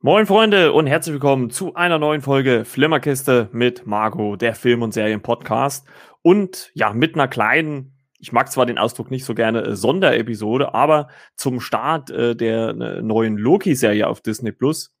Moin 0.00 0.26
Freunde 0.26 0.72
und 0.72 0.86
herzlich 0.86 1.14
willkommen 1.14 1.50
zu 1.50 1.74
einer 1.74 1.98
neuen 1.98 2.20
Folge 2.20 2.64
Flimmerkiste 2.64 3.48
mit 3.50 3.84
Margot, 3.84 4.40
der 4.40 4.54
Film- 4.54 4.82
und 4.82 4.94
Serien-Podcast. 4.94 5.88
Und 6.22 6.70
ja, 6.74 6.92
mit 6.92 7.16
einer 7.16 7.26
kleinen, 7.26 7.98
ich 8.20 8.30
mag 8.30 8.48
zwar 8.48 8.64
den 8.64 8.78
Ausdruck 8.78 9.10
nicht 9.10 9.24
so 9.24 9.34
gerne, 9.34 9.62
äh, 9.62 9.74
Sonderepisode, 9.74 10.72
aber 10.72 11.08
zum 11.34 11.58
Start 11.58 12.10
äh, 12.10 12.36
der 12.36 12.68
äh, 12.68 13.02
neuen 13.02 13.36
Loki-Serie 13.36 14.06
auf 14.06 14.20
Disney 14.20 14.52
Plus 14.52 14.94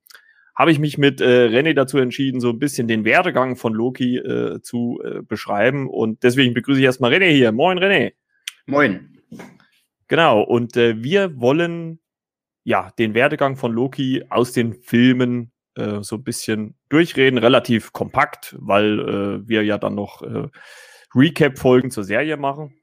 habe 0.56 0.72
ich 0.72 0.80
mich 0.80 0.98
mit 0.98 1.20
äh, 1.20 1.46
René 1.46 1.74
dazu 1.74 1.98
entschieden, 1.98 2.40
so 2.40 2.50
ein 2.50 2.58
bisschen 2.58 2.88
den 2.88 3.04
Werdegang 3.04 3.54
von 3.54 3.74
Loki 3.74 4.16
äh, 4.16 4.60
zu 4.62 5.00
äh, 5.04 5.22
beschreiben. 5.22 5.88
Und 5.88 6.24
deswegen 6.24 6.54
begrüße 6.54 6.80
ich 6.80 6.84
erstmal 6.84 7.12
René 7.12 7.30
hier. 7.30 7.52
Moin 7.52 7.78
René. 7.78 8.14
Moin. 8.66 9.16
Genau, 10.08 10.42
und 10.42 10.76
äh, 10.76 11.00
wir 11.04 11.40
wollen 11.40 12.00
ja 12.68 12.90
den 12.98 13.14
Werdegang 13.14 13.56
von 13.56 13.72
Loki 13.72 14.24
aus 14.28 14.52
den 14.52 14.74
Filmen 14.74 15.52
äh, 15.74 16.02
so 16.02 16.16
ein 16.16 16.22
bisschen 16.22 16.76
durchreden, 16.90 17.38
relativ 17.38 17.94
kompakt, 17.94 18.54
weil 18.58 19.00
äh, 19.00 19.48
wir 19.48 19.64
ja 19.64 19.78
dann 19.78 19.94
noch 19.94 20.20
äh, 20.20 20.48
Recap-Folgen 21.14 21.90
zur 21.90 22.04
Serie 22.04 22.36
machen. 22.36 22.78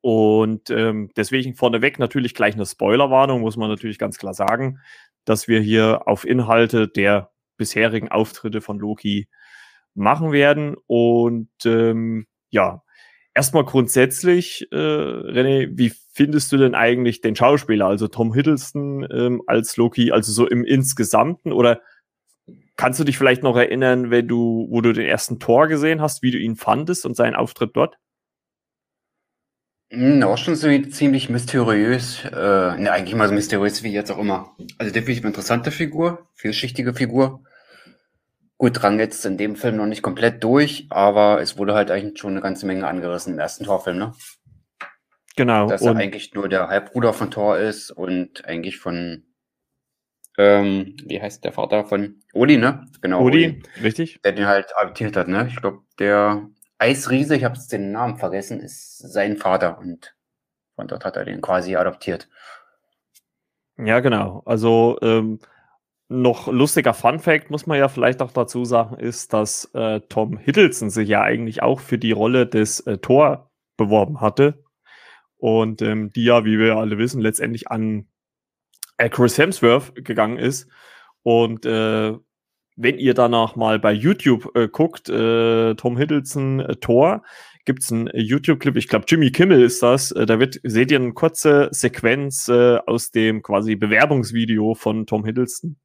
Und 0.00 0.70
ähm, 0.70 1.10
deswegen 1.16 1.56
vorneweg 1.56 1.98
natürlich 1.98 2.34
gleich 2.36 2.54
eine 2.54 2.64
Spoilerwarnung, 2.64 3.40
muss 3.40 3.56
man 3.56 3.68
natürlich 3.68 3.98
ganz 3.98 4.16
klar 4.16 4.32
sagen, 4.32 4.78
dass 5.24 5.48
wir 5.48 5.60
hier 5.60 6.06
auf 6.06 6.24
Inhalte 6.24 6.86
der 6.86 7.32
bisherigen 7.56 8.10
Auftritte 8.10 8.60
von 8.60 8.78
Loki 8.78 9.28
machen 9.92 10.30
werden. 10.30 10.76
Und 10.86 11.50
ähm, 11.64 12.28
ja, 12.50 12.84
erstmal 13.40 13.64
grundsätzlich, 13.64 14.68
äh, 14.70 14.76
René, 14.76 15.70
wie 15.72 15.94
findest 16.12 16.52
du 16.52 16.58
denn 16.58 16.74
eigentlich 16.74 17.22
den 17.22 17.34
Schauspieler, 17.34 17.86
also 17.86 18.06
Tom 18.06 18.34
Hiddleston 18.34 19.08
ähm, 19.10 19.42
als 19.46 19.78
Loki, 19.78 20.12
also 20.12 20.30
so 20.30 20.46
im 20.46 20.62
Insgesamten? 20.62 21.50
Oder 21.50 21.80
kannst 22.76 23.00
du 23.00 23.04
dich 23.04 23.16
vielleicht 23.16 23.42
noch 23.42 23.56
erinnern, 23.56 24.10
wenn 24.10 24.28
du, 24.28 24.66
wo 24.68 24.82
du 24.82 24.92
den 24.92 25.06
ersten 25.06 25.38
Tor 25.38 25.68
gesehen 25.68 26.02
hast, 26.02 26.22
wie 26.22 26.32
du 26.32 26.36
ihn 26.36 26.54
fandest 26.54 27.06
und 27.06 27.16
seinen 27.16 27.34
Auftritt 27.34 27.70
dort? 27.72 27.96
Hm, 29.90 30.22
auch 30.22 30.36
schon 30.36 30.54
so 30.54 30.68
ziemlich 30.90 31.30
mysteriös. 31.30 32.22
Äh, 32.26 32.76
ne, 32.76 32.92
eigentlich 32.92 33.14
mal 33.14 33.26
so 33.26 33.32
mysteriös 33.32 33.82
wie 33.82 33.90
jetzt 33.90 34.10
auch 34.10 34.18
immer. 34.18 34.54
Also 34.76 34.92
definitiv 34.92 35.24
eine 35.24 35.30
interessante 35.30 35.70
Figur, 35.70 36.28
vielschichtige 36.34 36.92
Figur. 36.92 37.42
Gut, 38.60 38.82
drang 38.82 38.98
jetzt 38.98 39.24
in 39.24 39.38
dem 39.38 39.56
Film 39.56 39.76
noch 39.76 39.86
nicht 39.86 40.02
komplett 40.02 40.44
durch, 40.44 40.86
aber 40.90 41.40
es 41.40 41.56
wurde 41.56 41.72
halt 41.72 41.90
eigentlich 41.90 42.20
schon 42.20 42.32
eine 42.32 42.42
ganze 42.42 42.66
Menge 42.66 42.86
angerissen 42.86 43.32
im 43.32 43.38
ersten 43.38 43.64
Torfilm, 43.64 43.96
ne? 43.96 44.12
Genau. 45.34 45.66
Dass 45.66 45.80
er 45.80 45.96
eigentlich 45.96 46.34
nur 46.34 46.46
der 46.46 46.68
Halbbruder 46.68 47.14
von 47.14 47.30
Thor 47.30 47.56
ist 47.56 47.90
und 47.90 48.44
eigentlich 48.44 48.76
von, 48.76 49.24
ähm, 50.36 50.94
wie 51.06 51.22
heißt 51.22 51.42
der 51.42 51.54
Vater 51.54 51.86
von 51.86 52.20
Odi, 52.34 52.58
ne? 52.58 52.86
Genau. 53.00 53.22
Odi, 53.22 53.62
richtig. 53.82 54.20
Der 54.24 54.32
den 54.32 54.46
halt 54.46 54.76
adoptiert 54.76 55.16
hat, 55.16 55.28
ne? 55.28 55.46
Ich 55.48 55.56
glaube, 55.56 55.78
der 55.98 56.46
Eisriese, 56.76 57.36
ich 57.36 57.44
habe 57.44 57.58
den 57.72 57.92
Namen 57.92 58.18
vergessen, 58.18 58.60
ist 58.60 58.98
sein 58.98 59.38
Vater 59.38 59.78
und 59.78 60.14
von 60.76 60.86
dort 60.86 61.06
hat 61.06 61.16
er 61.16 61.24
den 61.24 61.40
quasi 61.40 61.76
adoptiert. 61.76 62.28
Ja, 63.78 64.00
genau. 64.00 64.42
Also 64.44 64.98
ähm, 65.00 65.38
noch 66.10 66.48
lustiger 66.48 66.92
Fun 66.92 67.20
Fact 67.20 67.50
muss 67.50 67.66
man 67.66 67.78
ja 67.78 67.88
vielleicht 67.88 68.20
auch 68.20 68.32
dazu 68.32 68.64
sagen, 68.64 68.96
ist, 68.96 69.32
dass 69.32 69.70
äh, 69.74 70.00
Tom 70.08 70.36
Hiddleston 70.38 70.90
sich 70.90 71.08
ja 71.08 71.22
eigentlich 71.22 71.62
auch 71.62 71.78
für 71.78 71.98
die 71.98 72.10
Rolle 72.10 72.48
des 72.48 72.80
äh, 72.80 72.98
Thor 72.98 73.52
beworben 73.76 74.20
hatte. 74.20 74.64
Und 75.36 75.82
ähm, 75.82 76.10
die 76.10 76.24
ja, 76.24 76.44
wie 76.44 76.58
wir 76.58 76.76
alle 76.76 76.98
wissen, 76.98 77.20
letztendlich 77.20 77.70
an 77.70 78.08
äh, 78.98 79.08
Chris 79.08 79.38
Hemsworth 79.38 79.94
gegangen 80.04 80.36
ist. 80.36 80.68
Und 81.22 81.64
äh, 81.64 82.12
wenn 82.76 82.98
ihr 82.98 83.14
danach 83.14 83.54
mal 83.54 83.78
bei 83.78 83.92
YouTube 83.92 84.50
äh, 84.56 84.66
guckt, 84.66 85.08
äh, 85.08 85.76
Tom 85.76 85.96
Hiddleston 85.96 86.58
äh, 86.58 86.76
Tor, 86.76 87.22
gibt 87.64 87.82
es 87.84 87.92
einen 87.92 88.10
YouTube-Clip, 88.12 88.76
ich 88.76 88.88
glaube 88.88 89.04
Jimmy 89.06 89.30
Kimmel 89.30 89.62
ist 89.62 89.80
das, 89.80 90.10
äh, 90.10 90.26
da 90.26 90.40
wird, 90.40 90.58
seht 90.64 90.90
ihr 90.90 90.98
eine 90.98 91.12
kurze 91.12 91.68
Sequenz 91.70 92.48
äh, 92.48 92.78
aus 92.84 93.12
dem 93.12 93.42
quasi 93.42 93.76
Bewerbungsvideo 93.76 94.74
von 94.74 95.06
Tom 95.06 95.24
Hiddleston 95.24 95.76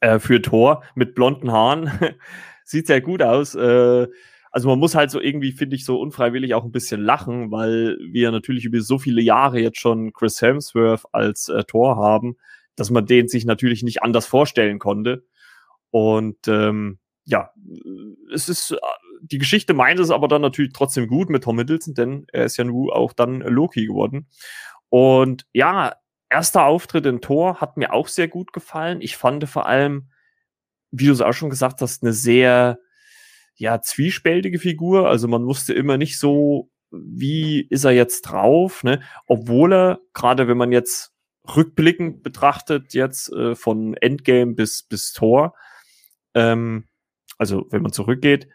äh, 0.00 0.18
für 0.18 0.42
Tor 0.42 0.82
mit 0.94 1.14
blonden 1.14 1.52
Haaren. 1.52 1.90
Sieht 2.64 2.86
sehr 2.86 3.00
gut 3.00 3.22
aus. 3.22 3.54
Äh, 3.54 4.06
also 4.50 4.68
man 4.68 4.78
muss 4.78 4.94
halt 4.94 5.10
so 5.10 5.20
irgendwie, 5.20 5.52
finde 5.52 5.76
ich, 5.76 5.84
so 5.84 6.00
unfreiwillig 6.00 6.54
auch 6.54 6.64
ein 6.64 6.72
bisschen 6.72 7.02
lachen, 7.02 7.50
weil 7.50 7.98
wir 8.10 8.30
natürlich 8.30 8.64
über 8.64 8.80
so 8.80 8.98
viele 8.98 9.20
Jahre 9.20 9.60
jetzt 9.60 9.78
schon 9.78 10.12
Chris 10.14 10.40
Hemsworth 10.40 11.04
als 11.12 11.48
äh, 11.48 11.64
Tor 11.64 11.96
haben, 11.96 12.36
dass 12.74 12.90
man 12.90 13.04
den 13.04 13.28
sich 13.28 13.44
natürlich 13.44 13.82
nicht 13.82 14.02
anders 14.02 14.26
vorstellen 14.26 14.78
konnte. 14.78 15.24
Und 15.90 16.48
ähm, 16.48 16.98
ja, 17.24 17.50
es 18.32 18.48
ist, 18.48 18.70
äh, 18.70 18.76
die 19.20 19.38
Geschichte 19.38 19.74
meint 19.74 20.00
es 20.00 20.10
aber 20.10 20.28
dann 20.28 20.42
natürlich 20.42 20.72
trotzdem 20.72 21.06
gut 21.06 21.28
mit 21.28 21.44
Tom 21.44 21.56
Middleton, 21.56 21.94
denn 21.94 22.26
er 22.32 22.46
ist 22.46 22.56
ja 22.56 22.64
nun 22.64 22.90
auch 22.90 23.12
dann 23.12 23.40
Loki 23.40 23.86
geworden. 23.86 24.26
Und 24.88 25.46
ja, 25.52 25.96
erster 26.30 26.64
Auftritt 26.64 27.06
in 27.06 27.20
Tor 27.20 27.60
hat 27.60 27.76
mir 27.76 27.92
auch 27.92 28.08
sehr 28.08 28.28
gut 28.28 28.52
gefallen. 28.52 29.00
Ich 29.00 29.16
fand 29.16 29.48
vor 29.48 29.66
allem, 29.66 30.10
wie 30.90 31.06
du 31.06 31.12
es 31.12 31.20
auch 31.20 31.32
schon 31.32 31.50
gesagt 31.50 31.80
hast, 31.82 32.02
eine 32.02 32.12
sehr, 32.12 32.78
ja, 33.54 33.80
zwiespältige 33.80 34.58
Figur. 34.58 35.08
Also 35.08 35.28
man 35.28 35.46
wusste 35.46 35.72
immer 35.74 35.96
nicht 35.96 36.18
so, 36.18 36.70
wie 36.90 37.66
ist 37.68 37.84
er 37.84 37.92
jetzt 37.92 38.22
drauf, 38.22 38.84
ne? 38.84 39.02
Obwohl 39.26 39.72
er, 39.72 40.00
gerade 40.14 40.48
wenn 40.48 40.56
man 40.56 40.72
jetzt 40.72 41.12
rückblickend 41.56 42.22
betrachtet, 42.22 42.94
jetzt 42.94 43.32
äh, 43.32 43.54
von 43.54 43.94
Endgame 43.94 44.54
bis, 44.54 44.82
bis 44.82 45.12
Tor, 45.12 45.54
ähm, 46.34 46.88
also 47.38 47.66
wenn 47.70 47.82
man 47.82 47.92
zurückgeht, 47.92 48.48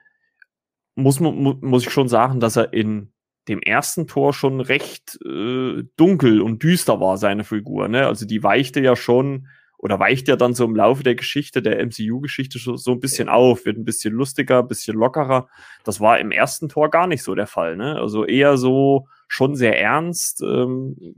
muss, 0.96 1.20
man, 1.20 1.60
muss 1.62 1.86
ich 1.86 1.92
schon 1.92 2.10
sagen, 2.10 2.40
dass 2.40 2.56
er 2.56 2.74
in 2.74 3.14
dem 3.48 3.62
ersten 3.62 4.08
Tor 4.08 4.34
schon 4.34 4.62
recht 4.62 5.20
äh, 5.26 5.84
dunkel 5.98 6.42
und 6.42 6.64
düster 6.64 7.00
war, 7.00 7.18
seine 7.18 7.44
Figur. 7.44 7.88
Ne? 7.88 8.06
Also 8.06 8.26
die 8.26 8.44
weichte 8.44 8.80
ja 8.82 8.96
schon 8.96 9.48
oder 9.78 10.00
weicht 10.00 10.28
ja 10.28 10.36
dann 10.36 10.54
so 10.54 10.64
im 10.66 10.76
Laufe 10.76 11.02
der 11.02 11.16
Geschichte, 11.16 11.64
der 11.64 11.84
MCU-Geschichte 11.84 12.60
so, 12.60 12.76
so 12.76 12.92
ein 12.92 13.00
bisschen 13.00 13.30
auf, 13.30 13.66
wird 13.66 13.78
ein 13.78 13.86
bisschen 13.86 14.14
lustiger, 14.14 14.60
ein 14.60 14.68
bisschen 14.68 14.96
lockerer. 14.96 15.50
Das 15.84 16.00
war 16.00 16.20
im 16.20 16.32
ersten 16.32 16.70
Tor 16.70 16.92
gar 16.92 17.08
nicht 17.08 17.24
so 17.24 17.34
der 17.34 17.48
Fall. 17.48 17.78
Ne? 17.78 18.00
Also 18.00 18.26
eher 18.26 18.58
so 18.58 19.08
schon 19.28 19.56
sehr 19.56 19.80
ernst, 19.80 20.42
ähm, 20.44 21.16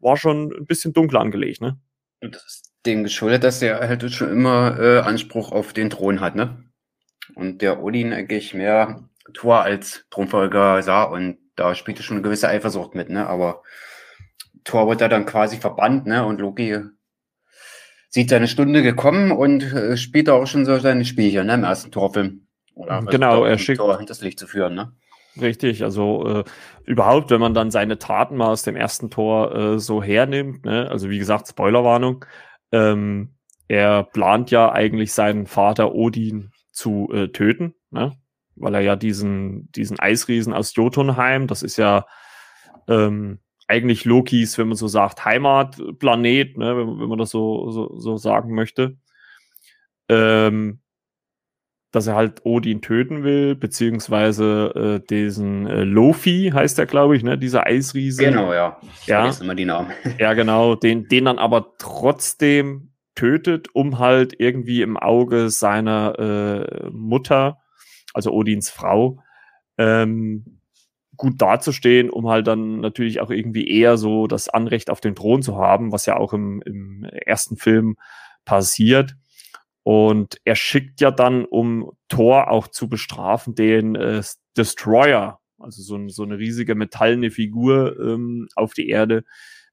war 0.00 0.16
schon 0.16 0.52
ein 0.52 0.66
bisschen 0.66 0.92
dunkel 0.92 1.16
angelegt. 1.16 1.60
Ne? 1.60 1.78
Das 2.20 2.44
ist 2.44 2.72
dem 2.86 3.04
geschuldet, 3.04 3.44
dass 3.44 3.62
er 3.62 3.78
halt 3.78 4.10
schon 4.12 4.30
immer 4.30 4.78
äh, 4.80 4.98
Anspruch 4.98 5.52
auf 5.52 5.72
den 5.72 5.90
Thron 5.90 6.20
hat, 6.20 6.34
ne? 6.34 6.64
Und 7.34 7.62
der 7.62 7.82
Odin 7.82 8.12
eigentlich 8.12 8.52
mehr 8.52 9.08
Thor 9.32 9.62
als 9.62 10.04
Thronfolger 10.10 10.82
sah 10.82 11.04
und 11.04 11.38
da 11.62 11.74
spielte 11.74 12.02
schon 12.02 12.16
eine 12.16 12.24
gewisse 12.24 12.48
Eifersucht 12.48 12.94
mit, 12.94 13.08
ne? 13.08 13.26
Aber 13.26 13.62
Thor 14.64 14.88
wird 14.88 15.00
da 15.00 15.08
dann 15.08 15.26
quasi 15.26 15.58
verbannt, 15.58 16.06
ne? 16.06 16.24
Und 16.24 16.40
Loki 16.40 16.80
sieht 18.08 18.30
seine 18.30 18.48
Stunde 18.48 18.82
gekommen 18.82 19.30
und 19.30 19.62
äh, 19.72 19.96
spielt 19.96 20.28
auch 20.28 20.46
schon 20.46 20.64
so 20.64 20.76
seine 20.78 21.04
Spielchen, 21.04 21.46
ne? 21.46 21.54
Im 21.54 21.64
ersten 21.64 21.92
Torfilm. 21.92 22.46
Oder 22.74 23.02
genau, 23.02 23.44
er 23.44 23.58
schickt 23.58 23.78
Tor 23.78 23.96
hinters 23.96 24.22
Licht 24.22 24.38
zu 24.38 24.46
führen, 24.46 24.74
ne? 24.74 24.92
Richtig, 25.40 25.82
also 25.82 26.26
äh, 26.26 26.44
überhaupt, 26.84 27.30
wenn 27.30 27.40
man 27.40 27.54
dann 27.54 27.70
seine 27.70 27.98
Taten 27.98 28.36
mal 28.36 28.48
aus 28.48 28.64
dem 28.64 28.76
ersten 28.76 29.08
Tor 29.08 29.54
äh, 29.54 29.78
so 29.78 30.02
hernimmt, 30.02 30.66
ne? 30.66 30.90
also 30.90 31.08
wie 31.08 31.18
gesagt, 31.18 31.48
Spoilerwarnung, 31.48 32.26
ähm, 32.70 33.36
er 33.66 34.02
plant 34.02 34.50
ja 34.50 34.70
eigentlich 34.70 35.14
seinen 35.14 35.46
Vater 35.46 35.94
Odin 35.94 36.50
zu 36.70 37.08
äh, 37.14 37.28
töten, 37.28 37.74
ne? 37.90 38.12
Weil 38.56 38.74
er 38.74 38.80
ja 38.80 38.96
diesen, 38.96 39.70
diesen 39.72 39.98
Eisriesen 39.98 40.52
aus 40.52 40.74
Jotunheim, 40.74 41.46
das 41.46 41.62
ist 41.62 41.76
ja 41.76 42.06
ähm, 42.88 43.38
eigentlich 43.68 44.04
Lokis, 44.04 44.58
wenn 44.58 44.68
man 44.68 44.76
so 44.76 44.88
sagt, 44.88 45.24
Heimatplanet, 45.24 46.58
ne? 46.58 46.76
wenn, 46.76 47.00
wenn 47.00 47.08
man 47.08 47.18
das 47.18 47.30
so, 47.30 47.70
so, 47.70 47.98
so 47.98 48.16
sagen 48.16 48.54
möchte. 48.54 48.96
Ähm, 50.08 50.80
dass 51.92 52.06
er 52.06 52.14
halt 52.14 52.40
Odin 52.44 52.80
töten 52.80 53.22
will, 53.22 53.54
beziehungsweise 53.54 55.00
äh, 55.02 55.06
diesen 55.06 55.66
äh, 55.66 55.84
Lofi 55.84 56.50
heißt 56.52 56.78
er, 56.78 56.86
glaube 56.86 57.16
ich, 57.16 57.22
ne, 57.22 57.36
dieser 57.36 57.66
Eisriese. 57.66 58.24
Genau, 58.24 58.52
ja. 58.54 58.78
Ich 59.02 59.08
ja. 59.08 59.30
immer 59.40 59.54
die 59.54 59.66
Namen. 59.66 59.90
ja, 60.18 60.32
genau, 60.32 60.74
den, 60.74 61.06
den 61.08 61.26
dann 61.26 61.38
aber 61.38 61.74
trotzdem 61.78 62.92
tötet, 63.14 63.68
um 63.74 63.98
halt 63.98 64.34
irgendwie 64.38 64.80
im 64.80 64.96
Auge 64.96 65.50
seiner 65.50 66.18
äh, 66.18 66.88
Mutter, 66.90 67.61
also 68.14 68.32
Odins 68.32 68.70
Frau, 68.70 69.22
ähm, 69.78 70.58
gut 71.16 71.40
dazustehen, 71.40 72.10
um 72.10 72.28
halt 72.28 72.46
dann 72.46 72.80
natürlich 72.80 73.20
auch 73.20 73.30
irgendwie 73.30 73.68
eher 73.68 73.96
so 73.96 74.26
das 74.26 74.48
Anrecht 74.48 74.90
auf 74.90 75.00
den 75.00 75.14
Thron 75.14 75.42
zu 75.42 75.56
haben, 75.56 75.92
was 75.92 76.06
ja 76.06 76.16
auch 76.16 76.32
im, 76.32 76.62
im 76.64 77.04
ersten 77.04 77.56
Film 77.56 77.96
passiert. 78.44 79.16
Und 79.84 80.40
er 80.44 80.54
schickt 80.54 81.00
ja 81.00 81.10
dann, 81.10 81.44
um 81.44 81.92
Thor 82.08 82.50
auch 82.50 82.68
zu 82.68 82.88
bestrafen, 82.88 83.54
den 83.54 83.94
äh, 83.94 84.22
Destroyer, 84.56 85.40
also 85.58 85.82
so, 85.82 86.08
so 86.08 86.22
eine 86.22 86.38
riesige 86.38 86.74
metallene 86.74 87.30
Figur 87.30 87.98
ähm, 88.00 88.48
auf 88.54 88.74
die 88.74 88.88
Erde 88.88 89.24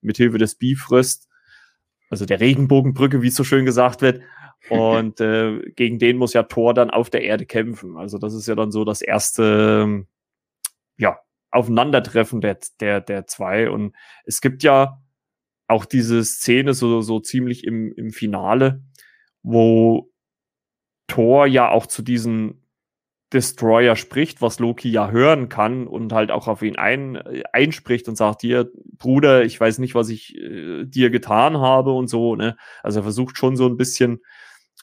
mit 0.01 0.17
Hilfe 0.17 0.37
des 0.37 0.55
Bifrost. 0.55 1.27
also 2.09 2.25
der 2.25 2.39
Regenbogenbrücke, 2.39 3.21
wie 3.21 3.27
es 3.27 3.35
so 3.35 3.43
schön 3.43 3.65
gesagt 3.65 4.01
wird. 4.01 4.21
Und 4.69 5.21
äh, 5.21 5.61
gegen 5.71 5.99
den 5.99 6.17
muss 6.17 6.33
ja 6.33 6.43
Thor 6.43 6.73
dann 6.73 6.89
auf 6.89 7.09
der 7.09 7.23
Erde 7.23 7.45
kämpfen. 7.45 7.97
Also 7.97 8.17
das 8.17 8.33
ist 8.33 8.47
ja 8.47 8.55
dann 8.55 8.71
so 8.71 8.83
das 8.83 9.01
erste, 9.01 10.05
ja, 10.97 11.19
Aufeinandertreffen 11.51 12.41
der, 12.41 12.59
der, 12.79 13.01
der 13.01 13.25
zwei. 13.25 13.69
Und 13.69 13.95
es 14.25 14.41
gibt 14.41 14.63
ja 14.63 15.01
auch 15.67 15.85
diese 15.85 16.23
Szene 16.23 16.73
so, 16.73 17.01
so 17.01 17.19
ziemlich 17.19 17.63
im, 17.63 17.93
im 17.93 18.11
Finale, 18.11 18.83
wo 19.41 20.11
Thor 21.07 21.47
ja 21.47 21.69
auch 21.69 21.87
zu 21.87 22.01
diesen 22.01 22.65
Destroyer 23.31 23.95
spricht, 23.95 24.41
was 24.41 24.59
Loki 24.59 24.89
ja 24.89 25.11
hören 25.11 25.49
kann 25.49 25.85
und 25.85 26.13
halt 26.13 26.31
auch 26.31 26.47
auf 26.47 26.63
ihn 26.63 26.77
ein, 26.77 27.17
einspricht 27.53 28.07
und 28.07 28.15
sagt, 28.15 28.41
dir, 28.41 28.71
Bruder, 28.97 29.43
ich 29.43 29.59
weiß 29.59 29.77
nicht, 29.77 29.93
was 29.93 30.09
ich 30.09 30.35
äh, 30.35 30.85
dir 30.85 31.11
getan 31.11 31.59
habe 31.59 31.91
und 31.91 32.07
so, 32.07 32.35
ne? 32.35 32.57
Also 32.81 33.01
er 33.01 33.03
versucht 33.03 33.37
schon 33.37 33.55
so 33.55 33.67
ein 33.67 33.77
bisschen 33.77 34.21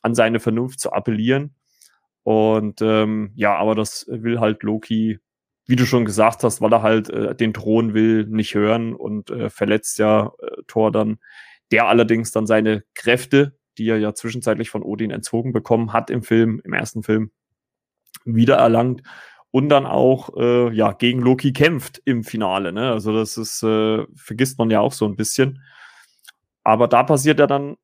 an 0.03 0.15
seine 0.15 0.41
Vernunft 0.41 0.81
zu 0.81 0.93
appellieren. 0.93 1.55
Und 2.23 2.83
ähm, 2.83 3.33
ja, 3.35 3.57
aber 3.57 3.75
das 3.75 4.07
will 4.09 4.41
halt 4.41 4.63
Loki, 4.63 5.21
wie 5.67 5.77
du 5.77 5.87
schon 5.87 6.05
gesagt 6.05 6.43
hast, 6.43 6.61
weil 6.61 6.73
er 6.73 6.83
halt 6.83 7.09
äh, 7.09 7.35
den 7.35 7.55
Thron 7.55 7.95
will, 7.95 8.27
nicht 8.27 8.55
hören 8.55 8.95
und 8.95 9.31
äh, 9.31 9.51
verletzt 9.51 9.99
ja 9.99 10.33
äh, 10.41 10.63
Thor 10.67 10.91
dann, 10.91 11.19
der 11.71 11.87
allerdings 11.87 12.33
dann 12.33 12.47
seine 12.47 12.85
Kräfte, 12.95 13.57
die 13.79 13.89
er 13.89 13.99
ja 13.99 14.15
zwischenzeitlich 14.15 14.71
von 14.71 14.83
Odin 14.83 15.11
entzogen 15.11 15.53
bekommen 15.53 15.93
hat 15.93 16.11
im 16.11 16.23
Film, 16.23 16.61
im 16.65 16.73
ersten 16.73 17.03
Film, 17.03 17.31
wiedererlangt 18.25 19.03
und 19.51 19.69
dann 19.69 19.87
auch 19.87 20.37
äh, 20.37 20.73
ja 20.75 20.93
gegen 20.93 21.21
Loki 21.21 21.53
kämpft 21.53 22.03
im 22.05 22.25
Finale. 22.25 22.73
Ne? 22.73 22.91
Also 22.91 23.13
das 23.13 23.37
ist 23.37 23.63
äh, 23.63 24.05
vergisst 24.15 24.59
man 24.59 24.71
ja 24.71 24.81
auch 24.81 24.93
so 24.93 25.07
ein 25.07 25.17
bisschen. 25.17 25.63
Aber 26.63 26.89
da 26.89 27.05
passiert 27.05 27.39
ja 27.39 27.47
dann, 27.47 27.77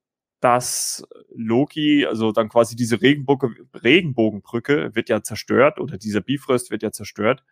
dass 0.43 1.06
Loki, 1.35 2.06
also 2.06 2.33
dann 2.33 2.49
quasi 2.49 2.77
diese 2.77 3.00
Regenbogen, 3.00 3.69
Regenbogenbrücke 3.75 4.94
wird 4.94 5.09
ja 5.09 5.23
zerstört 5.23 5.79
oder 5.79 5.99
dieser 5.99 6.21
Bifrost 6.21 6.71
wird 6.71 6.83
ja 6.83 6.93
zerstört. 6.93 7.44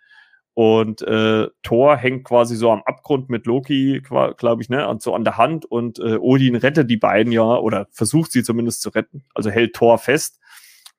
Und 0.55 1.01
äh, 1.03 1.47
Thor 1.63 1.97
hängt 1.97 2.25
quasi 2.25 2.57
so 2.57 2.71
am 2.73 2.83
Abgrund 2.85 3.31
mit 3.31 3.47
Loki, 3.47 4.03
glaube 4.03 4.63
ich, 4.63 4.69
ne, 4.69 4.95
so 4.99 5.15
an 5.15 5.25
der 5.25 5.39
Hand 5.39 5.65
und 5.65 6.01
äh, 6.01 6.17
Odin 6.17 6.57
rettet 6.57 6.91
die 6.91 6.97
beiden 6.97 7.33
ja 7.33 7.57
oder 7.57 7.87
versucht 7.93 8.33
sie 8.33 8.43
zumindest 8.43 8.83
zu 8.83 8.91
retten, 8.91 9.25
also 9.35 9.51
hält 9.51 9.75
Thor 9.75 9.99
fest 9.99 10.41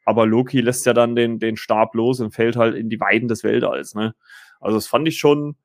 aber 0.06 0.26
Loki 0.26 0.62
lässt 0.62 0.86
ja 0.86 0.94
dann 0.94 1.16
den, 1.16 1.40
den 1.40 1.58
Stab 1.58 1.96
los 1.96 2.20
und 2.20 2.34
fällt 2.34 2.56
halt 2.56 2.76
in 2.76 2.90
die 2.90 3.00
Weiden 3.00 3.28
des 3.28 3.44
Weltalls. 3.44 3.96
Ne? 3.96 4.16
Also 4.60 4.78
das 4.78 4.88
fand 4.88 5.08
ich 5.08 5.20
schon 5.20 5.56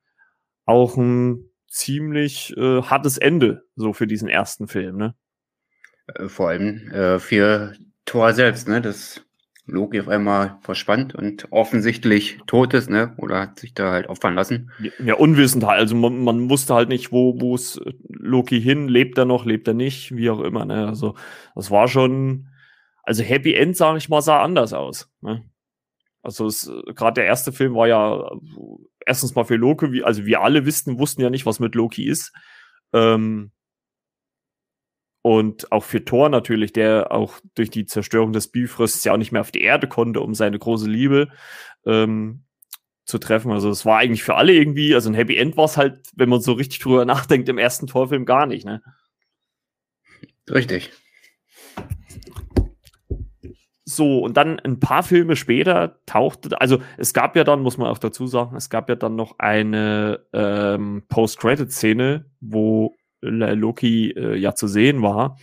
auch 0.64 0.96
ein 0.96 1.50
ziemlich 1.69 2.56
äh, 2.56 2.82
hartes 2.82 3.19
Ende 3.19 3.64
so 3.76 3.93
für 3.93 4.06
diesen 4.06 4.28
ersten 4.28 4.69
Film. 4.69 4.96
Ne? 4.96 5.14
Äh, 6.06 6.28
vor 6.28 6.48
allem 6.48 6.90
äh, 6.90 7.18
für 7.18 7.74
Thor 8.04 8.32
selbst, 8.32 8.68
ne? 8.68 8.80
dass 8.80 9.22
Loki 9.66 10.00
auf 10.00 10.08
einmal 10.08 10.58
verspannt 10.60 11.14
und 11.14 11.50
offensichtlich 11.50 12.38
tot 12.46 12.72
ist, 12.72 12.88
ne? 12.88 13.14
Oder 13.16 13.40
hat 13.40 13.58
sich 13.58 13.74
da 13.74 13.90
halt 13.90 14.08
opfern 14.08 14.36
lassen. 14.36 14.70
Ja, 15.04 15.14
unwissend 15.14 15.66
halt. 15.66 15.80
Also 15.80 15.96
man, 15.96 16.22
man 16.22 16.48
wusste 16.48 16.72
halt 16.74 16.88
nicht, 16.88 17.10
wo 17.10 17.40
wo 17.40 17.56
es 17.56 17.80
Loki 18.08 18.60
hin, 18.60 18.86
lebt 18.86 19.18
er 19.18 19.24
noch, 19.24 19.44
lebt 19.44 19.66
er 19.66 19.74
nicht, 19.74 20.14
wie 20.14 20.30
auch 20.30 20.40
immer. 20.40 20.64
Ne? 20.64 20.86
Also 20.86 21.16
das 21.56 21.72
war 21.72 21.88
schon 21.88 22.46
also 23.06 23.22
Happy 23.22 23.54
End, 23.54 23.76
sage 23.76 23.98
ich 23.98 24.08
mal, 24.08 24.20
sah 24.20 24.42
anders 24.42 24.72
aus. 24.72 25.08
Ne? 25.20 25.44
Also 26.22 26.48
gerade 26.92 27.14
der 27.14 27.26
erste 27.26 27.52
Film 27.52 27.74
war 27.74 27.86
ja 27.86 28.28
erstens 29.06 29.34
mal 29.36 29.44
für 29.44 29.54
Loki, 29.54 29.92
wie, 29.92 30.02
also 30.02 30.26
wir 30.26 30.42
alle 30.42 30.66
wissen, 30.66 30.98
wussten 30.98 31.22
ja 31.22 31.30
nicht, 31.30 31.46
was 31.46 31.60
mit 31.60 31.76
Loki 31.76 32.04
ist. 32.04 32.32
Ähm, 32.92 33.52
und 35.26 35.73
auch 35.73 35.82
für 35.82 36.05
Thor 36.05 36.28
natürlich, 36.28 36.73
der 36.73 37.11
auch 37.11 37.40
durch 37.56 37.69
die 37.69 37.84
Zerstörung 37.84 38.32
des 38.32 38.46
Bifrosts 38.46 39.02
ja 39.02 39.12
auch 39.12 39.17
nicht 39.17 39.32
mehr 39.32 39.40
auf 39.40 39.50
die 39.50 39.62
Erde 39.62 39.88
konnte, 39.88 40.20
um 40.20 40.34
seine 40.34 40.56
große 40.56 40.88
Liebe 40.88 41.31
ähm, 41.84 42.44
zu 43.06 43.19
treffen. 43.19 43.50
Also 43.50 43.69
es 43.69 43.84
war 43.84 43.99
eigentlich 43.99 44.23
für 44.23 44.37
alle 44.37 44.52
irgendwie, 44.52 44.94
also 44.94 45.11
ein 45.11 45.14
Happy 45.14 45.37
End 45.37 45.56
war 45.56 45.64
es 45.64 45.76
halt, 45.76 45.99
wenn 46.14 46.28
man 46.28 46.40
so 46.40 46.52
richtig 46.52 46.78
drüber 46.78 47.05
nachdenkt, 47.05 47.49
im 47.49 47.58
ersten 47.58 47.88
Torfilm 47.88 48.25
gar 48.25 48.46
nicht, 48.46 48.64
ne? 48.64 48.84
Richtig. 50.49 50.93
So, 53.84 54.20
und 54.20 54.37
dann 54.37 54.61
ein 54.61 54.78
paar 54.78 55.02
Filme 55.02 55.34
später 55.34 55.99
tauchte, 56.06 56.61
also 56.61 56.81
es 56.99 57.12
gab 57.12 57.34
ja 57.34 57.43
dann, 57.43 57.62
muss 57.62 57.78
man 57.78 57.88
auch 57.88 57.99
dazu 57.99 58.28
sagen, 58.28 58.55
es 58.55 58.70
gab 58.70 58.88
ja 58.88 58.94
dann 58.94 59.17
noch 59.17 59.40
eine 59.40 60.25
ähm, 60.32 61.02
Post-Credit-Szene, 61.08 62.26
wo 62.40 62.95
Loki 63.20 64.10
äh, 64.10 64.36
ja 64.36 64.54
zu 64.54 64.68
sehen 64.68 65.02
war. 65.02 65.38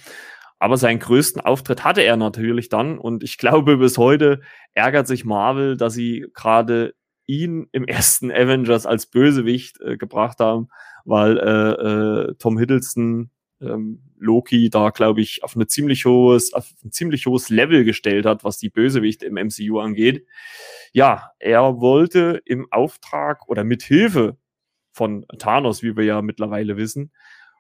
Aber 0.60 0.78
seinen 0.78 1.00
größten 1.00 1.42
Auftritt 1.42 1.84
hatte 1.84 2.04
er 2.04 2.16
natürlich 2.16 2.70
dann. 2.70 2.98
Und 2.98 3.24
ich 3.24 3.38
glaube, 3.38 3.78
bis 3.80 3.98
heute 3.98 4.42
ärgert 4.74 5.08
sich 5.08 5.26
Marvel, 5.26 5.76
dass 5.78 5.94
sie 5.94 6.28
gerade 6.34 6.96
ihn 7.26 7.68
im 7.72 7.84
ersten 7.88 8.32
Avengers 8.32 8.86
als 8.86 9.08
Bösewicht 9.08 9.82
äh, 9.82 9.98
gebracht 9.98 10.40
haben, 10.40 10.70
weil 11.06 11.38
äh, 11.38 12.30
äh, 12.30 12.36
Tom 12.40 12.58
Hiddleston 12.58 13.30
ähm, 13.62 14.02
Loki 14.18 14.70
da, 14.70 14.90
glaube 14.90 15.22
ich, 15.22 15.44
auf, 15.44 15.56
eine 15.56 15.68
ziemlich 15.68 16.06
hohes, 16.06 16.54
auf 16.54 16.72
ein 16.84 16.92
ziemlich 16.92 17.26
hohes 17.26 17.50
Level 17.50 17.84
gestellt 17.84 18.26
hat, 18.26 18.44
was 18.44 18.58
die 18.58 18.70
Bösewichte 18.70 19.26
im 19.26 19.36
MCU 19.36 19.80
angeht. 19.80 20.26
Ja, 20.92 21.32
er 21.40 21.82
wollte 21.82 22.42
im 22.46 22.68
Auftrag 22.72 23.48
oder 23.48 23.64
mit 23.64 23.84
Hilfe 23.84 24.38
von 24.94 25.26
Thanos, 25.40 25.84
wie 25.84 25.98
wir 25.98 26.06
ja 26.06 26.22
mittlerweile 26.22 26.78
wissen, 26.78 27.12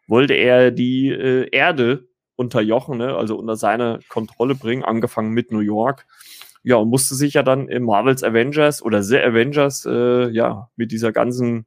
wollte 0.07 0.33
er 0.33 0.71
die 0.71 1.09
äh, 1.09 1.49
Erde 1.51 2.07
unterjochen, 2.35 2.97
ne, 2.97 3.15
also 3.15 3.37
unter 3.37 3.55
seine 3.55 3.99
Kontrolle 4.09 4.55
bringen, 4.55 4.83
angefangen 4.83 5.31
mit 5.31 5.51
New 5.51 5.59
York. 5.59 6.05
Ja, 6.63 6.77
und 6.77 6.89
musste 6.89 7.15
sich 7.15 7.33
ja 7.33 7.43
dann 7.43 7.67
im 7.67 7.83
Marvels 7.83 8.23
Avengers 8.23 8.81
oder 8.81 9.03
The 9.03 9.19
Avengers, 9.19 9.85
äh, 9.85 10.29
ja, 10.29 10.69
mit 10.75 10.91
dieser 10.91 11.11
ganzen 11.11 11.65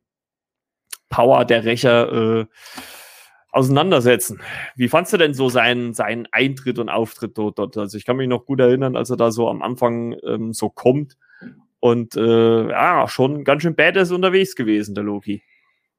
Power 1.10 1.44
der 1.44 1.64
Rächer 1.64 2.40
äh, 2.40 2.46
auseinandersetzen. 3.50 4.40
Wie 4.74 4.88
fandst 4.88 5.12
du 5.12 5.16
denn 5.16 5.34
so 5.34 5.48
seinen, 5.48 5.94
seinen 5.94 6.26
Eintritt 6.32 6.78
und 6.78 6.88
Auftritt 6.88 7.38
dort, 7.38 7.58
dort? 7.58 7.76
Also 7.76 7.96
ich 7.96 8.04
kann 8.04 8.16
mich 8.16 8.28
noch 8.28 8.44
gut 8.44 8.60
erinnern, 8.60 8.96
als 8.96 9.10
er 9.10 9.16
da 9.16 9.30
so 9.30 9.48
am 9.48 9.62
Anfang 9.62 10.16
ähm, 10.24 10.52
so 10.52 10.68
kommt 10.68 11.16
und 11.80 12.16
äh, 12.16 12.68
ja, 12.68 13.06
schon 13.08 13.44
ganz 13.44 13.62
schön 13.62 13.76
badass 13.76 14.10
unterwegs 14.10 14.56
gewesen, 14.56 14.94
der 14.94 15.04
Loki. 15.04 15.42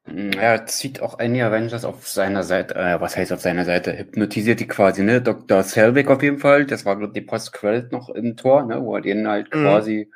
Mm, 0.08 0.32
er 0.32 0.66
zieht 0.66 1.02
auch 1.02 1.20
einige 1.20 1.46
Avengers 1.46 1.86
auf 1.86 2.08
seiner 2.08 2.44
Seite, 2.44 2.76
äh, 2.76 3.00
was 3.02 3.18
heißt 3.18 3.34
auf 3.34 3.42
seiner 3.42 3.66
Seite, 3.66 3.98
hypnotisiert 3.98 4.60
die 4.60 4.68
quasi, 4.68 5.04
ne? 5.04 5.22
Dr. 5.22 5.64
Selvig 5.64 6.08
auf 6.08 6.24
jeden 6.24 6.40
Fall, 6.40 6.66
das 6.66 6.86
war, 6.86 6.98
glaube 6.98 7.14
die 7.14 7.22
Post-Credit 7.22 7.92
noch 7.92 8.10
im 8.10 8.38
Tor, 8.38 8.66
ne? 8.66 8.82
Wo 8.82 8.96
er 8.96 9.02
den 9.02 9.28
halt 9.28 9.54
mhm. 9.54 9.62
quasi 9.62 10.12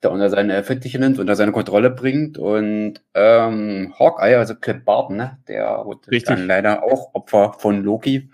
da 0.00 0.08
unter 0.08 0.30
seine 0.30 0.62
Fittiche 0.64 0.98
nimmt, 0.98 1.18
unter 1.18 1.36
seine 1.36 1.52
Kontrolle 1.52 1.90
bringt. 1.90 2.38
Und 2.38 3.02
ähm, 3.14 3.94
Hawkeye, 3.98 4.36
also 4.36 4.54
Clip 4.54 4.84
Barton, 4.84 5.16
ne, 5.16 5.38
der 5.46 5.84
wurde 5.84 6.10
Richtig. 6.10 6.36
dann 6.36 6.46
leider 6.46 6.82
auch 6.82 7.14
Opfer 7.14 7.54
von 7.58 7.82
Loki. 7.82 8.30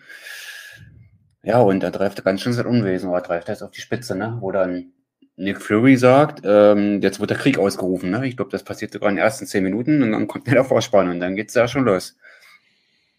Ja, 1.43 1.61
und 1.61 1.83
er 1.83 1.93
trifft 1.93 2.25
ganz 2.25 2.41
schön 2.41 2.53
sein 2.53 2.67
Unwesen, 2.67 3.09
aber 3.09 3.19
er 3.19 3.23
trifft 3.25 3.49
jetzt 3.49 3.63
auf 3.63 3.71
die 3.71 3.81
Spitze, 3.81 4.17
ne, 4.17 4.37
wo 4.41 4.53
dann 4.53 4.93
Nick 5.37 5.61
Fury 5.61 5.97
sagt, 5.97 6.41
ähm, 6.45 7.01
jetzt 7.03 7.21
wird 7.21 7.31
der 7.31 7.37
Krieg 7.37 7.59
ausgerufen. 7.59 8.11
Ne? 8.11 8.27
Ich 8.27 8.37
glaube, 8.37 8.51
das 8.51 8.65
passiert 8.65 8.93
sogar 8.93 9.11
in 9.11 9.17
den 9.17 9.25
ersten 9.25 9.47
zehn 9.47 9.63
Minuten 9.63 10.03
und 10.03 10.13
dann 10.13 10.27
kommt 10.27 10.47
der 10.51 10.65
Vorspann 10.65 11.11
und 11.11 11.21
dann 11.21 11.37
geht's 11.37 11.55
ja 11.55 11.69
schon 11.69 11.85
los. 11.85 12.17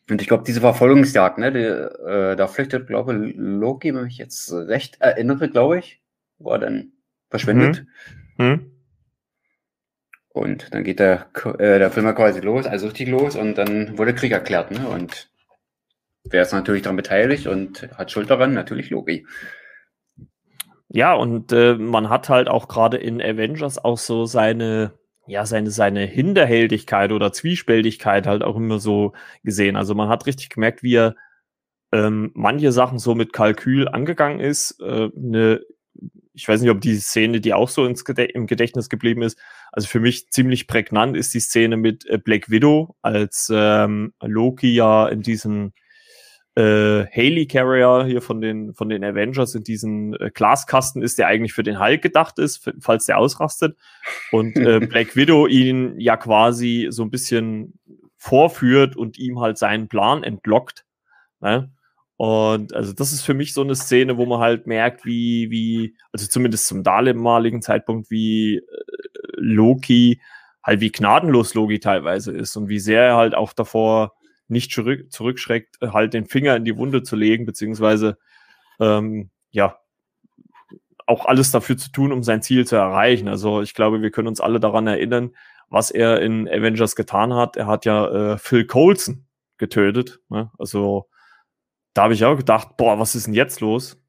Und 0.10 0.22
ich 0.22 0.28
glaube, 0.28 0.44
diese 0.46 0.62
Verfolgungsjagd, 0.62 1.38
ne, 1.38 1.52
die, 1.52 1.60
äh, 1.60 2.36
da 2.36 2.48
flüchtet, 2.48 2.88
glaube 2.88 3.28
ich, 3.28 3.36
Loki, 3.36 3.94
wenn 3.94 4.08
ich 4.08 4.18
jetzt 4.18 4.52
recht 4.52 5.02
erinnere, 5.02 5.50
glaube 5.50 5.80
ich, 5.80 6.02
wo 6.40 6.52
er 6.52 6.60
dann 6.60 6.94
verschwindet. 7.30 7.86
Mhm. 8.38 8.46
Hm? 8.46 8.72
Und 10.30 10.74
dann 10.74 10.84
geht 10.84 11.00
der, 11.00 11.28
äh, 11.60 11.80
der 11.80 11.92
Film 11.92 12.14
quasi 12.16 12.40
los, 12.40 12.66
also 12.68 12.88
richtig 12.88 13.10
los, 13.10 13.36
und 13.36 13.58
dann 13.58 13.98
wurde 13.98 14.14
Krieg 14.14 14.32
erklärt. 14.32 14.72
Ne? 14.72 14.88
Und 14.88 15.30
wer 16.24 16.44
ist 16.44 16.54
natürlich 16.54 16.84
daran 16.84 16.96
beteiligt 16.96 17.48
und 17.48 17.90
hat 17.98 18.12
Schuld 18.12 18.30
daran? 18.30 18.54
Natürlich 18.54 18.90
Loki. 18.90 19.26
Ja, 20.90 21.14
und 21.14 21.52
äh, 21.52 21.76
man 21.76 22.10
hat 22.10 22.30
halt 22.30 22.48
auch 22.48 22.68
gerade 22.68 22.98
in 22.98 23.22
Avengers 23.22 23.78
auch 23.84 23.98
so 23.98 24.26
seine, 24.26 24.94
ja, 25.28 25.46
seine, 25.46 25.70
seine 25.72 26.06
Hinterhältigkeit 26.06 27.12
oder 27.12 27.34
Zwiespältigkeit 27.34 28.26
halt 28.26 28.44
auch 28.44 28.56
immer 28.56 28.80
so 28.80 29.14
gesehen. 29.44 29.76
Also 29.76 29.96
man 29.96 30.10
hat 30.10 30.26
richtig 30.28 30.50
gemerkt, 30.50 30.84
wie 30.84 30.96
er 30.96 31.16
ähm, 31.92 32.32
manche 32.36 32.72
Sachen 32.72 33.00
so 33.00 33.16
mit 33.16 33.34
Kalkül 33.34 33.88
angegangen 33.88 34.40
ist, 34.40 34.80
äh, 34.82 35.10
eine 35.16 35.62
ich 36.38 36.48
weiß 36.48 36.62
nicht, 36.62 36.70
ob 36.70 36.82
die 36.82 36.98
Szene, 36.98 37.42
die 37.42 37.54
auch 37.56 37.68
so 37.68 37.84
ins 37.86 38.06
Gedä 38.06 38.26
im 38.26 38.46
Gedächtnis 38.46 38.90
geblieben 38.90 39.24
ist, 39.24 39.40
also 39.72 39.88
für 39.88 40.00
mich 40.00 40.30
ziemlich 40.30 40.68
prägnant 40.68 41.18
ist 41.18 41.34
die 41.34 41.40
Szene 41.40 41.78
mit 41.78 42.06
äh, 42.06 42.20
Black 42.20 42.50
Widow, 42.50 42.96
als 43.02 43.52
ähm, 43.52 44.14
Loki 44.22 44.74
ja 44.74 45.08
in 45.08 45.24
diesem 45.24 45.74
äh, 46.58 47.06
Haley 47.16 47.46
Carrier 47.46 48.06
hier 48.06 48.22
von 48.22 48.42
den 48.42 48.74
von 48.74 48.90
den 48.90 49.04
Avengers 49.04 49.54
in 49.54 49.64
diesen 49.64 50.16
äh, 50.16 50.32
Glaskasten 50.34 51.04
ist, 51.04 51.20
der 51.20 51.28
eigentlich 51.28 51.54
für 51.54 51.62
den 51.62 51.80
Hulk 51.80 52.02
gedacht 52.02 52.40
ist, 52.40 52.72
falls 52.80 53.06
der 53.06 53.20
ausrastet 53.20 53.78
und 54.32 54.58
äh, 54.58 54.80
Black 54.90 55.16
Widow 55.16 55.46
ihn 55.46 56.00
ja 56.00 56.18
quasi 56.18 56.88
so 56.90 57.04
ein 57.04 57.12
bisschen 57.12 57.78
vorführt 58.18 58.96
und 58.96 59.20
ihm 59.20 59.40
halt 59.40 59.60
seinen 59.60 59.88
Plan 59.88 60.24
entlockt. 60.24 60.86
Ne? 61.42 61.72
Und 62.16 62.74
also 62.74 62.94
das 62.94 63.14
ist 63.14 63.22
für 63.22 63.36
mich 63.36 63.54
so 63.54 63.62
eine 63.62 63.76
Szene, 63.76 64.18
wo 64.18 64.26
man 64.26 64.40
halt 64.40 64.66
merkt, 64.66 65.06
wie, 65.06 65.52
wie, 65.52 65.96
also 66.12 66.26
zumindest 66.26 66.66
zum 66.66 66.82
damaligen 66.82 67.62
Zeitpunkt, 67.62 68.10
wie 68.10 68.56
äh, 68.56 68.62
Loki, 69.36 70.20
halt 70.64 70.82
wie 70.82 70.92
gnadenlos 70.92 71.54
Loki 71.54 71.80
teilweise 71.80 72.32
ist 72.32 72.58
und 72.58 72.70
wie 72.70 72.80
sehr 72.80 73.04
er 73.04 73.16
halt 73.18 73.36
auch 73.36 73.54
davor 73.54 74.17
nicht 74.48 74.72
zurück, 74.72 75.12
zurückschreckt, 75.12 75.78
halt 75.82 76.14
den 76.14 76.26
Finger 76.26 76.56
in 76.56 76.66
die 76.66 76.78
Wunde 76.78 77.04
zu 77.04 77.16
legen, 77.16 77.46
beziehungsweise 77.46 78.18
ähm, 78.80 79.30
ja, 79.52 79.80
auch 81.06 81.26
alles 81.26 81.52
dafür 81.52 81.78
zu 81.78 81.92
tun, 81.92 82.12
um 82.12 82.22
sein 82.22 82.42
Ziel 82.42 82.68
zu 82.68 82.76
erreichen. 82.76 83.28
Also 83.28 83.62
ich 83.62 83.74
glaube, 83.74 84.02
wir 84.02 84.12
können 84.12 84.28
uns 84.28 84.42
alle 84.42 84.60
daran 84.60 84.88
erinnern, 84.88 85.32
was 85.70 85.90
er 85.90 86.22
in 86.22 86.48
Avengers 86.48 86.96
getan 86.96 87.34
hat. 87.34 87.56
Er 87.56 87.68
hat 87.68 87.86
ja 87.86 88.34
äh, 88.34 88.38
Phil 88.38 88.66
Coulson 88.66 89.26
getötet. 89.58 90.20
Ne? 90.30 90.52
Also 90.58 91.10
da 91.94 92.04
habe 92.04 92.14
ich 92.14 92.26
auch 92.26 92.38
gedacht, 92.38 92.78
boah, 92.78 93.00
was 93.00 93.16
ist 93.16 93.28
denn 93.28 93.34
jetzt 93.34 93.62
los? 93.62 94.00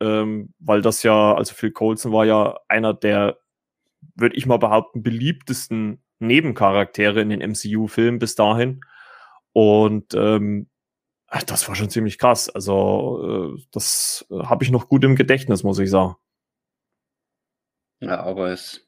Ähm, 0.00 0.52
weil 0.58 0.82
das 0.82 1.02
ja, 1.02 1.34
also 1.34 1.54
Phil 1.54 1.72
Coulson 1.72 2.12
war 2.12 2.24
ja 2.24 2.58
einer 2.68 2.92
der, 2.92 3.38
würde 4.14 4.36
ich 4.36 4.46
mal 4.46 4.58
behaupten, 4.58 5.02
beliebtesten 5.02 6.02
Nebencharaktere 6.18 7.20
in 7.20 7.28
den 7.28 7.40
MCU-Filmen 7.40 8.18
bis 8.18 8.34
dahin. 8.34 8.80
Und 9.56 10.12
ähm, 10.12 10.68
das 11.46 11.66
war 11.66 11.74
schon 11.74 11.88
ziemlich 11.88 12.18
krass. 12.18 12.50
Also 12.50 13.54
äh, 13.56 13.62
das 13.72 14.26
äh, 14.30 14.40
habe 14.40 14.62
ich 14.64 14.70
noch 14.70 14.90
gut 14.90 15.02
im 15.02 15.16
Gedächtnis, 15.16 15.62
muss 15.62 15.78
ich 15.78 15.88
sagen. 15.88 16.16
Ja, 18.00 18.20
aber 18.20 18.50
es 18.50 18.86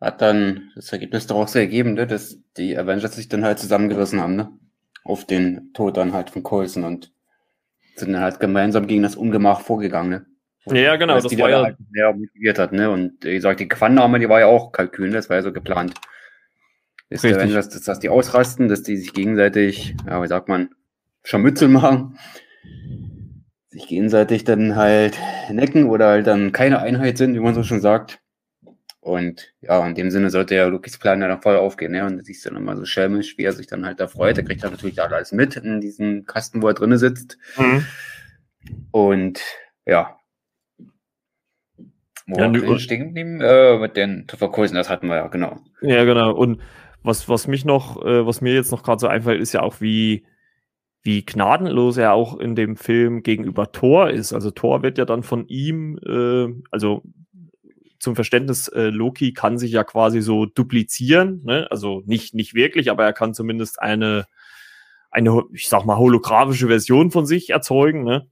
hat 0.00 0.22
dann 0.22 0.70
das 0.76 0.92
Ergebnis 0.92 1.26
daraus 1.26 1.56
ergeben, 1.56 1.94
ne, 1.94 2.06
dass 2.06 2.38
die 2.56 2.78
Avengers 2.78 3.16
sich 3.16 3.28
dann 3.28 3.44
halt 3.44 3.58
zusammengerissen 3.58 4.20
haben, 4.20 4.36
ne? 4.36 4.56
Auf 5.02 5.24
den 5.24 5.72
Tod 5.72 5.96
dann 5.96 6.12
halt 6.12 6.30
von 6.30 6.44
Coulson 6.44 6.84
und 6.84 7.12
sind 7.96 8.12
dann 8.12 8.22
halt 8.22 8.38
gemeinsam 8.38 8.86
gegen 8.86 9.02
das 9.02 9.16
Ungemach 9.16 9.62
vorgegangen, 9.62 10.10
ne? 10.10 10.26
Ja, 10.78 10.94
genau, 10.94 11.14
das 11.14 11.36
war 11.36 11.50
ja 11.50 11.62
halt 11.64 11.76
sehr 11.90 12.12
motiviert 12.12 12.60
hat, 12.60 12.70
ne? 12.70 12.88
Und 12.88 13.24
wie 13.24 13.34
gesagt, 13.34 13.58
die 13.58 13.66
Quannahme, 13.66 14.20
die 14.20 14.28
war 14.28 14.38
ja 14.38 14.46
auch 14.46 14.70
Kalkül, 14.70 15.08
ne? 15.08 15.16
das 15.16 15.28
war 15.28 15.38
ja 15.38 15.42
so 15.42 15.52
geplant. 15.52 15.94
Dass, 17.10 17.22
die 17.22 17.34
Avengers, 17.34 17.68
dass, 17.70 17.82
dass 17.82 18.00
die 18.00 18.10
ausrasten, 18.10 18.68
dass 18.68 18.82
die 18.82 18.96
sich 18.96 19.14
gegenseitig, 19.14 19.94
ja, 20.06 20.22
wie 20.22 20.28
sagt 20.28 20.48
man, 20.48 20.70
Scharmützel 21.24 21.68
machen, 21.68 22.18
sich 23.68 23.86
gegenseitig 23.86 24.44
dann 24.44 24.76
halt 24.76 25.18
necken 25.50 25.88
oder 25.88 26.08
halt 26.08 26.26
dann 26.26 26.52
keine 26.52 26.80
Einheit 26.80 27.18
sind, 27.18 27.34
wie 27.34 27.40
man 27.40 27.54
so 27.54 27.62
schon 27.62 27.80
sagt. 27.80 28.20
Und 29.00 29.54
ja, 29.62 29.86
in 29.86 29.94
dem 29.94 30.10
Sinne 30.10 30.28
sollte 30.28 30.54
ja 30.54 30.66
Lukis 30.66 30.98
Plan 30.98 31.22
ja 31.22 31.28
dann 31.28 31.40
voll 31.40 31.56
aufgehen. 31.56 31.92
Ne? 31.92 32.04
Und 32.04 32.18
das 32.18 32.28
ist 32.28 32.44
dann 32.44 32.56
immer 32.56 32.76
so 32.76 32.84
schelmisch, 32.84 33.38
wie 33.38 33.44
er 33.44 33.52
sich 33.52 33.66
dann 33.66 33.86
halt 33.86 34.00
da 34.00 34.06
freut. 34.06 34.36
Er 34.36 34.44
kriegt 34.44 34.62
dann 34.62 34.72
natürlich 34.72 35.00
alles 35.00 35.32
mit 35.32 35.56
in 35.56 35.80
diesem 35.80 36.26
Kasten, 36.26 36.60
wo 36.60 36.68
er 36.68 36.74
drinnen 36.74 36.98
sitzt. 36.98 37.38
Mhm. 37.56 37.86
Und 38.90 39.40
ja. 39.86 40.18
Wo 42.26 42.38
ja, 42.38 42.52
wir 42.52 42.78
stehen 42.78 43.06
geblieben? 43.06 43.40
Äh, 43.40 43.78
mit 43.78 43.96
den 43.96 44.26
Verkursen, 44.28 44.76
das 44.76 44.90
hatten 44.90 45.06
wir 45.06 45.16
ja, 45.16 45.28
genau. 45.28 45.58
Ja, 45.80 46.04
genau. 46.04 46.34
Und 46.34 46.60
was, 47.02 47.28
was 47.28 47.46
mich 47.46 47.64
noch, 47.64 48.04
äh, 48.04 48.26
was 48.26 48.40
mir 48.40 48.54
jetzt 48.54 48.72
noch 48.72 48.82
gerade 48.82 49.00
so 49.00 49.06
einfällt, 49.06 49.40
ist 49.40 49.52
ja 49.52 49.62
auch, 49.62 49.80
wie, 49.80 50.24
wie 51.02 51.24
gnadenlos 51.24 51.96
er 51.96 52.12
auch 52.12 52.38
in 52.38 52.54
dem 52.54 52.76
Film 52.76 53.22
gegenüber 53.22 53.72
Thor 53.72 54.10
ist. 54.10 54.32
Also 54.32 54.50
Thor 54.50 54.82
wird 54.82 54.98
ja 54.98 55.04
dann 55.04 55.22
von 55.22 55.46
ihm, 55.48 55.98
äh, 56.04 56.48
also 56.70 57.02
zum 57.98 58.14
Verständnis, 58.14 58.68
äh, 58.68 58.90
Loki 58.90 59.32
kann 59.32 59.58
sich 59.58 59.72
ja 59.72 59.84
quasi 59.84 60.20
so 60.20 60.46
duplizieren, 60.46 61.42
ne? 61.44 61.66
also 61.70 62.02
nicht, 62.06 62.34
nicht 62.34 62.54
wirklich, 62.54 62.90
aber 62.90 63.04
er 63.04 63.12
kann 63.12 63.34
zumindest 63.34 63.80
eine, 63.82 64.26
eine, 65.10 65.42
ich 65.52 65.68
sag 65.68 65.84
mal, 65.84 65.96
holographische 65.96 66.68
Version 66.68 67.10
von 67.10 67.26
sich 67.26 67.50
erzeugen, 67.50 68.04
ne? 68.04 68.28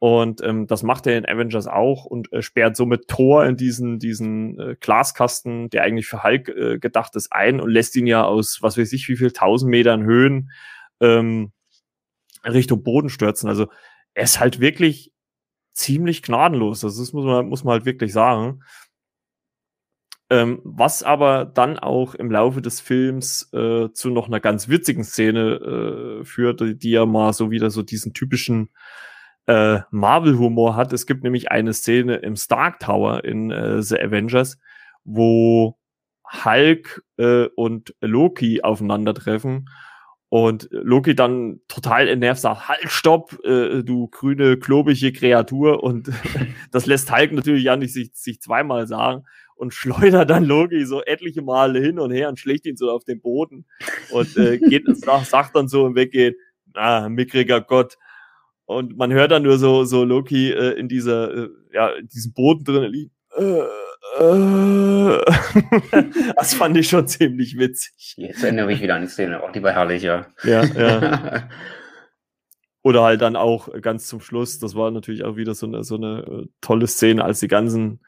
Und 0.00 0.42
ähm, 0.44 0.68
das 0.68 0.84
macht 0.84 1.08
er 1.08 1.18
in 1.18 1.26
Avengers 1.26 1.66
auch 1.66 2.04
und 2.04 2.32
äh, 2.32 2.40
sperrt 2.40 2.76
somit 2.76 3.08
Thor 3.08 3.44
in 3.44 3.56
diesen, 3.56 3.98
diesen 3.98 4.58
äh, 4.58 4.76
Glaskasten, 4.78 5.70
der 5.70 5.82
eigentlich 5.82 6.06
für 6.06 6.22
Hulk 6.22 6.48
äh, 6.48 6.78
gedacht 6.78 7.16
ist, 7.16 7.32
ein 7.32 7.60
und 7.60 7.70
lässt 7.70 7.96
ihn 7.96 8.06
ja 8.06 8.22
aus, 8.22 8.58
was 8.62 8.78
weiß 8.78 8.92
ich, 8.92 9.08
wie 9.08 9.16
viel 9.16 9.32
tausend 9.32 9.70
Metern 9.70 10.04
Höhen 10.04 10.50
ähm, 11.00 11.50
Richtung 12.44 12.84
Boden 12.84 13.08
stürzen. 13.08 13.48
Also 13.48 13.66
er 14.14 14.24
ist 14.24 14.38
halt 14.38 14.60
wirklich 14.60 15.12
ziemlich 15.72 16.22
gnadenlos. 16.22 16.80
Das 16.80 16.98
ist, 16.98 17.12
muss 17.12 17.24
man, 17.24 17.48
muss 17.48 17.64
man 17.64 17.72
halt 17.72 17.84
wirklich 17.84 18.12
sagen. 18.12 18.62
Ähm, 20.30 20.60
was 20.62 21.02
aber 21.02 21.46
dann 21.46 21.78
auch 21.78 22.14
im 22.14 22.30
Laufe 22.30 22.60
des 22.60 22.80
Films 22.80 23.50
äh, 23.52 23.88
zu 23.92 24.10
noch 24.10 24.28
einer 24.28 24.40
ganz 24.40 24.68
witzigen 24.68 25.02
Szene 25.02 26.20
äh, 26.20 26.24
führt, 26.24 26.60
die 26.60 26.90
ja 26.90 27.06
mal 27.06 27.32
so 27.32 27.50
wieder 27.50 27.70
so 27.70 27.82
diesen 27.82 28.12
typischen 28.12 28.68
äh, 29.48 29.80
Marvel-Humor 29.90 30.76
hat. 30.76 30.92
Es 30.92 31.06
gibt 31.06 31.24
nämlich 31.24 31.50
eine 31.50 31.72
Szene 31.72 32.16
im 32.16 32.36
Stark 32.36 32.78
Tower 32.80 33.24
in 33.24 33.50
äh, 33.50 33.82
The 33.82 33.98
Avengers, 33.98 34.58
wo 35.04 35.78
Hulk 36.44 37.02
äh, 37.16 37.46
und 37.56 37.94
Loki 38.00 38.62
aufeinandertreffen 38.62 39.68
und 40.28 40.68
Loki 40.70 41.14
dann 41.14 41.60
total 41.68 42.06
entnervt 42.06 42.42
sagt, 42.42 42.68
halt, 42.68 42.90
stopp, 42.90 43.42
äh, 43.44 43.82
du 43.82 44.08
grüne, 44.08 44.58
klobige 44.58 45.12
Kreatur. 45.12 45.82
Und 45.82 46.10
das 46.70 46.84
lässt 46.84 47.10
Hulk 47.10 47.32
natürlich 47.32 47.64
ja 47.64 47.76
nicht 47.76 47.94
sich, 47.94 48.10
sich 48.12 48.42
zweimal 48.42 48.86
sagen 48.86 49.24
und 49.54 49.72
schleudert 49.72 50.28
dann 50.28 50.44
Loki 50.44 50.84
so 50.84 51.02
etliche 51.02 51.40
Male 51.40 51.80
hin 51.80 51.98
und 51.98 52.10
her 52.10 52.28
und 52.28 52.38
schlägt 52.38 52.66
ihn 52.66 52.76
so 52.76 52.90
auf 52.90 53.04
den 53.04 53.22
Boden 53.22 53.64
und 54.10 54.36
äh, 54.36 54.58
geht, 54.58 54.84
sagt, 54.94 55.26
sagt 55.26 55.56
dann 55.56 55.68
so 55.68 55.86
im 55.86 55.94
Weggehen, 55.94 56.34
ah, 56.74 57.08
mickriger 57.08 57.62
Gott. 57.62 57.96
Und 58.68 58.98
man 58.98 59.10
hört 59.14 59.30
dann 59.30 59.44
nur 59.44 59.56
so, 59.56 59.84
so 59.84 60.04
Loki 60.04 60.52
äh, 60.52 60.78
in 60.78 60.88
dieser, 60.88 61.34
äh, 61.34 61.48
ja, 61.72 61.88
in 61.88 62.06
diesem 62.06 62.34
Boden 62.34 62.64
drin 62.64 62.92
liegen. 62.92 63.10
Äh, 63.34 63.62
äh. 64.20 65.24
das 66.36 66.52
fand 66.52 66.76
ich 66.76 66.86
schon 66.90 67.08
ziemlich 67.08 67.56
witzig. 67.56 68.12
Jetzt 68.18 68.44
erinnere 68.44 68.70
ich 68.70 68.82
wieder 68.82 68.96
an 68.96 69.00
die 69.00 69.08
Szene, 69.08 69.42
auch 69.42 69.52
die 69.52 69.62
war 69.62 69.72
herrlich, 69.72 70.02
ja. 70.02 70.26
Ja, 70.44 70.64
ja. 70.64 71.48
Oder 72.82 73.04
halt 73.04 73.22
dann 73.22 73.36
auch 73.36 73.70
ganz 73.80 74.06
zum 74.06 74.20
Schluss, 74.20 74.58
das 74.58 74.74
war 74.74 74.90
natürlich 74.90 75.24
auch 75.24 75.36
wieder 75.36 75.54
so 75.54 75.64
eine, 75.64 75.82
so 75.82 75.96
eine 75.96 76.18
äh, 76.18 76.46
tolle 76.60 76.88
Szene, 76.88 77.24
als 77.24 77.40
die 77.40 77.48
ganzen 77.48 78.00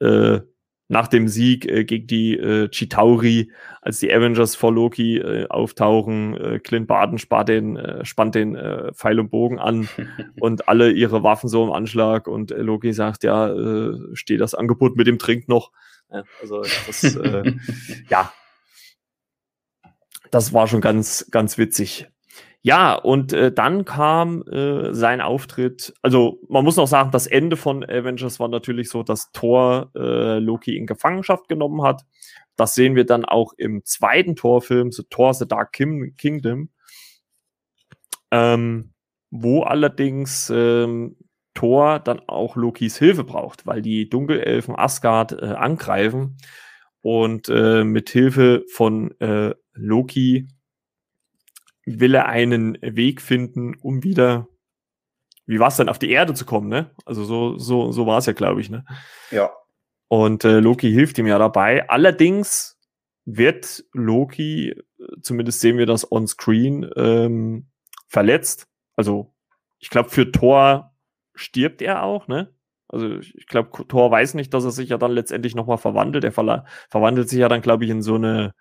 äh, 0.00 0.40
nach 0.88 1.08
dem 1.08 1.28
Sieg 1.28 1.66
äh, 1.66 1.84
gegen 1.84 2.06
die 2.06 2.36
äh, 2.36 2.68
Chitauri, 2.68 3.50
als 3.80 3.98
die 3.98 4.12
Avengers 4.12 4.54
vor 4.54 4.72
Loki 4.72 5.18
äh, 5.18 5.46
auftauchen, 5.48 6.36
äh, 6.36 6.58
Clint 6.60 6.86
Barton 6.86 7.18
spart 7.18 7.48
den, 7.48 7.76
äh, 7.76 8.04
spannt 8.04 8.34
den 8.34 8.54
äh, 8.54 8.92
Pfeil 8.92 9.18
und 9.18 9.30
Bogen 9.30 9.58
an 9.58 9.88
und 10.40 10.68
alle 10.68 10.92
ihre 10.92 11.22
Waffen 11.22 11.48
so 11.48 11.64
im 11.64 11.72
Anschlag 11.72 12.28
und 12.28 12.52
äh, 12.52 12.62
Loki 12.62 12.92
sagt, 12.92 13.24
ja, 13.24 13.48
äh, 13.48 13.94
steht 14.14 14.40
das 14.40 14.54
Angebot 14.54 14.96
mit 14.96 15.06
dem 15.06 15.18
Trink 15.18 15.48
noch. 15.48 15.72
Ja, 16.10 16.22
also 16.40 16.62
das, 16.86 17.02
äh, 17.02 17.52
ja, 18.08 18.32
das 20.30 20.52
war 20.52 20.68
schon 20.68 20.80
ganz, 20.80 21.28
ganz 21.30 21.58
witzig. 21.58 22.08
Ja, 22.66 22.94
und 22.96 23.32
äh, 23.32 23.52
dann 23.52 23.84
kam 23.84 24.42
äh, 24.48 24.92
sein 24.92 25.20
Auftritt. 25.20 25.94
Also 26.02 26.40
man 26.48 26.64
muss 26.64 26.74
noch 26.74 26.88
sagen, 26.88 27.12
das 27.12 27.28
Ende 27.28 27.56
von 27.56 27.84
Avengers 27.84 28.40
war 28.40 28.48
natürlich 28.48 28.88
so, 28.88 29.04
dass 29.04 29.30
Thor 29.30 29.92
äh, 29.94 30.40
Loki 30.40 30.76
in 30.76 30.86
Gefangenschaft 30.86 31.46
genommen 31.48 31.82
hat. 31.82 32.02
Das 32.56 32.74
sehen 32.74 32.96
wir 32.96 33.06
dann 33.06 33.24
auch 33.24 33.52
im 33.56 33.84
zweiten 33.84 34.34
Torfilm, 34.34 34.90
so 34.90 35.04
Thor 35.08 35.32
The 35.32 35.46
Dark 35.46 35.74
Kim 35.74 36.16
Kingdom, 36.16 36.70
ähm, 38.32 38.92
wo 39.30 39.62
allerdings 39.62 40.50
ähm, 40.52 41.16
Thor 41.54 42.00
dann 42.00 42.18
auch 42.26 42.56
Lokis 42.56 42.98
Hilfe 42.98 43.22
braucht, 43.22 43.64
weil 43.68 43.80
die 43.80 44.08
Dunkelelfen 44.10 44.74
Asgard 44.76 45.30
äh, 45.40 45.44
angreifen 45.54 46.36
und 47.00 47.48
äh, 47.48 47.84
mit 47.84 48.10
Hilfe 48.10 48.64
von 48.72 49.12
äh, 49.20 49.54
Loki 49.74 50.48
will 51.86 52.14
er 52.14 52.26
einen 52.26 52.76
Weg 52.82 53.22
finden, 53.22 53.76
um 53.80 54.02
wieder, 54.02 54.48
wie 55.46 55.60
war 55.60 55.68
es 55.68 55.76
dann, 55.76 55.88
auf 55.88 55.98
die 55.98 56.10
Erde 56.10 56.34
zu 56.34 56.44
kommen, 56.44 56.68
ne? 56.68 56.90
Also 57.06 57.24
so, 57.24 57.56
so, 57.56 57.92
so 57.92 58.06
war 58.06 58.18
es 58.18 58.26
ja, 58.26 58.32
glaube 58.32 58.60
ich, 58.60 58.68
ne? 58.68 58.84
Ja. 59.30 59.50
Und 60.08 60.44
äh, 60.44 60.60
Loki 60.60 60.92
hilft 60.92 61.18
ihm 61.18 61.26
ja 61.26 61.38
dabei. 61.38 61.88
Allerdings 61.88 62.78
wird 63.24 63.84
Loki, 63.92 64.74
zumindest 65.22 65.60
sehen 65.60 65.78
wir 65.78 65.86
das 65.86 66.10
on 66.10 66.26
screen, 66.26 66.90
ähm, 66.96 67.70
verletzt. 68.08 68.66
Also 68.96 69.34
ich 69.78 69.90
glaube, 69.90 70.10
für 70.10 70.30
Thor 70.30 70.92
stirbt 71.34 71.82
er 71.82 72.02
auch, 72.02 72.28
ne? 72.28 72.52
Also 72.88 73.18
ich 73.18 73.46
glaube, 73.46 73.86
Thor 73.88 74.10
weiß 74.10 74.34
nicht, 74.34 74.54
dass 74.54 74.64
er 74.64 74.70
sich 74.70 74.90
ja 74.90 74.98
dann 74.98 75.10
letztendlich 75.10 75.54
nochmal 75.54 75.78
verwandelt. 75.78 76.24
Er 76.24 76.32
ver 76.32 76.64
verwandelt 76.88 77.28
sich 77.28 77.40
ja 77.40 77.48
dann, 77.48 77.62
glaube 77.62 77.84
ich, 77.84 77.90
in 77.90 78.02
so 78.02 78.14
eine 78.14 78.54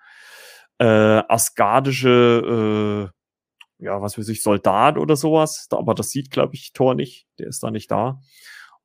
äh, 0.80 0.86
asgardische, 0.86 3.12
äh, 3.80 3.86
ja, 3.86 4.02
was 4.02 4.18
weiß 4.18 4.30
ich, 4.30 4.42
Soldat 4.42 4.98
oder 4.98 5.16
sowas. 5.16 5.68
Aber 5.72 5.94
das 5.94 6.10
sieht, 6.10 6.32
glaube 6.32 6.56
ich, 6.56 6.74
Thor 6.74 6.96
nicht. 6.96 7.28
Der 7.40 7.48
ist 7.48 7.64
da 7.64 7.72
nicht 7.72 7.92
da. 7.92 8.20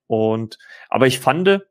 Und, 0.06 0.58
aber 0.88 1.06
ich 1.06 1.20
fand 1.20 1.62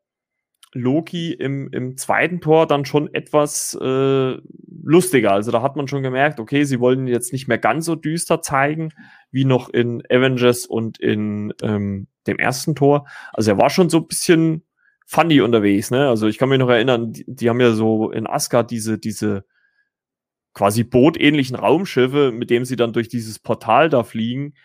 Loki 0.73 1.33
im, 1.33 1.69
im 1.71 1.97
zweiten 1.97 2.41
Tor 2.41 2.67
dann 2.67 2.85
schon 2.85 3.13
etwas, 3.13 3.77
äh, 3.81 4.37
lustiger. 4.83 5.31
Also 5.31 5.51
da 5.51 5.61
hat 5.61 5.75
man 5.75 5.87
schon 5.87 6.03
gemerkt, 6.03 6.39
okay, 6.39 6.63
sie 6.63 6.79
wollen 6.79 7.07
jetzt 7.07 7.33
nicht 7.33 7.47
mehr 7.47 7.57
ganz 7.57 7.85
so 7.85 7.95
düster 7.95 8.41
zeigen, 8.41 8.91
wie 9.31 9.45
noch 9.45 9.69
in 9.69 10.03
Avengers 10.09 10.65
und 10.65 10.99
in 10.99 11.53
ähm, 11.61 12.07
dem 12.27 12.39
ersten 12.39 12.75
Tor. 12.75 13.07
Also 13.33 13.51
er 13.51 13.57
war 13.57 13.69
schon 13.69 13.89
so 13.89 13.97
ein 13.97 14.07
bisschen 14.07 14.63
funny 15.05 15.41
unterwegs, 15.41 15.91
ne? 15.91 16.07
Also 16.07 16.27
ich 16.27 16.37
kann 16.37 16.49
mich 16.49 16.59
noch 16.59 16.69
erinnern, 16.69 17.13
die, 17.13 17.25
die 17.27 17.49
haben 17.49 17.59
ja 17.59 17.71
so 17.71 18.11
in 18.11 18.27
Asgard 18.27 18.71
diese, 18.71 18.99
diese 18.99 19.45
quasi 20.59 20.83
bootähnlichen 20.83 21.55
Raumschiffe, 21.55 22.33
mit 22.33 22.49
dem 22.49 22.65
sie 22.65 22.75
dann 22.75 22.91
durch 22.91 23.07
dieses 23.07 23.39
Portal 23.39 23.87
da 23.87 24.03
fliegen. 24.03 24.55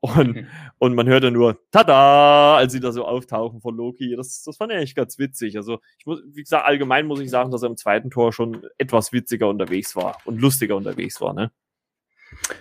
Und, 0.00 0.34
mhm. 0.34 0.46
und 0.78 0.96
man 0.96 1.06
hört 1.06 1.22
dann 1.22 1.32
nur, 1.32 1.60
tada, 1.70 2.56
als 2.56 2.72
sie 2.72 2.80
da 2.80 2.90
so 2.90 3.04
auftauchen 3.04 3.60
von 3.60 3.76
Loki. 3.76 4.16
Das, 4.16 4.42
das 4.42 4.56
fand 4.56 4.72
ich 4.72 4.78
echt 4.78 4.96
ganz 4.96 5.16
witzig. 5.16 5.56
Also, 5.56 5.78
ich 5.96 6.06
muss, 6.06 6.24
wie 6.26 6.42
gesagt, 6.42 6.66
allgemein 6.66 7.06
muss 7.06 7.20
ich 7.20 7.30
sagen, 7.30 7.52
dass 7.52 7.62
er 7.62 7.68
im 7.68 7.76
zweiten 7.76 8.10
Tor 8.10 8.32
schon 8.32 8.66
etwas 8.78 9.12
witziger 9.12 9.48
unterwegs 9.48 9.94
war 9.94 10.18
und 10.24 10.40
lustiger 10.40 10.74
unterwegs 10.74 11.20
war, 11.20 11.32
ne? 11.32 11.52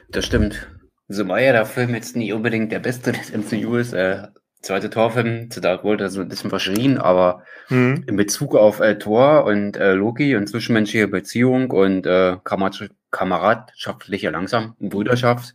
Das 0.09 0.27
stimmt. 0.27 0.69
So 1.07 1.27
war 1.27 1.41
ja 1.41 1.51
der 1.51 1.65
Film 1.65 1.95
jetzt 1.95 2.15
nie 2.15 2.31
unbedingt 2.31 2.71
der 2.71 2.79
beste 2.79 3.11
des 3.11 3.33
MCUs. 3.35 3.93
Äh, 3.93 4.27
zweite 4.63 4.89
Torfilm, 4.89 5.49
da 5.49 5.83
wurde 5.83 6.09
so 6.09 6.21
ein 6.21 6.29
bisschen 6.29 6.49
verschrien, 6.49 6.97
aber 6.97 7.43
mhm. 7.69 8.05
in 8.07 8.15
Bezug 8.15 8.55
auf 8.55 8.79
äh, 8.79 8.97
Thor 8.97 9.43
und 9.43 9.77
äh, 9.77 9.93
Loki 9.93 10.35
und 10.35 10.47
zwischenmenschliche 10.47 11.07
Beziehung 11.07 11.69
und 11.69 12.07
äh, 12.07 12.37
kameradschaftliche 13.11 14.29
langsam 14.31 14.75
Brüderschaft, 14.79 15.53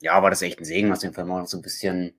ja, 0.00 0.22
war 0.22 0.30
das 0.30 0.42
echt 0.42 0.58
ein 0.58 0.64
Segen, 0.64 0.90
was 0.90 1.00
den 1.00 1.12
Film 1.12 1.30
auch 1.30 1.46
so 1.46 1.58
ein 1.58 1.62
bisschen 1.62 2.14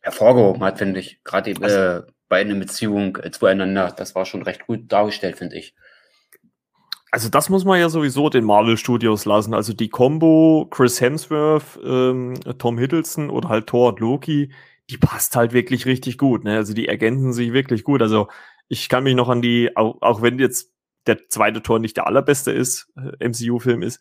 hervorgehoben 0.00 0.62
hat, 0.62 0.78
finde 0.78 1.00
ich. 1.00 1.24
Gerade 1.24 1.54
die 1.54 1.62
also, 1.62 1.76
äh, 1.76 2.02
beiden 2.28 2.52
in 2.52 2.60
Beziehung 2.60 3.16
äh, 3.22 3.30
zueinander, 3.30 3.92
das 3.96 4.14
war 4.14 4.26
schon 4.26 4.42
recht 4.42 4.66
gut 4.66 4.92
dargestellt, 4.92 5.36
finde 5.36 5.56
ich. 5.56 5.74
Also 7.12 7.28
das 7.28 7.48
muss 7.48 7.64
man 7.64 7.80
ja 7.80 7.88
sowieso 7.88 8.28
den 8.28 8.44
Marvel 8.44 8.76
Studios 8.76 9.24
lassen. 9.24 9.52
Also 9.52 9.72
die 9.72 9.88
Combo 9.88 10.68
Chris 10.70 11.00
Hemsworth, 11.00 11.80
ähm, 11.82 12.34
Tom 12.58 12.78
Hiddleston 12.78 13.30
oder 13.30 13.48
halt 13.48 13.66
Thor 13.66 13.88
und 13.88 14.00
Loki, 14.00 14.52
die 14.90 14.98
passt 14.98 15.36
halt 15.36 15.52
wirklich 15.52 15.86
richtig 15.86 16.18
gut. 16.18 16.44
Ne? 16.44 16.56
Also 16.56 16.74
die 16.74 16.88
ergänzen 16.88 17.32
sich 17.32 17.52
wirklich 17.52 17.84
gut. 17.84 18.02
Also 18.02 18.28
ich 18.68 18.88
kann 18.88 19.04
mich 19.04 19.14
noch 19.14 19.28
an 19.28 19.42
die, 19.42 19.76
auch, 19.76 20.02
auch 20.02 20.22
wenn 20.22 20.38
jetzt 20.38 20.72
der 21.06 21.28
zweite 21.28 21.62
Tor 21.62 21.78
nicht 21.78 21.96
der 21.96 22.06
allerbeste 22.06 22.50
ist, 22.50 22.92
äh, 22.96 23.28
MCU-Film 23.28 23.82
ist, 23.82 24.00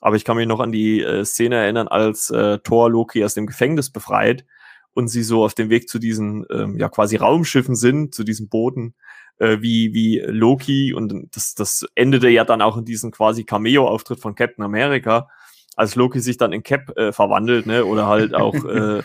aber 0.00 0.16
ich 0.16 0.24
kann 0.24 0.36
mich 0.36 0.46
noch 0.46 0.60
an 0.60 0.72
die 0.72 1.02
äh, 1.02 1.24
Szene 1.24 1.56
erinnern, 1.56 1.88
als 1.88 2.30
äh, 2.30 2.58
Thor 2.58 2.90
Loki 2.90 3.24
aus 3.24 3.34
dem 3.34 3.46
Gefängnis 3.46 3.90
befreit 3.90 4.46
und 4.92 5.08
sie 5.08 5.22
so 5.22 5.44
auf 5.44 5.54
dem 5.54 5.70
Weg 5.70 5.88
zu 5.88 5.98
diesen 5.98 6.46
ähm, 6.50 6.78
ja 6.78 6.88
quasi 6.88 7.16
Raumschiffen 7.16 7.76
sind, 7.76 8.14
zu 8.14 8.24
diesem 8.24 8.48
Booten, 8.48 8.94
äh, 9.38 9.58
wie 9.60 9.92
wie 9.94 10.20
Loki 10.26 10.94
und 10.94 11.28
das 11.34 11.54
das 11.54 11.86
endete 11.94 12.28
ja 12.28 12.44
dann 12.44 12.62
auch 12.62 12.76
in 12.76 12.84
diesen 12.84 13.10
quasi 13.10 13.44
Cameo-Auftritt 13.44 14.20
von 14.20 14.34
Captain 14.34 14.64
America, 14.64 15.28
als 15.76 15.94
Loki 15.94 16.20
sich 16.20 16.38
dann 16.38 16.52
in 16.52 16.62
Cap 16.62 16.96
äh, 16.96 17.12
verwandelt, 17.12 17.66
ne, 17.66 17.84
oder 17.84 18.06
halt 18.06 18.34
auch 18.34 18.54
äh, 18.64 19.02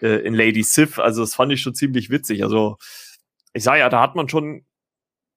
äh, 0.00 0.20
in 0.26 0.34
Lady 0.34 0.62
Sif. 0.62 0.98
Also 0.98 1.22
das 1.22 1.34
fand 1.34 1.52
ich 1.52 1.60
schon 1.60 1.74
ziemlich 1.74 2.10
witzig. 2.10 2.42
Also 2.42 2.76
ich 3.52 3.64
sage 3.64 3.80
ja, 3.80 3.88
da 3.88 4.00
hat 4.00 4.14
man 4.14 4.28
schon 4.28 4.66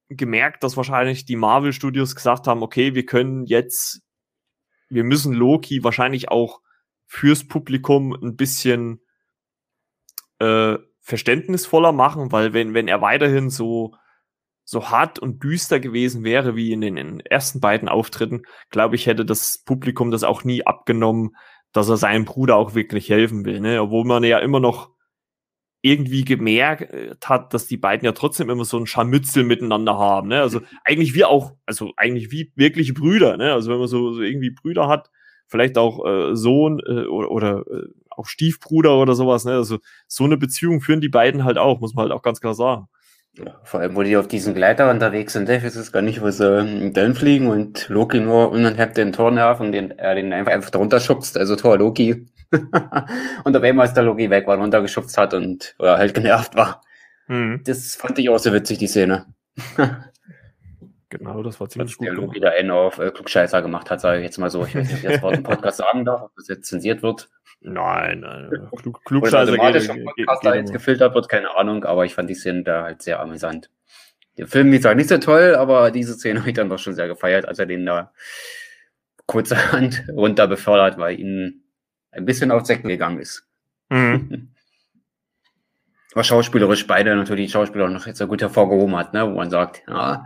gemerkt, 0.09 0.63
dass 0.63 0.77
wahrscheinlich 0.77 1.25
die 1.25 1.37
Marvel 1.37 1.73
Studios 1.73 2.15
gesagt 2.15 2.47
haben, 2.47 2.63
okay, 2.63 2.95
wir 2.95 3.05
können 3.05 3.45
jetzt 3.45 4.01
wir 4.91 5.03
müssen 5.03 5.33
Loki 5.33 5.83
wahrscheinlich 5.83 6.29
auch 6.29 6.61
fürs 7.07 7.47
Publikum 7.47 8.13
ein 8.13 8.35
bisschen 8.35 9.01
äh, 10.39 10.77
verständnisvoller 10.99 11.93
machen, 11.93 12.31
weil 12.31 12.53
wenn, 12.53 12.73
wenn 12.73 12.87
er 12.87 13.01
weiterhin 13.01 13.49
so, 13.49 13.95
so 14.63 14.89
hart 14.89 15.17
und 15.17 15.43
düster 15.43 15.79
gewesen 15.79 16.23
wäre 16.23 16.55
wie 16.55 16.73
in 16.73 16.81
den, 16.81 16.97
in 16.97 17.07
den 17.07 17.19
ersten 17.21 17.59
beiden 17.59 17.89
Auftritten, 17.89 18.43
glaube 18.69 18.95
ich, 18.95 19.07
hätte 19.07 19.25
das 19.25 19.63
Publikum 19.63 20.11
das 20.11 20.23
auch 20.23 20.43
nie 20.43 20.65
abgenommen, 20.65 21.35
dass 21.73 21.89
er 21.89 21.97
seinem 21.97 22.25
Bruder 22.25 22.55
auch 22.55 22.75
wirklich 22.75 23.09
helfen 23.09 23.45
will, 23.45 23.59
ne? 23.59 23.81
Obwohl 23.81 24.05
man 24.05 24.23
ja 24.23 24.39
immer 24.39 24.59
noch 24.59 24.91
irgendwie 25.81 26.23
gemerkt 26.23 26.93
hat, 27.25 27.53
dass 27.53 27.67
die 27.67 27.77
beiden 27.77 28.05
ja 28.05 28.11
trotzdem 28.11 28.49
immer 28.49 28.65
so 28.65 28.77
ein 28.77 28.85
Scharmützel 28.85 29.43
miteinander 29.43 29.97
haben. 29.97 30.27
Ne? 30.27 30.41
Also 30.41 30.61
eigentlich 30.85 31.15
wie 31.15 31.25
auch, 31.25 31.53
also 31.65 31.91
eigentlich 31.97 32.31
wie 32.31 32.51
wirkliche 32.55 32.93
Brüder. 32.93 33.37
Ne? 33.37 33.51
Also 33.51 33.71
wenn 33.71 33.79
man 33.79 33.87
so, 33.87 34.13
so 34.13 34.21
irgendwie 34.21 34.51
Brüder 34.51 34.87
hat, 34.87 35.09
vielleicht 35.47 35.77
auch 35.77 36.05
äh, 36.05 36.35
Sohn 36.35 36.79
äh, 36.85 37.05
oder, 37.05 37.31
oder 37.31 37.65
äh, 37.67 37.87
auch 38.11 38.27
Stiefbruder 38.27 38.97
oder 38.99 39.15
sowas. 39.15 39.43
Ne? 39.45 39.53
Also 39.53 39.79
so 40.07 40.23
eine 40.23 40.37
Beziehung 40.37 40.81
führen 40.81 41.01
die 41.01 41.09
beiden 41.09 41.43
halt 41.43 41.57
auch, 41.57 41.79
muss 41.79 41.95
man 41.95 42.03
halt 42.03 42.13
auch 42.13 42.21
ganz 42.21 42.41
klar 42.41 42.53
sagen. 42.53 42.87
Ja, 43.37 43.61
vor 43.63 43.79
allem, 43.79 43.95
wo 43.95 44.03
die 44.03 44.17
auf 44.17 44.27
diesen 44.27 44.53
Gleiter 44.53 44.89
unterwegs 44.89 45.33
sind, 45.33 45.47
Dave 45.47 45.65
ist 45.65 45.77
es 45.77 45.93
gar 45.93 46.01
nicht, 46.01 46.21
wo 46.21 46.29
sie 46.31 46.45
ähm, 46.45 46.93
dann 46.93 47.15
fliegen 47.15 47.47
und 47.47 47.87
Loki 47.87 48.19
nur 48.19 48.51
unanhemmt 48.51 48.97
den 48.97 49.13
Tor 49.13 49.31
nervt 49.31 49.61
und 49.61 49.71
den, 49.71 49.91
er 49.91 50.15
den 50.15 50.33
einfach, 50.33 50.51
einfach 50.51 50.69
darunter 50.69 50.99
schubst. 50.99 51.37
Also 51.37 51.55
Tor 51.55 51.77
Loki 51.77 52.27
und 53.43 53.55
auf 53.55 53.63
einmal 53.63 53.87
ist 53.87 53.93
der 53.93 54.03
Logi 54.03 54.29
weg, 54.29 54.47
weil 54.47 54.57
er 54.57 54.61
runtergeschubst 54.61 55.17
hat 55.17 55.33
und 55.33 55.75
oder 55.79 55.97
halt 55.97 56.13
genervt 56.13 56.55
war. 56.55 56.81
Mhm. 57.27 57.61
Das 57.65 57.95
fand 57.95 58.19
ich 58.19 58.29
auch 58.29 58.39
so 58.39 58.51
witzig, 58.51 58.79
die 58.79 58.87
Szene. 58.87 59.25
genau, 61.11 61.43
das 61.43 61.59
war 61.59 61.69
ziemlich 61.69 61.95
gut. 61.97 62.07
Der 62.07 62.13
Logi 62.13 62.39
da 62.39 62.49
einen 62.49 62.71
auf 62.71 62.97
äh, 62.97 63.11
Klugscheißer 63.11 63.61
gemacht 63.61 63.91
hat, 63.91 64.01
sage 64.01 64.19
ich 64.19 64.25
jetzt 64.25 64.39
mal 64.39 64.49
so. 64.49 64.65
Ich 64.65 64.75
weiß 64.75 64.87
nicht, 64.87 65.03
ob 65.03 65.03
ich 65.03 65.11
das 65.11 65.21
Wort 65.21 65.35
im 65.35 65.43
Podcast 65.43 65.77
sagen 65.77 66.05
darf, 66.05 66.23
ob 66.23 66.35
das 66.35 66.47
jetzt 66.47 66.67
zensiert 66.67 67.03
wird. 67.03 67.29
Nein, 67.59 68.21
nein. 68.21 68.49
Klug, 68.75 69.05
Klugscheißer 69.05 69.53
Oder 69.53 69.71
geht, 69.71 69.87
geht, 69.87 70.15
geht 70.15 70.55
jetzt 70.55 70.73
gefiltert 70.73 71.13
wird, 71.13 71.29
keine 71.29 71.55
Ahnung, 71.55 71.85
aber 71.85 72.05
ich 72.05 72.15
fand 72.15 72.29
die 72.29 72.35
Szene 72.35 72.63
da 72.63 72.83
halt 72.83 73.03
sehr 73.03 73.19
amüsant. 73.19 73.69
Der 74.37 74.47
Film, 74.47 74.71
wie 74.71 74.77
gesagt, 74.77 74.97
nicht 74.97 75.09
so 75.09 75.17
toll, 75.17 75.55
aber 75.55 75.91
diese 75.91 76.13
Szene 76.15 76.39
habe 76.39 76.49
ich 76.49 76.55
dann 76.55 76.69
doch 76.69 76.79
schon 76.79 76.95
sehr 76.95 77.07
gefeiert, 77.07 77.45
als 77.45 77.59
er 77.59 77.67
den 77.67 77.85
da 77.85 78.11
kurzerhand 79.27 80.05
runter 80.13 80.47
befördert, 80.47 80.97
weil 80.97 81.19
ihn 81.19 81.63
ein 82.11 82.25
bisschen 82.25 82.51
auf 82.51 82.65
Säcken 82.65 82.89
gegangen 82.89 83.19
ist. 83.19 83.47
Mhm. 83.89 84.49
Aber 86.13 86.23
schauspielerisch 86.23 86.87
beide 86.87 87.15
natürlich 87.15 87.47
die 87.47 87.51
Schauspieler 87.51 87.89
noch 87.89 88.05
jetzt 88.05 88.17
so 88.17 88.27
gut 88.27 88.41
hervorgehoben 88.41 88.95
hat, 88.95 89.13
ne? 89.13 89.25
wo 89.25 89.35
man 89.35 89.49
sagt, 89.49 89.83
ja, 89.87 90.25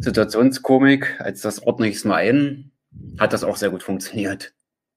Situationskomik 0.00 1.20
als 1.20 1.40
das 1.40 1.62
ordne 1.62 1.88
ich 1.88 1.96
es 1.96 2.04
mal 2.04 2.16
ein, 2.16 2.70
hat 3.18 3.32
das 3.32 3.44
auch 3.44 3.56
sehr 3.56 3.70
gut 3.70 3.82
funktioniert. 3.82 4.54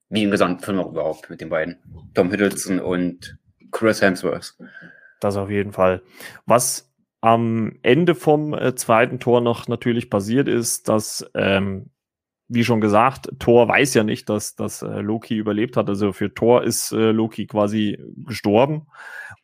Wie 0.10 0.24
im 0.24 0.32
gesamten 0.32 0.64
Film 0.64 0.80
auch 0.80 0.92
überhaupt 0.92 1.30
mit 1.30 1.42
den 1.42 1.50
beiden. 1.50 1.80
Tom 2.14 2.30
Hiddleston 2.30 2.80
und 2.80 3.38
Chris 3.72 4.02
Hemsworth. 4.02 4.56
Das 5.22 5.38
auf 5.38 5.50
jeden 5.50 5.72
Fall. 5.72 6.02
Was 6.46 6.92
am 7.22 7.78
Ende 7.82 8.16
vom 8.16 8.54
äh, 8.54 8.76
zweiten 8.76 9.20
Tor 9.20 9.42
noch 9.42 9.68
natürlich 9.68 10.10
passiert 10.10 10.48
ist, 10.48 10.90
dass 10.90 11.26
ähm, 11.36 11.92
wie 12.54 12.66
schon 12.66 12.82
gesagt, 12.82 13.30
Thor 13.40 13.70
weiß 13.70 13.94
ja 13.94 14.04
nicht, 14.04 14.28
dass, 14.28 14.56
dass 14.56 14.82
äh, 14.82 15.00
Loki 15.00 15.38
überlebt 15.38 15.78
hat. 15.78 15.88
Also 15.88 16.12
für 16.12 16.34
Thor 16.34 16.64
ist 16.64 16.92
äh, 16.92 17.12
Loki 17.12 17.48
quasi 17.48 17.98
gestorben. 18.28 18.88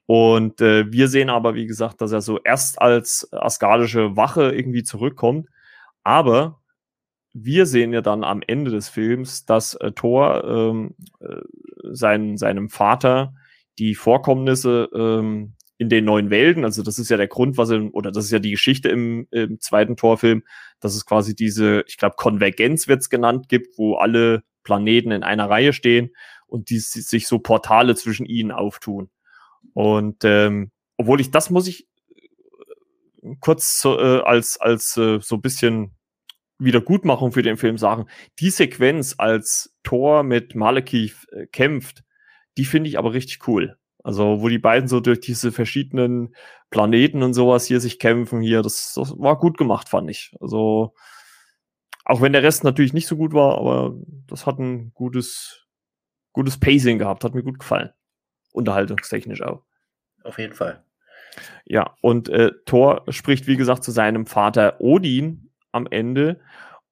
Und 0.05 0.59
äh, 0.59 0.91
wir 0.91 1.07
sehen 1.07 1.29
aber, 1.29 1.55
wie 1.55 1.67
gesagt, 1.67 2.01
dass 2.01 2.11
er 2.11 2.19
so 2.19 2.39
erst 2.43 2.81
als 2.81 3.29
asgardische 3.31 4.17
Wache 4.17 4.51
irgendwie 4.51 4.83
zurückkommt. 4.83 5.47
Aber 6.03 6.59
wir 7.33 7.65
sehen 7.65 7.93
ja 7.93 8.01
dann 8.01 8.25
am 8.25 8.41
Ende 8.45 8.71
des 8.71 8.89
Films, 8.89 9.45
dass 9.45 9.75
äh, 9.75 9.93
Thor 9.93 10.43
ähm, 10.43 10.95
äh, 11.21 11.41
sein, 11.91 12.35
seinem 12.35 12.69
Vater 12.69 13.35
die 13.79 13.95
Vorkommnisse 13.95 14.89
ähm, 14.93 15.53
in 15.77 15.89
den 15.89 16.05
neuen 16.05 16.29
Welten, 16.29 16.65
also 16.65 16.81
das 16.81 16.97
ist 16.97 17.09
ja 17.09 17.17
der 17.17 17.27
Grund, 17.27 17.57
was 17.57 17.69
er, 17.69 17.93
oder 17.93 18.11
das 18.11 18.25
ist 18.25 18.31
ja 18.31 18.39
die 18.39 18.51
Geschichte 18.51 18.89
im, 18.89 19.27
im 19.31 19.59
zweiten 19.59 19.95
Torfilm, 19.95 20.43
dass 20.79 20.95
es 20.95 21.05
quasi 21.05 21.35
diese, 21.35 21.83
ich 21.87 21.97
glaube, 21.97 22.15
Konvergenz 22.17 22.87
wird's 22.87 23.09
genannt, 23.09 23.47
gibt, 23.47 23.77
wo 23.77 23.95
alle 23.95 24.43
Planeten 24.63 25.11
in 25.11 25.23
einer 25.23 25.49
Reihe 25.49 25.73
stehen 25.73 26.09
und 26.47 26.69
die 26.69 26.79
sich 26.79 27.27
so 27.27 27.39
Portale 27.39 27.95
zwischen 27.95 28.25
ihnen 28.25 28.51
auftun. 28.51 29.09
Und 29.73 30.23
ähm, 30.23 30.71
obwohl 30.97 31.21
ich 31.21 31.29
das 31.29 31.49
muss 31.49 31.67
ich 31.67 31.87
äh, 33.21 33.35
kurz 33.39 33.79
so, 33.79 33.99
äh, 33.99 34.21
als 34.21 34.59
als 34.59 34.97
äh, 34.97 35.19
so 35.21 35.37
bisschen 35.37 35.95
Wiedergutmachung 36.59 37.31
für 37.31 37.43
den 37.43 37.57
Film 37.57 37.77
sagen. 37.77 38.07
Die 38.39 38.49
Sequenz, 38.49 39.15
als 39.17 39.75
Thor 39.83 40.23
mit 40.23 40.55
Malekith 40.55 41.27
äh, 41.31 41.45
kämpft, 41.47 42.03
die 42.57 42.65
finde 42.65 42.89
ich 42.89 42.97
aber 42.97 43.13
richtig 43.13 43.47
cool. 43.47 43.77
Also, 44.03 44.41
wo 44.41 44.47
die 44.47 44.59
beiden 44.59 44.87
so 44.87 44.99
durch 44.99 45.19
diese 45.19 45.51
verschiedenen 45.51 46.35
Planeten 46.69 47.23
und 47.23 47.33
sowas 47.33 47.65
hier 47.65 47.79
sich 47.79 47.99
kämpfen, 47.99 48.41
hier, 48.41 48.61
das, 48.61 48.93
das 48.95 49.17
war 49.17 49.37
gut 49.37 49.57
gemacht, 49.57 49.89
fand 49.89 50.09
ich. 50.09 50.35
Also, 50.39 50.93
auch 52.05 52.21
wenn 52.21 52.33
der 52.33 52.43
Rest 52.43 52.63
natürlich 52.63 52.93
nicht 52.93 53.07
so 53.07 53.17
gut 53.17 53.33
war, 53.33 53.57
aber 53.57 53.95
das 54.27 54.45
hat 54.45 54.59
ein 54.59 54.91
gutes, 54.93 55.65
gutes 56.31 56.57
Pacing 56.57 56.99
gehabt, 56.99 57.23
hat 57.23 57.35
mir 57.35 57.43
gut 57.43 57.59
gefallen. 57.59 57.89
Unterhaltungstechnisch 58.53 59.41
auch. 59.41 59.63
Auf 60.23 60.39
jeden 60.39 60.53
Fall. 60.53 60.83
Ja, 61.65 61.95
und 62.01 62.29
äh, 62.29 62.51
Thor 62.65 63.03
spricht, 63.09 63.47
wie 63.47 63.57
gesagt, 63.57 63.83
zu 63.83 63.91
seinem 63.91 64.25
Vater 64.25 64.79
Odin 64.79 65.51
am 65.71 65.87
Ende 65.87 66.39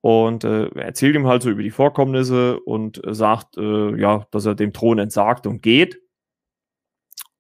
und 0.02 0.44
äh, 0.44 0.68
erzählt 0.76 1.16
ihm 1.16 1.28
halt 1.28 1.42
so 1.42 1.50
über 1.50 1.64
die 1.64 1.72
Vorkommnisse 1.72 2.60
und 2.60 3.04
äh, 3.06 3.14
sagt, 3.14 3.58
äh, 3.58 4.00
ja, 4.00 4.28
dass 4.32 4.46
er 4.46 4.56
dem 4.56 4.74
Thron 4.74 5.00
entsagt 5.00 5.48
und 5.48 5.62
geht. 5.62 6.00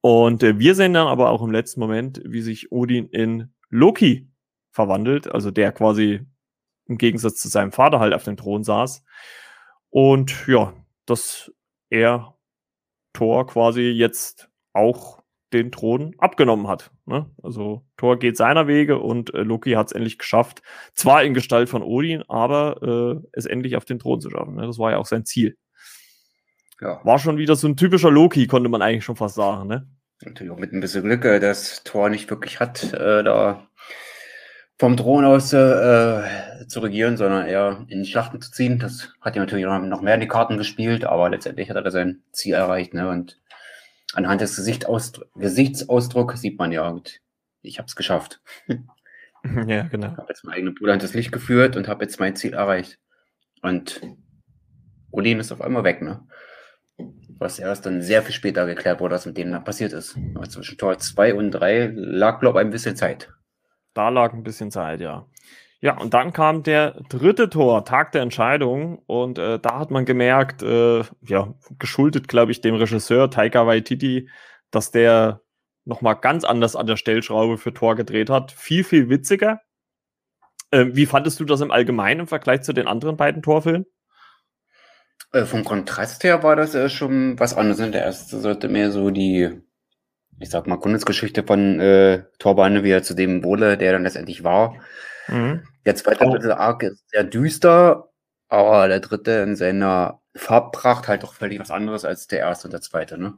Und 0.06 0.44
äh, 0.44 0.60
wir 0.60 0.76
sehen 0.76 0.94
dann 0.94 1.08
aber 1.08 1.32
auch 1.32 1.41
im 1.41 1.50
letzten 1.50 1.80
Moment, 1.80 2.22
wie 2.24 2.41
sich 2.41 2.72
Odin 2.72 3.08
in 3.08 3.52
Loki 3.72 4.30
verwandelt, 4.70 5.28
also 5.28 5.50
der 5.50 5.72
quasi 5.72 6.22
im 6.86 7.00
Gegensatz 7.00 7.38
zu 7.38 7.48
seinem 7.48 7.72
Vater 7.72 8.00
halt 8.00 8.13
auf 8.13 8.24
dem 8.24 8.38
Thron 8.38 8.63
saß. 8.63 9.04
Und 9.89 10.46
ja, 10.48 10.74
dass 11.08 11.52
er 11.89 12.38
Thor 13.13 13.48
quasi 13.48 13.82
jetzt 13.82 14.48
auch 14.74 15.24
den 15.54 15.72
Thron 15.72 16.13
abgenommen 16.20 16.68
hat. 16.68 16.91
Ne? 17.08 17.28
Also 17.41 17.84
Thor 17.98 18.20
geht 18.20 18.38
seiner 18.38 18.68
Wege 18.68 19.00
und 19.00 19.34
äh, 19.34 19.41
Loki 19.41 19.72
hat 19.72 19.88
es 19.88 19.94
endlich 19.94 20.20
geschafft, 20.20 20.62
zwar 20.94 21.24
in 21.24 21.34
Gestalt 21.34 21.68
von 21.68 21.82
Odin, 21.82 22.22
aber 22.28 23.24
äh, 23.24 23.28
es 23.32 23.48
endlich 23.48 23.76
auf 23.76 23.86
den 23.86 23.98
Thron 23.98 24.22
zu 24.22 24.30
schaffen. 24.30 24.54
Ne? 24.54 24.68
Das 24.68 24.78
war 24.78 24.91
ja 24.91 25.00
auch 25.00 25.08
sein 25.08 25.26
Ziel. 25.26 25.58
Ja. 26.82 27.00
War 27.04 27.20
schon 27.20 27.38
wieder 27.38 27.56
so 27.56 27.68
ein 27.68 27.78
typischer 27.78 28.12
Loki, 28.12 28.48
konnte 28.48 28.70
man 28.70 28.82
eigentlich 28.82 29.06
schon 29.06 29.16
fast 29.16 29.36
sagen. 29.36 29.68
Ne? 29.68 29.88
Natürlich 30.24 30.52
auch 30.52 30.58
mit 30.58 30.74
ein 30.74 30.82
bisschen 30.82 31.04
Glück, 31.04 31.24
äh, 31.26 31.40
dass 31.40 31.84
Thor 31.84 32.10
nicht 32.10 32.30
wirklich 32.30 32.60
hat, 32.60 32.94
äh, 32.94 33.24
da 33.24 33.68
vom 34.78 34.98
Thron 34.98 35.24
aus 35.24 35.54
äh, 35.54 36.24
zu 36.68 36.82
regieren, 36.82 37.16
sondern 37.16 37.48
eher 37.48 37.86
in 37.88 38.04
die 38.04 38.10
Schlachten 38.10 38.42
zu 38.42 38.52
ziehen. 38.52 38.78
Das 38.80 39.14
hat 39.22 39.36
ja 39.36 39.42
natürlich 39.42 39.66
noch 39.66 40.02
mehr 40.02 40.16
in 40.16 40.22
die 40.22 40.28
Karten 40.28 40.58
gespielt, 40.58 41.06
aber 41.06 41.30
letztendlich 41.30 41.70
hat 41.70 41.78
er 41.78 41.92
sein 41.92 42.24
Ziel 42.34 42.56
erreicht. 42.56 42.94
Ne? 42.94 43.10
Und 43.10 43.40
anhand 44.14 44.42
des 44.42 44.58
Gesichtsausdrucks 44.58 46.42
sieht 46.42 46.60
man 46.60 46.74
ja, 46.74 46.94
ich 47.62 47.78
habe 47.78 47.88
es 47.88 47.96
geschafft. 47.96 48.42
Ja, 49.68 49.84
genau. 49.84 50.08
Ich 50.08 50.18
habe 50.18 50.26
jetzt 50.30 50.44
meinen 50.44 50.56
eigenen 50.56 50.74
Bruder 50.74 50.96
ins 50.96 51.14
Licht 51.14 51.32
geführt 51.32 51.78
und 51.78 51.88
habe 51.88 52.04
jetzt 52.04 52.20
mein 52.20 52.36
Ziel 52.36 52.54
erreicht. 52.54 52.98
Und 53.62 54.02
Odin 55.12 55.40
ist 55.40 55.52
auf 55.52 55.62
einmal 55.62 55.84
weg, 55.84 56.02
ne? 56.02 56.28
Was 57.38 57.60
erst 57.60 57.86
dann 57.86 58.02
sehr 58.02 58.21
viel 58.21 58.34
später 58.34 58.65
geklärt 58.65 59.00
wurde, 59.00 59.15
was 59.15 59.26
mit 59.26 59.38
denen 59.38 59.52
da 59.52 59.60
passiert 59.60 59.93
ist. 59.93 60.17
Aber 60.36 60.50
zwischen 60.50 60.78
Tor 60.78 60.98
2 60.98 61.34
und 61.34 61.52
3 61.52 61.91
lag, 61.93 62.39
glaube 62.39 62.60
ich, 62.60 62.65
ein 62.65 62.71
bisschen 62.71 62.95
Zeit. 62.95 63.34
Da 63.93 64.10
lag 64.10 64.34
ein 64.34 64.43
bisschen 64.43 64.71
Zeit, 64.71 65.02
ja. 65.02 65.26
Ja, 65.82 65.98
und 66.00 66.13
dann 66.13 66.34
kam 66.34 66.63
der 66.63 67.02
dritte 67.10 67.50
Tor, 67.50 67.86
Tag 67.86 68.12
der 68.13 68.21
Entscheidung. 68.21 69.00
Und 69.06 69.38
äh, 69.38 69.60
da 69.60 69.80
hat 69.80 69.91
man 69.91 70.06
gemerkt, 70.06 70.63
äh, 70.63 71.04
ja, 71.21 71.54
geschuldet, 71.78 72.28
glaube 72.28 72.52
ich, 72.52 72.62
dem 72.62 72.76
Regisseur 72.76 73.30
Taika 73.30 73.67
Waititi, 73.67 74.30
dass 74.71 74.91
der 74.91 75.41
nochmal 75.84 76.15
ganz 76.15 76.43
anders 76.43 76.76
an 76.76 76.88
der 76.88 76.98
Stellschraube 76.98 77.58
für 77.58 77.74
Tor 77.74 77.95
gedreht 77.95 78.30
hat. 78.30 78.52
Viel, 78.52 78.84
viel 78.84 79.10
witziger. 79.10 79.62
Äh, 80.71 80.88
wie 80.93 81.06
fandest 81.06 81.39
du 81.39 81.45
das 81.45 81.62
im 81.62 81.71
Allgemeinen 81.71 82.21
im 82.21 82.28
Vergleich 82.28 82.62
zu 82.63 82.74
den 82.74 82.88
anderen 82.88 83.17
beiden 83.17 83.43
Torfilmen? 83.43 83.86
Äh, 85.32 85.45
vom 85.45 85.63
Kontrast 85.63 86.23
her 86.23 86.43
war 86.43 86.56
das 86.56 86.75
äh, 86.75 86.89
schon 86.89 87.39
was 87.39 87.56
anderes. 87.56 87.78
Der 87.91 88.04
erste 88.04 88.39
sollte 88.39 88.69
mehr 88.69 88.91
so 88.91 89.10
die, 89.12 89.62
ich 90.39 90.49
sag 90.49 90.67
mal, 90.67 90.78
Kunstgeschichte 90.78 91.43
von 91.43 91.80
äh, 91.80 92.23
Torbahn, 92.39 92.84
wie 92.84 92.91
er 92.91 93.04
zu 93.04 93.13
dem 93.13 93.43
wurde, 93.43 93.78
der 93.78 93.91
dann 93.91 94.04
letztendlich 94.04 94.43
war. 94.43 94.75
Mhm. 95.28 95.67
Der 95.86 95.95
zweite 95.95 96.25
oh. 96.25 96.51
Arc 96.51 96.84
ist 96.84 97.10
sehr 97.10 97.23
düster, 97.23 98.10
aber 98.47 98.88
der 98.88 98.99
dritte 98.99 99.32
in 99.32 99.56
seiner 99.56 100.21
Farbpracht 100.36 101.08
halt 101.08 101.23
doch 101.23 101.34
völlig 101.34 101.60
was 101.60 101.71
anderes 101.71 102.06
als 102.06 102.28
der 102.28 102.39
erste 102.39 102.67
und 102.67 102.71
der 102.71 102.82
zweite, 102.82 103.17
ne? 103.17 103.34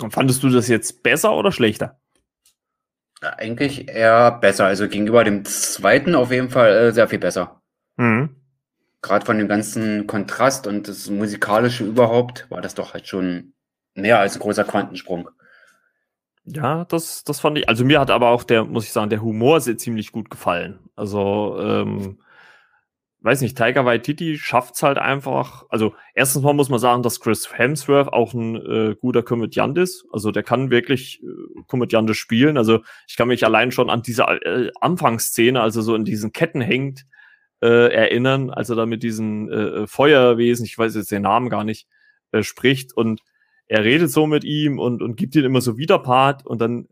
Und 0.00 0.12
fandest 0.12 0.42
du 0.42 0.48
das 0.48 0.68
jetzt 0.68 1.02
besser 1.02 1.34
oder 1.34 1.50
schlechter? 1.50 1.98
Ja, 3.22 3.30
eigentlich 3.30 3.88
eher 3.88 4.30
besser. 4.30 4.66
Also 4.66 4.88
gegenüber 4.88 5.24
dem 5.24 5.44
zweiten 5.44 6.14
auf 6.14 6.30
jeden 6.30 6.50
Fall 6.50 6.70
äh, 6.72 6.92
sehr 6.92 7.08
viel 7.08 7.18
besser. 7.18 7.62
Mhm. 7.96 8.37
Gerade 9.00 9.24
von 9.24 9.38
dem 9.38 9.48
ganzen 9.48 10.06
Kontrast 10.06 10.66
und 10.66 10.88
das 10.88 11.08
Musikalische 11.08 11.84
überhaupt 11.84 12.50
war 12.50 12.60
das 12.60 12.74
doch 12.74 12.94
halt 12.94 13.06
schon 13.06 13.52
mehr 13.94 14.18
als 14.18 14.36
ein 14.36 14.40
großer 14.40 14.64
Quantensprung. 14.64 15.28
Ja, 16.44 16.84
das, 16.86 17.24
das 17.24 17.40
fand 17.40 17.58
ich. 17.58 17.68
Also 17.68 17.84
mir 17.84 18.00
hat 18.00 18.10
aber 18.10 18.30
auch 18.30 18.42
der, 18.42 18.64
muss 18.64 18.84
ich 18.84 18.92
sagen, 18.92 19.10
der 19.10 19.22
Humor 19.22 19.60
sehr 19.60 19.76
ziemlich 19.76 20.12
gut 20.12 20.30
gefallen. 20.30 20.78
Also, 20.96 21.58
ähm, 21.60 22.18
weiß 23.20 23.40
nicht, 23.42 23.56
Tiger 23.56 23.84
Waititi 23.84 24.38
schafft's 24.38 24.82
halt 24.82 24.96
einfach. 24.98 25.64
Also 25.68 25.94
erstens 26.14 26.42
mal 26.42 26.54
muss 26.54 26.70
man 26.70 26.78
sagen, 26.78 27.02
dass 27.02 27.20
Chris 27.20 27.52
Hemsworth 27.52 28.08
auch 28.08 28.32
ein 28.32 28.56
äh, 28.56 28.96
guter 28.98 29.22
Komödiant 29.22 29.76
ist. 29.76 30.06
Also 30.12 30.30
der 30.30 30.42
kann 30.42 30.70
wirklich 30.70 31.22
äh, 31.22 31.62
komödiantisch 31.66 32.18
spielen. 32.18 32.56
Also 32.56 32.80
ich 33.06 33.16
kann 33.16 33.28
mich 33.28 33.44
allein 33.44 33.72
schon 33.72 33.90
an 33.90 34.02
diese 34.02 34.22
äh, 34.22 34.70
Anfangsszene, 34.80 35.60
also 35.60 35.82
so 35.82 35.94
in 35.94 36.04
diesen 36.04 36.32
Ketten 36.32 36.60
hängt, 36.60 37.04
äh, 37.62 37.92
erinnern, 37.92 38.50
als 38.50 38.70
er 38.70 38.76
da 38.76 38.86
mit 38.86 39.02
diesen 39.02 39.50
äh, 39.50 39.86
Feuerwesen, 39.86 40.64
ich 40.64 40.78
weiß 40.78 40.94
jetzt 40.94 41.10
den 41.10 41.22
Namen 41.22 41.48
gar 41.48 41.64
nicht, 41.64 41.88
äh, 42.32 42.42
spricht 42.42 42.96
und 42.96 43.20
er 43.66 43.84
redet 43.84 44.10
so 44.10 44.26
mit 44.26 44.44
ihm 44.44 44.78
und, 44.78 45.02
und 45.02 45.16
gibt 45.16 45.34
ihm 45.34 45.44
immer 45.44 45.60
so 45.60 45.76
Widerpart 45.76 46.46
und 46.46 46.60
dann 46.60 46.88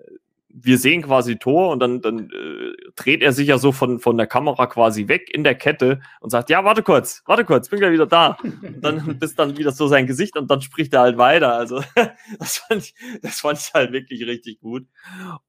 wir 0.59 0.79
sehen 0.79 1.02
quasi 1.02 1.37
Tor 1.37 1.70
und 1.70 1.81
dann, 1.81 2.00
dann 2.00 2.31
äh, 2.31 2.72
dreht 2.96 3.22
er 3.22 3.33
sich 3.33 3.48
ja 3.48 3.59
so 3.59 3.72
von, 3.72 4.00
von 4.00 4.16
der 4.16 4.26
Kamera 4.26 4.66
quasi 4.66 5.07
weg 5.07 5.29
in 5.31 5.44
der 5.44 5.55
Kette 5.55 6.00
und 6.20 6.31
sagt, 6.31 6.48
ja, 6.48 6.64
warte 6.64 6.83
kurz, 6.83 7.22
warte 7.26 7.44
kurz, 7.44 7.68
bin 7.68 7.79
gleich 7.79 7.92
wieder 7.92 8.07
da. 8.07 8.38
Und 8.42 8.81
dann 8.81 9.18
bis 9.18 9.35
dann 9.35 9.59
wieder 9.59 9.72
so 9.72 9.87
sein 9.87 10.07
Gesicht 10.07 10.35
und 10.37 10.50
dann 10.50 10.62
spricht 10.62 10.94
er 10.94 11.00
halt 11.00 11.18
weiter. 11.18 11.55
Also 11.55 11.83
das 12.38 12.59
fand 12.59 12.83
ich, 12.83 12.94
das 13.20 13.40
fand 13.40 13.59
ich 13.59 13.74
halt 13.74 13.92
wirklich 13.92 14.26
richtig 14.26 14.61
gut. 14.61 14.87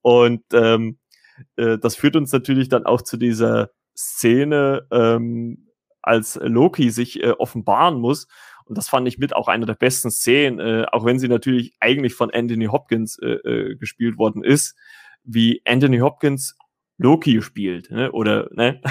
Und 0.02 0.44
ähm, 0.52 0.98
äh, 1.56 1.78
das 1.78 1.96
führt 1.96 2.18
uns 2.18 2.34
natürlich 2.34 2.68
dann 2.68 2.86
auch 2.86 3.02
zu 3.02 3.16
dieser 3.16 3.72
Szene, 3.98 4.88
ähm, 4.92 5.70
als 6.02 6.40
Loki 6.42 6.90
sich 6.92 7.22
äh, 7.22 7.32
offenbaren 7.32 8.00
muss 8.00 8.28
und 8.68 8.78
das 8.78 8.90
fand 8.90 9.08
ich 9.08 9.18
mit 9.18 9.36
auch 9.36 9.48
eine 9.48 9.66
der 9.66 9.76
besten 9.76 10.12
Szenen, 10.12 10.60
äh, 10.60 10.86
auch 10.92 11.06
wenn 11.06 11.20
sie 11.20 11.28
natürlich 11.28 11.74
eigentlich 11.80 12.14
von 12.14 12.32
Anthony 12.32 12.66
Hopkins 12.66 13.18
äh, 13.20 13.28
äh, 13.28 13.76
gespielt 13.76 14.18
worden 14.18 14.44
ist, 14.44 14.76
wie 15.24 15.62
Anthony 15.66 16.00
Hopkins 16.00 16.58
Loki 16.98 17.42
spielt, 17.42 17.92
ne? 17.92 18.12
Oder, 18.12 18.50
ne? 18.52 18.82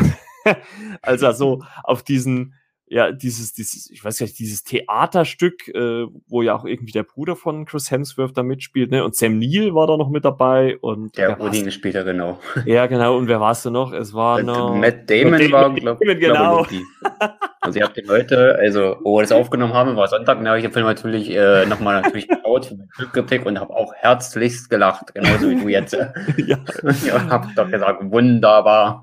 also 1.02 1.30
so 1.32 1.62
auf 1.82 2.02
diesen 2.02 2.54
ja, 2.88 3.10
dieses, 3.10 3.52
dieses, 3.52 3.90
ich 3.90 4.04
weiß 4.04 4.18
gar 4.18 4.26
nicht, 4.26 4.38
dieses 4.38 4.62
Theaterstück, 4.62 5.68
äh, 5.74 6.06
wo 6.28 6.42
ja 6.42 6.54
auch 6.54 6.64
irgendwie 6.64 6.92
der 6.92 7.02
Bruder 7.02 7.34
von 7.34 7.64
Chris 7.64 7.90
Hemsworth 7.90 8.36
da 8.36 8.44
mitspielt, 8.44 8.92
ne? 8.92 9.04
Und 9.04 9.16
Sam 9.16 9.38
Neill 9.40 9.74
war 9.74 9.88
da 9.88 9.96
noch 9.96 10.08
mit 10.08 10.24
dabei 10.24 10.78
und 10.78 11.16
der 11.16 11.40
Odin 11.40 11.68
ja 11.68 12.02
genau. 12.04 12.38
Ja, 12.64 12.86
genau. 12.86 13.16
Und 13.16 13.26
wer 13.26 13.40
warst 13.40 13.64
du 13.64 13.70
noch? 13.70 13.92
Es 13.92 14.14
war 14.14 14.40
noch 14.42 14.74
Matt 14.74 15.10
Damon, 15.10 15.32
Matt 15.32 15.40
Damon 15.40 15.52
war, 15.52 15.74
glaube 15.74 16.12
ich, 16.12 16.20
genau. 16.20 16.62
Glaub 16.62 16.82
also 17.60 17.78
ihr 17.80 17.84
habt 17.84 17.96
den 17.96 18.08
heute, 18.08 18.56
also 18.56 18.96
wo 19.02 19.16
wir 19.16 19.22
das 19.22 19.32
aufgenommen 19.32 19.74
haben, 19.74 19.96
war 19.96 20.06
Sonntag, 20.06 20.38
da 20.42 20.48
habe 20.50 20.58
ich 20.58 20.64
den 20.64 20.72
Film 20.72 20.86
natürlich 20.86 21.30
äh, 21.30 21.66
nochmal 21.66 22.02
natürlich 22.02 22.28
geschaut 22.28 22.66
für 22.66 22.76
mein 22.76 22.88
Glückgepick 22.96 23.44
und 23.46 23.58
habe 23.58 23.74
auch 23.74 23.92
herzlichst 23.94 24.70
gelacht, 24.70 25.12
genauso 25.12 25.50
wie 25.50 25.56
du 25.56 25.68
jetzt. 25.68 25.92
ja. 25.92 26.58
ja, 27.04 27.28
hab 27.28 27.52
doch 27.56 27.68
gesagt, 27.68 28.00
wunderbar. 28.12 29.02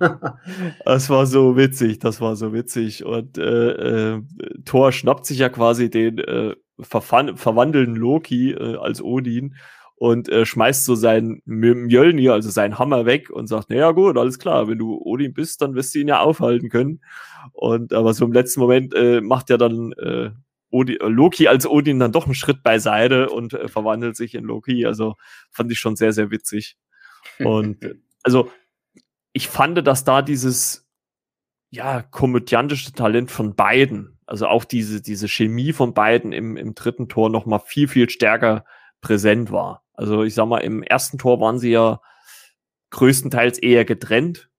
das 0.86 1.10
war 1.10 1.26
so 1.26 1.58
witzig, 1.58 2.00
das 2.00 2.22
war 2.22 2.38
so 2.38 2.54
witzig 2.54 3.04
und 3.04 3.38
äh, 3.38 3.73
äh, 3.74 4.22
Thor 4.66 4.92
schnappt 4.92 5.26
sich 5.26 5.40
ja 5.40 5.50
quasi 5.50 5.90
den 5.90 6.20
äh, 6.20 6.56
verwandelnden 6.82 7.96
Loki 7.96 8.52
äh, 8.52 8.78
als 8.78 9.02
Odin 9.02 9.56
und 9.96 10.28
äh, 10.30 10.46
schmeißt 10.46 10.86
so 10.86 10.96
seinen 10.96 11.42
Mjölnir, 11.46 12.34
also 12.34 12.50
seinen 12.50 12.80
Hammer 12.80 13.06
weg 13.06 13.30
und 13.30 13.48
sagt, 13.48 13.70
naja 13.70 13.92
gut, 13.92 14.18
alles 14.18 14.40
klar, 14.40 14.68
wenn 14.68 14.78
du 14.78 14.98
Odin 14.98 15.34
bist, 15.34 15.62
dann 15.62 15.76
wirst 15.76 15.96
du 15.96 16.00
ihn 16.00 16.08
ja 16.08 16.20
aufhalten 16.20 16.70
können. 16.70 17.02
Und 17.52 17.94
aber 17.94 18.14
so 18.14 18.26
im 18.26 18.34
letzten 18.34 18.60
Moment 18.60 18.94
äh, 18.96 19.22
macht 19.22 19.50
ja 19.50 19.58
dann 19.58 19.94
äh, 19.94 20.32
Odin, 20.70 21.00
äh, 21.00 21.08
Loki 21.08 21.48
als 21.48 21.68
Odin 21.68 22.00
dann 22.00 22.12
doch 22.12 22.26
einen 22.26 22.34
Schritt 22.34 22.64
beiseite 22.64 23.30
und 23.30 23.54
äh, 23.54 23.68
verwandelt 23.68 24.18
sich 24.18 24.36
in 24.36 24.44
Loki. 24.44 24.86
Also 24.86 25.16
fand 25.52 25.72
ich 25.72 25.80
schon 25.80 25.96
sehr, 25.96 26.12
sehr 26.12 26.32
witzig. 26.32 26.78
Und 27.40 27.78
also 28.22 28.52
ich 29.32 29.48
fand, 29.48 29.88
dass 29.88 30.04
da 30.04 30.22
dieses 30.22 30.83
ja, 31.74 32.04
komödiantische 32.04 32.94
Talent 32.94 33.32
von 33.32 33.56
beiden, 33.56 34.20
also 34.28 34.46
auch 34.46 34.64
diese, 34.64 35.02
diese 35.02 35.28
Chemie 35.28 35.74
von 35.74 35.96
beiden 35.96 36.32
im, 36.32 36.56
im 36.56 36.76
dritten 36.76 37.10
Tor 37.10 37.32
nochmal 37.32 37.62
viel, 37.66 37.88
viel 37.88 38.12
stärker 38.12 38.64
präsent 39.02 39.52
war. 39.52 39.84
Also 39.94 40.22
ich 40.22 40.36
sag 40.36 40.46
mal, 40.46 40.60
im 40.60 40.84
ersten 40.84 41.18
Tor 41.18 41.40
waren 41.40 41.58
sie 41.58 41.72
ja 41.72 42.00
größtenteils 42.92 43.58
eher 43.58 43.86
getrennt. 43.86 44.52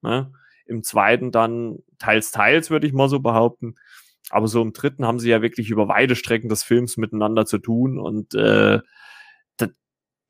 Ne? 0.00 0.32
Im 0.64 0.82
zweiten 0.82 1.30
dann 1.30 1.80
teils, 1.98 2.30
teils, 2.30 2.70
würde 2.70 2.86
ich 2.86 2.94
mal 2.94 3.10
so 3.10 3.20
behaupten. 3.20 3.74
Aber 4.30 4.48
so 4.48 4.62
im 4.62 4.72
dritten 4.72 5.04
haben 5.04 5.18
sie 5.18 5.28
ja 5.28 5.42
wirklich 5.42 5.68
über 5.68 5.88
weite 5.88 6.16
Strecken 6.16 6.48
des 6.48 6.62
Films 6.62 6.96
miteinander 6.96 7.44
zu 7.44 7.58
tun 7.58 7.98
und 7.98 8.34
äh, 8.34 8.80
da, 9.58 9.66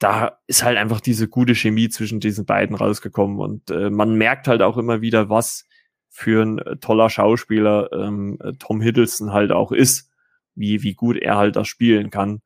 da 0.01 0.39
ist 0.49 0.65
halt 0.65 0.77
einfach 0.77 1.01
diese 1.01 1.29
gute 1.29 1.55
Chemie 1.55 1.89
zwischen 1.89 2.19
diesen 2.19 2.47
beiden 2.47 2.75
rausgekommen 2.75 3.39
und 3.39 3.71
äh, 3.71 3.91
man 3.91 4.17
merkt 4.17 4.49
halt 4.49 4.61
auch 4.61 4.77
immer 4.77 5.03
wieder, 5.03 5.29
was 5.29 5.69
für 6.13 6.45
ein 6.45 6.59
äh, 6.59 6.77
toller 6.77 7.11
Schauspieler 7.11 7.91
ähm, 7.93 8.39
äh, 8.41 8.53
Tom 8.59 8.81
Hiddleston 8.81 9.33
halt 9.33 9.51
auch 9.51 9.73
ist, 9.73 10.11
wie, 10.55 10.83
wie 10.83 10.95
gut 10.95 11.17
er 11.17 11.39
halt 11.39 11.57
das 11.57 11.67
spielen 11.67 12.11
kann. 12.11 12.43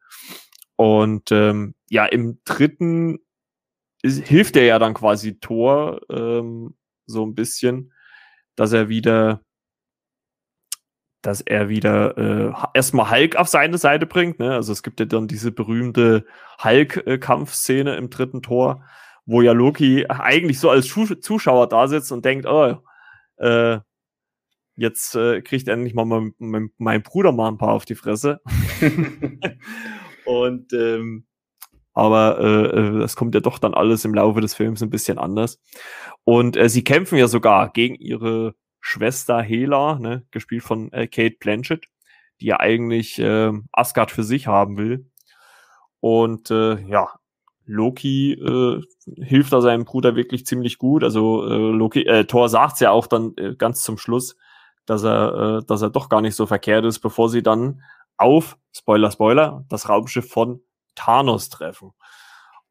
Und 0.77 1.33
ähm, 1.33 1.75
ja, 1.91 2.07
im 2.07 2.39
dritten 2.45 3.19
ist, 4.03 4.27
hilft 4.27 4.57
er 4.57 4.65
ja 4.65 4.79
dann 4.79 4.95
quasi 4.95 5.41
Thor 5.41 6.01
ähm, 6.11 6.77
so 7.07 7.27
ein 7.27 7.35
bisschen, 7.35 7.93
dass 8.55 8.73
er 8.73 8.89
wieder 8.89 9.43
dass 11.23 11.41
er 11.41 11.69
wieder 11.69 12.17
äh, 12.17 12.53
erstmal 12.73 13.11
Hulk 13.11 13.35
auf 13.35 13.49
seine 13.49 13.79
Seite 13.79 14.07
bringt. 14.07 14.39
Ne? 14.39 14.55
Also 14.55 14.73
es 14.73 14.85
gibt 14.85 15.01
ja 15.01 15.07
dann 15.07 15.27
diese 15.27 15.51
berühmte 15.51 16.25
Hulk-Kampfszene 16.63 17.97
im 17.97 18.11
dritten 18.11 18.43
Tor, 18.43 18.85
wo 19.25 19.43
ja 19.43 19.51
Loki 19.51 20.07
eigentlich 20.07 20.61
so 20.61 20.71
als 20.71 20.87
Zuschauer 20.87 21.69
da 21.69 21.89
sitzt 21.89 22.13
und 22.13 22.25
denkt, 22.25 22.47
oh, 22.47 22.77
äh, 23.39 23.79
jetzt 24.77 25.15
äh, 25.15 25.43
kriegt 25.43 25.69
endlich 25.69 25.95
mal 25.95 26.05
mein, 26.05 26.35
mein, 26.39 26.71
mein, 26.79 27.03
Bruder 27.03 27.33
mal 27.33 27.49
ein 27.49 27.59
paar 27.59 27.73
auf 27.73 27.85
die 27.85 27.95
Fresse. 27.95 28.41
und 30.25 30.73
ähm, 30.73 31.27
aber 31.95 32.39
äh, 32.41 33.03
es 33.03 33.17
kommt 33.17 33.35
ja 33.35 33.41
doch 33.41 33.59
dann 33.59 33.73
alles 33.73 34.05
im 34.05 34.15
Laufe 34.15 34.43
des 34.43 34.55
Films 34.55 34.83
ein 34.83 34.91
bisschen 34.91 35.19
anders. 35.19 35.63
Und 36.25 36.57
äh, 36.57 36.69
sie 36.69 36.85
kämpfen 36.85 37.17
ja 37.17 37.27
sogar 37.27 37.73
gegen 37.73 37.95
ihre 37.95 38.55
Schwester 38.81 39.41
Hela, 39.41 39.99
ne, 39.99 40.27
gespielt 40.31 40.63
von 40.63 40.93
äh, 40.93 41.07
Kate 41.07 41.37
Blanchett, 41.41 41.87
die 42.41 42.47
ja 42.47 42.61
eigentlich 42.61 43.19
äh, 43.19 43.51
Asgard 43.73 44.11
für 44.11 44.25
sich 44.25 44.47
haben 44.47 44.77
will. 44.77 45.11
Und 46.01 46.51
äh, 46.51 46.79
ja, 46.87 47.09
Loki 47.67 48.33
äh, 48.33 48.81
hilft 49.23 49.53
da 49.53 49.61
seinem 49.61 49.85
Bruder 49.85 50.17
wirklich 50.17 50.47
ziemlich 50.47 50.79
gut. 50.79 51.05
Also 51.05 51.47
äh, 51.47 51.77
Loki, 51.77 52.07
äh, 52.07 52.25
Thor 52.25 52.49
sagt's 52.49 52.81
ja 52.81 52.91
auch 52.91 53.07
dann 53.07 53.35
äh, 53.37 53.55
ganz 53.57 53.83
zum 53.83 53.99
Schluss, 53.99 54.37
dass 54.87 55.03
er, 55.05 55.59
äh, 55.61 55.67
dass 55.67 55.83
er 55.83 55.91
doch 55.91 56.09
gar 56.09 56.21
nicht 56.21 56.37
so 56.37 56.47
verkehrt 56.47 56.85
ist, 56.85 57.01
bevor 57.01 57.29
sie 57.29 57.43
dann 57.43 57.83
auf 58.17 58.57
Spoiler 58.73 59.11
Spoiler 59.11 59.65
das 59.69 59.89
Raumschiff 59.89 60.29
von 60.31 60.63
Thanos 60.95 61.49
treffen. 61.49 61.93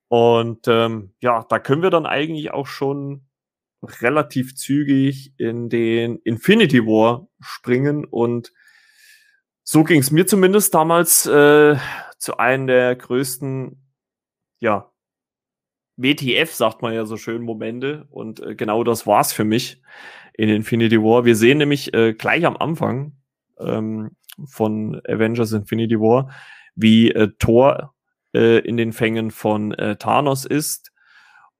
Und 0.08 0.67
ähm, 0.67 1.13
ja, 1.19 1.45
da 1.47 1.60
können 1.60 1.81
wir 1.81 1.89
dann 1.89 2.05
eigentlich 2.05 2.51
auch 2.51 2.67
schon 2.67 3.25
relativ 3.84 4.55
zügig 4.55 5.34
in 5.38 5.69
den 5.69 6.17
Infinity 6.19 6.86
War 6.86 7.27
springen 7.39 8.05
und 8.05 8.51
so 9.63 9.84
ging 9.84 9.99
es 9.99 10.12
mir 10.12 10.27
zumindest 10.27 10.73
damals 10.75 11.25
äh, 11.25 11.75
zu 12.19 12.38
einem 12.38 12.67
der 12.67 12.95
größten 12.95 13.85
ja, 14.65 14.91
WTF, 15.97 16.54
sagt 16.54 16.82
man 16.82 16.93
ja 16.93 17.06
so 17.06 17.17
schön, 17.17 17.43
Momente. 17.43 18.08
Und 18.10 18.41
äh, 18.41 18.56
genau 18.56 18.84
das 18.84 19.08
war's 19.08 19.32
für 19.32 19.45
mich 19.45 19.82
in 20.34 20.49
Infinity 20.49 21.01
War. 21.01 21.23
Wir 21.23 21.36
sehen 21.36 21.60
nämlich 21.60 21.93
äh, 21.93 22.13
gleich 22.13 22.45
am 22.45 22.58
Anfang 22.58 23.13
ähm, 23.60 24.12
von 24.45 25.01
Avengers 25.08 25.54
Infinity 25.54 25.99
War, 25.99 26.32
wie 26.75 27.12
äh, 27.12 27.30
Thor 27.39 27.93
äh, 28.34 28.60
in 28.60 28.75
den 28.75 28.91
Fängen 28.91 29.32
von 29.32 29.71
äh, 29.73 29.95
Thanos 29.95 30.45
ist 30.45 30.91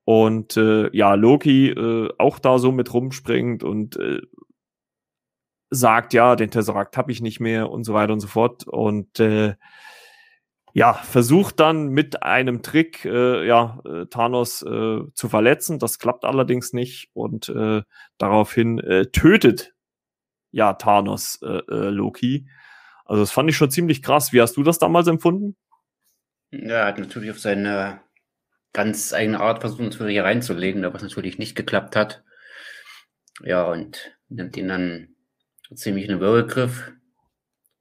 und 0.04 0.58
äh, 0.58 0.90
ja, 0.96 1.14
Loki 1.14 1.70
äh, 1.70 2.10
auch 2.18 2.40
da 2.40 2.60
so 2.60 2.72
mit 2.72 2.94
rumspringt 2.94 3.64
und 3.64 3.98
äh, 3.98 4.22
sagt, 5.70 6.14
ja, 6.14 6.36
den 6.36 6.52
Tesseract 6.52 6.98
habe 6.98 7.12
ich 7.12 7.22
nicht 7.22 7.40
mehr 7.40 7.70
und 7.70 7.86
so 7.86 7.94
weiter 7.94 8.14
und 8.14 8.20
so 8.20 8.28
fort. 8.28 8.68
Und 8.68 9.20
äh, 9.20 9.56
ja, 10.76 10.94
versucht 10.94 11.62
dann 11.62 11.88
mit 11.88 12.22
einem 12.22 12.62
Trick, 12.62 13.06
äh, 13.06 13.48
ja, 13.48 13.80
äh, 13.86 14.08
Thanos 14.08 14.62
äh, 14.62 15.00
zu 15.14 15.30
verletzen. 15.30 15.80
Das 15.80 16.00
klappt 16.00 16.26
allerdings 16.26 16.74
nicht 16.74 17.10
und 17.14 17.48
äh, 17.48 17.82
daraufhin 18.18 18.80
äh, 18.80 19.06
tötet 19.06 19.74
ja 20.52 20.74
Thanos 20.74 21.40
äh, 21.44 21.60
äh, 21.70 21.90
Loki. 21.92 22.50
Also 23.06 23.22
das 23.22 23.32
fand 23.32 23.50
ich 23.50 23.56
schon 23.56 23.72
ziemlich 23.72 24.04
krass. 24.04 24.34
Wie 24.34 24.42
hast 24.42 24.58
du 24.58 24.64
das 24.64 24.78
damals 24.78 25.08
empfunden? 25.08 25.56
Ja, 26.52 26.82
er 26.82 26.88
hat 26.88 27.00
natürlich 27.00 27.32
auf 27.32 27.40
seine 27.40 28.02
ganz 28.74 29.14
eigene 29.14 29.40
Art 29.40 29.62
versucht, 29.62 29.80
uns 29.80 29.98
hier 29.98 30.26
reinzulegen, 30.26 30.84
was 30.94 31.02
natürlich 31.02 31.38
nicht 31.38 31.56
geklappt 31.56 31.96
hat. 31.96 32.26
Ja, 33.42 33.64
und 33.64 34.14
nimmt 34.28 34.58
ihn 34.58 34.68
dann 34.68 35.16
ziemlich 35.74 36.10
einen 36.10 36.20
Würgegriff 36.20 36.92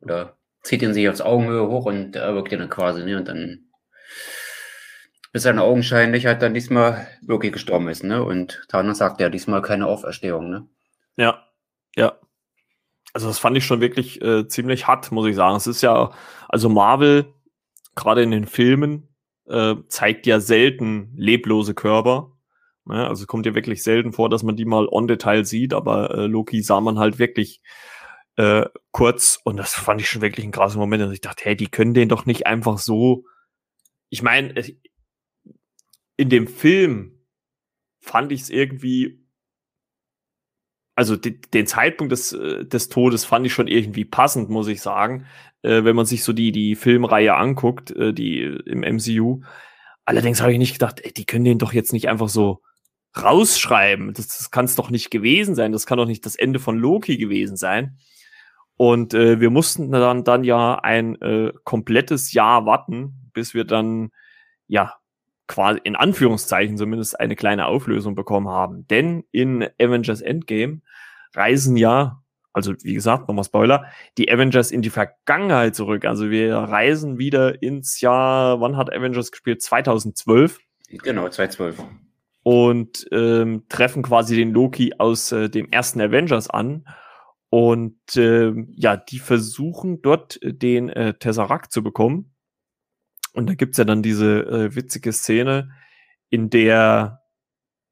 oder 0.00 0.38
zieht 0.64 0.82
ihn 0.82 0.94
sich 0.94 1.08
aufs 1.08 1.20
Augenhöhe 1.20 1.68
hoch 1.68 1.84
und 1.84 2.16
er 2.16 2.34
wirkt 2.34 2.50
ihn 2.52 2.58
dann 2.58 2.70
quasi, 2.70 3.04
ne? 3.04 3.16
Und 3.16 3.28
dann 3.28 3.68
bis 5.32 5.42
seine 5.42 5.62
augenscheinlich 5.62 6.26
halt 6.26 6.42
dann 6.42 6.54
diesmal 6.54 7.06
wirklich 7.20 7.52
gestorben 7.52 7.88
ist, 7.88 8.02
ne? 8.02 8.24
Und 8.24 8.64
Thanos 8.68 8.98
sagt 8.98 9.20
ja 9.20 9.28
diesmal 9.28 9.62
keine 9.62 9.86
Auferstehung, 9.86 10.50
ne? 10.50 10.66
Ja, 11.16 11.44
ja. 11.96 12.18
Also 13.12 13.28
das 13.28 13.38
fand 13.38 13.56
ich 13.56 13.64
schon 13.64 13.80
wirklich 13.80 14.20
äh, 14.22 14.48
ziemlich 14.48 14.88
hart, 14.88 15.12
muss 15.12 15.26
ich 15.26 15.36
sagen. 15.36 15.56
Es 15.56 15.68
ist 15.68 15.82
ja, 15.82 16.10
also 16.48 16.68
Marvel, 16.68 17.26
gerade 17.94 18.22
in 18.22 18.32
den 18.32 18.46
Filmen, 18.46 19.14
äh, 19.46 19.74
zeigt 19.88 20.26
ja 20.26 20.40
selten 20.40 21.12
leblose 21.16 21.74
Körper. 21.74 22.32
Ne? 22.86 23.06
Also 23.06 23.26
kommt 23.26 23.46
ja 23.46 23.54
wirklich 23.54 23.82
selten 23.82 24.12
vor, 24.12 24.28
dass 24.30 24.42
man 24.42 24.56
die 24.56 24.64
mal 24.64 24.88
on 24.88 25.06
Detail 25.06 25.44
sieht, 25.44 25.74
aber 25.74 26.10
äh, 26.12 26.26
Loki 26.26 26.62
sah 26.62 26.80
man 26.80 26.98
halt 26.98 27.18
wirklich 27.18 27.60
äh, 28.36 28.66
kurz 28.90 29.40
und 29.44 29.56
das 29.56 29.74
fand 29.74 30.00
ich 30.00 30.08
schon 30.08 30.22
wirklich 30.22 30.44
ein 30.44 30.52
krasser 30.52 30.78
Moment. 30.78 31.02
Also 31.02 31.12
ich 31.12 31.20
dachte, 31.20 31.44
hey, 31.44 31.56
die 31.56 31.68
können 31.68 31.94
den 31.94 32.08
doch 32.08 32.26
nicht 32.26 32.46
einfach 32.46 32.78
so. 32.78 33.24
Ich 34.08 34.22
meine, 34.22 34.54
in 36.16 36.28
dem 36.28 36.46
Film 36.46 37.18
fand 38.00 38.32
ich 38.32 38.42
es 38.42 38.50
irgendwie, 38.50 39.24
also 40.94 41.16
den 41.16 41.66
Zeitpunkt 41.66 42.12
des, 42.12 42.32
äh, 42.32 42.64
des 42.64 42.88
Todes 42.88 43.24
fand 43.24 43.46
ich 43.46 43.52
schon 43.52 43.66
irgendwie 43.66 44.04
passend, 44.04 44.50
muss 44.50 44.68
ich 44.68 44.80
sagen, 44.80 45.26
äh, 45.62 45.84
wenn 45.84 45.96
man 45.96 46.06
sich 46.06 46.22
so 46.22 46.32
die, 46.32 46.52
die 46.52 46.76
Filmreihe 46.76 47.34
anguckt, 47.34 47.90
äh, 47.92 48.12
die 48.12 48.42
im 48.42 48.82
MCU. 48.82 49.42
Allerdings 50.04 50.42
habe 50.42 50.52
ich 50.52 50.58
nicht 50.58 50.74
gedacht, 50.74 51.00
ey, 51.02 51.12
die 51.12 51.24
können 51.24 51.44
den 51.44 51.58
doch 51.58 51.72
jetzt 51.72 51.92
nicht 51.92 52.08
einfach 52.08 52.28
so 52.28 52.62
rausschreiben. 53.20 54.12
Das, 54.12 54.28
das 54.28 54.50
kann 54.50 54.66
es 54.66 54.74
doch 54.74 54.90
nicht 54.90 55.10
gewesen 55.10 55.54
sein. 55.54 55.72
Das 55.72 55.86
kann 55.86 55.98
doch 55.98 56.06
nicht 56.06 56.26
das 56.26 56.36
Ende 56.36 56.58
von 56.58 56.78
Loki 56.78 57.16
gewesen 57.16 57.56
sein. 57.56 57.98
Und 58.76 59.14
äh, 59.14 59.40
wir 59.40 59.50
mussten 59.50 59.92
dann, 59.92 60.24
dann 60.24 60.44
ja 60.44 60.76
ein 60.76 61.20
äh, 61.22 61.52
komplettes 61.62 62.32
Jahr 62.32 62.66
warten, 62.66 63.30
bis 63.32 63.54
wir 63.54 63.64
dann, 63.64 64.10
ja, 64.66 64.94
quasi 65.46 65.80
in 65.84 65.96
Anführungszeichen 65.96 66.76
zumindest 66.76 67.20
eine 67.20 67.36
kleine 67.36 67.66
Auflösung 67.66 68.14
bekommen 68.14 68.48
haben. 68.48 68.86
Denn 68.88 69.24
in 69.30 69.68
Avengers 69.80 70.20
Endgame 70.20 70.80
reisen 71.34 71.76
ja, 71.76 72.22
also 72.52 72.72
wie 72.82 72.94
gesagt, 72.94 73.28
nochmal 73.28 73.44
Spoiler, 73.44 73.86
die 74.16 74.30
Avengers 74.30 74.70
in 74.70 74.82
die 74.82 74.90
Vergangenheit 74.90 75.74
zurück. 75.74 76.04
Also 76.04 76.30
wir 76.30 76.54
reisen 76.56 77.18
wieder 77.18 77.62
ins 77.62 78.00
Jahr, 78.00 78.60
wann 78.60 78.76
hat 78.76 78.92
Avengers 78.92 79.30
gespielt? 79.30 79.60
2012. 79.60 80.60
Genau, 80.88 81.28
2012. 81.28 81.82
Und 82.42 83.06
ähm, 83.10 83.64
treffen 83.68 84.02
quasi 84.02 84.36
den 84.36 84.52
Loki 84.52 84.94
aus 84.98 85.32
äh, 85.32 85.48
dem 85.48 85.70
ersten 85.70 86.00
Avengers 86.00 86.48
an 86.48 86.84
und 87.54 88.16
äh, 88.16 88.52
ja, 88.72 88.96
die 88.96 89.20
versuchen 89.20 90.02
dort 90.02 90.42
äh, 90.42 90.52
den 90.52 90.88
äh, 90.88 91.14
Tesseract 91.14 91.70
zu 91.70 91.84
bekommen. 91.84 92.34
Und 93.32 93.48
da 93.48 93.54
gibt's 93.54 93.78
ja 93.78 93.84
dann 93.84 94.02
diese 94.02 94.40
äh, 94.40 94.74
witzige 94.74 95.12
Szene, 95.12 95.70
in 96.30 96.50
der, 96.50 97.22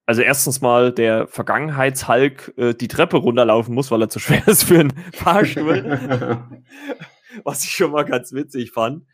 also 0.04 0.20
erstens 0.20 0.62
mal 0.62 0.92
der 0.92 1.28
Vergangenheitshulk 1.28 2.52
äh, 2.56 2.74
die 2.74 2.88
Treppe 2.88 3.18
runterlaufen 3.18 3.72
muss, 3.72 3.92
weil 3.92 4.02
er 4.02 4.08
zu 4.08 4.18
schwer 4.18 4.48
ist 4.48 4.64
für 4.64 4.80
einen 4.80 4.94
Fahrstuhl. 5.12 6.40
Was 7.44 7.62
ich 7.62 7.70
schon 7.70 7.92
mal 7.92 8.04
ganz 8.04 8.32
witzig 8.32 8.72
fand. 8.72 9.06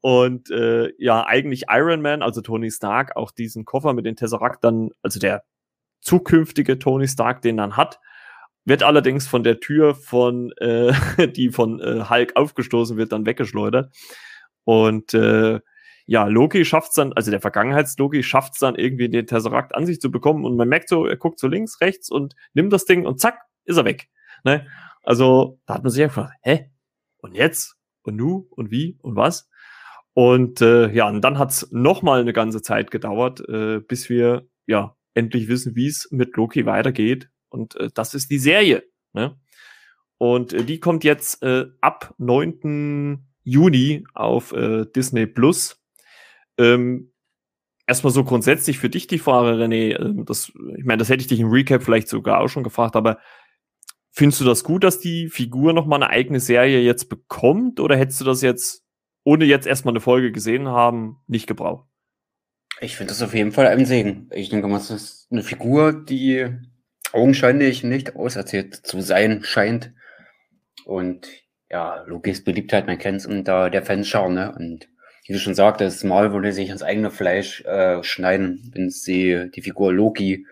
Und 0.00 0.48
äh, 0.52 0.92
ja, 0.98 1.26
eigentlich 1.26 1.64
Iron 1.70 2.02
Man, 2.02 2.22
also 2.22 2.40
Tony 2.40 2.70
Stark, 2.70 3.16
auch 3.16 3.32
diesen 3.32 3.64
Koffer 3.64 3.94
mit 3.94 4.06
den 4.06 4.14
Tesseract 4.14 4.62
dann, 4.62 4.90
also 5.02 5.18
der 5.18 5.42
zukünftige 6.02 6.78
Tony 6.78 7.08
Stark, 7.08 7.42
den 7.42 7.56
dann 7.56 7.76
hat, 7.76 7.98
wird 8.68 8.82
allerdings 8.82 9.26
von 9.26 9.42
der 9.42 9.60
Tür 9.60 9.94
von, 9.94 10.52
äh, 10.58 10.92
die 11.36 11.50
von 11.50 11.80
äh, 11.80 12.04
Hulk 12.08 12.36
aufgestoßen 12.36 12.96
wird, 12.96 13.12
dann 13.12 13.26
weggeschleudert. 13.26 13.94
Und 14.64 15.14
äh, 15.14 15.60
ja, 16.06 16.26
Loki 16.26 16.64
schafft 16.64 16.90
es 16.90 16.94
dann, 16.94 17.12
also 17.12 17.30
der 17.30 17.40
Vergangenheits-Loki 17.40 18.22
schafft 18.22 18.54
es 18.54 18.60
dann 18.60 18.76
irgendwie 18.76 19.10
den 19.10 19.26
Tesseract 19.26 19.74
an 19.74 19.84
sich 19.84 20.00
zu 20.00 20.10
bekommen 20.10 20.44
und 20.44 20.56
man 20.56 20.68
merkt 20.68 20.88
so, 20.88 21.06
er 21.06 21.16
guckt 21.16 21.38
so 21.38 21.48
links, 21.48 21.80
rechts 21.82 22.10
und 22.10 22.34
nimmt 22.54 22.72
das 22.72 22.86
Ding 22.86 23.04
und 23.04 23.20
zack, 23.20 23.40
ist 23.64 23.76
er 23.76 23.84
weg. 23.84 24.08
Ne? 24.44 24.66
Also 25.02 25.60
da 25.66 25.74
hat 25.74 25.82
man 25.82 25.90
sich 25.92 26.02
gefragt, 26.02 26.32
hä? 26.42 26.70
Und 27.18 27.34
jetzt? 27.34 27.76
Und 28.02 28.16
nu? 28.16 28.46
Und 28.50 28.70
wie? 28.70 28.98
Und 29.02 29.16
was? 29.16 29.50
Und 30.14 30.60
äh, 30.62 30.90
ja, 30.92 31.08
und 31.08 31.20
dann 31.20 31.38
hat 31.38 31.50
es 31.50 31.68
nochmal 31.70 32.20
eine 32.20 32.32
ganze 32.32 32.62
Zeit 32.62 32.90
gedauert, 32.90 33.46
äh, 33.48 33.80
bis 33.80 34.08
wir 34.08 34.48
ja 34.66 34.96
endlich 35.14 35.48
wissen, 35.48 35.76
wie 35.76 35.88
es 35.88 36.08
mit 36.10 36.36
Loki 36.36 36.64
weitergeht. 36.66 37.28
Und 37.48 37.76
äh, 37.76 37.88
das 37.94 38.14
ist 38.14 38.30
die 38.30 38.38
Serie. 38.38 38.84
Ne? 39.12 39.38
Und 40.18 40.52
äh, 40.52 40.64
die 40.64 40.80
kommt 40.80 41.04
jetzt 41.04 41.42
äh, 41.42 41.66
ab 41.80 42.14
9. 42.18 43.26
Juni 43.44 44.04
auf 44.14 44.52
äh, 44.52 44.84
Disney 44.94 45.26
Plus. 45.26 45.80
Ähm, 46.58 47.12
erstmal 47.86 48.12
so 48.12 48.24
grundsätzlich 48.24 48.78
für 48.78 48.90
dich 48.90 49.06
die 49.06 49.18
Frage, 49.18 49.62
René, 49.62 49.94
äh, 49.94 50.24
das, 50.24 50.52
ich 50.76 50.84
meine, 50.84 50.98
das 50.98 51.08
hätte 51.08 51.22
ich 51.22 51.28
dich 51.28 51.40
im 51.40 51.50
Recap 51.50 51.82
vielleicht 51.82 52.08
sogar 52.08 52.40
auch 52.40 52.48
schon 52.48 52.64
gefragt, 52.64 52.96
aber 52.96 53.18
findest 54.10 54.40
du 54.40 54.44
das 54.44 54.64
gut, 54.64 54.84
dass 54.84 55.00
die 55.00 55.28
Figur 55.28 55.72
nochmal 55.72 56.02
eine 56.02 56.10
eigene 56.10 56.40
Serie 56.40 56.80
jetzt 56.80 57.08
bekommt 57.08 57.80
oder 57.80 57.96
hättest 57.96 58.20
du 58.20 58.24
das 58.24 58.42
jetzt, 58.42 58.84
ohne 59.24 59.44
jetzt 59.44 59.66
erstmal 59.66 59.92
eine 59.92 60.00
Folge 60.00 60.32
gesehen 60.32 60.68
haben, 60.68 61.18
nicht 61.26 61.46
gebraucht? 61.46 61.88
Ich 62.80 62.96
finde 62.96 63.12
das 63.12 63.22
auf 63.22 63.34
jeden 63.34 63.52
Fall 63.52 63.66
ein 63.66 63.86
Segen. 63.86 64.28
Ich 64.32 64.50
denke 64.50 64.68
mal, 64.68 64.76
es 64.76 64.90
ist 64.90 65.28
eine 65.30 65.42
Figur, 65.42 65.92
die 65.92 66.46
augenscheinlich 67.12 67.84
nicht 67.84 68.16
auserzählt 68.16 68.74
zu 68.74 69.00
sein 69.00 69.42
scheint. 69.42 69.92
Und 70.84 71.28
ja, 71.70 72.02
Lokis 72.06 72.44
Beliebtheit, 72.44 72.86
man 72.86 72.98
kennt 72.98 73.18
es 73.20 73.26
unter 73.26 73.70
der 73.70 73.82
Fanschau, 73.82 74.30
ne? 74.30 74.54
Und 74.56 74.88
wie 75.26 75.34
du 75.34 75.38
schon 75.38 75.54
sagtest, 75.54 76.04
Mal 76.04 76.32
würde 76.32 76.52
sich 76.52 76.70
ins 76.70 76.82
eigene 76.82 77.10
Fleisch 77.10 77.62
äh, 77.66 78.02
schneiden, 78.02 78.70
wenn 78.74 78.90
sie 78.90 79.50
die 79.54 79.60
Figur 79.62 79.92
Loki 79.92 80.46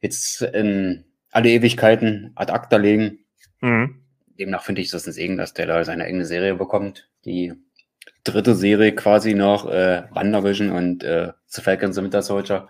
jetzt 0.00 0.42
in 0.42 1.04
alle 1.30 1.50
Ewigkeiten 1.50 2.32
ad 2.34 2.52
acta 2.52 2.76
legen. 2.76 3.20
Mhm. 3.60 4.02
Demnach 4.38 4.64
finde 4.64 4.80
ich 4.80 4.90
das 4.90 5.06
ein 5.06 5.12
Segen, 5.12 5.36
dass 5.36 5.54
der 5.54 5.66
da 5.66 5.84
seine 5.84 6.04
eigene 6.04 6.24
Serie 6.24 6.54
bekommt. 6.54 7.08
Die 7.24 7.52
dritte 8.24 8.54
Serie 8.54 8.94
quasi 8.94 9.34
noch, 9.34 9.70
äh, 9.70 10.02
WandaVision 10.10 10.70
und 10.70 11.04
äh, 11.04 11.32
The 11.46 11.62
Falcon 11.62 11.92
the 11.92 12.02
Winter 12.02 12.22
Soldier. 12.22 12.68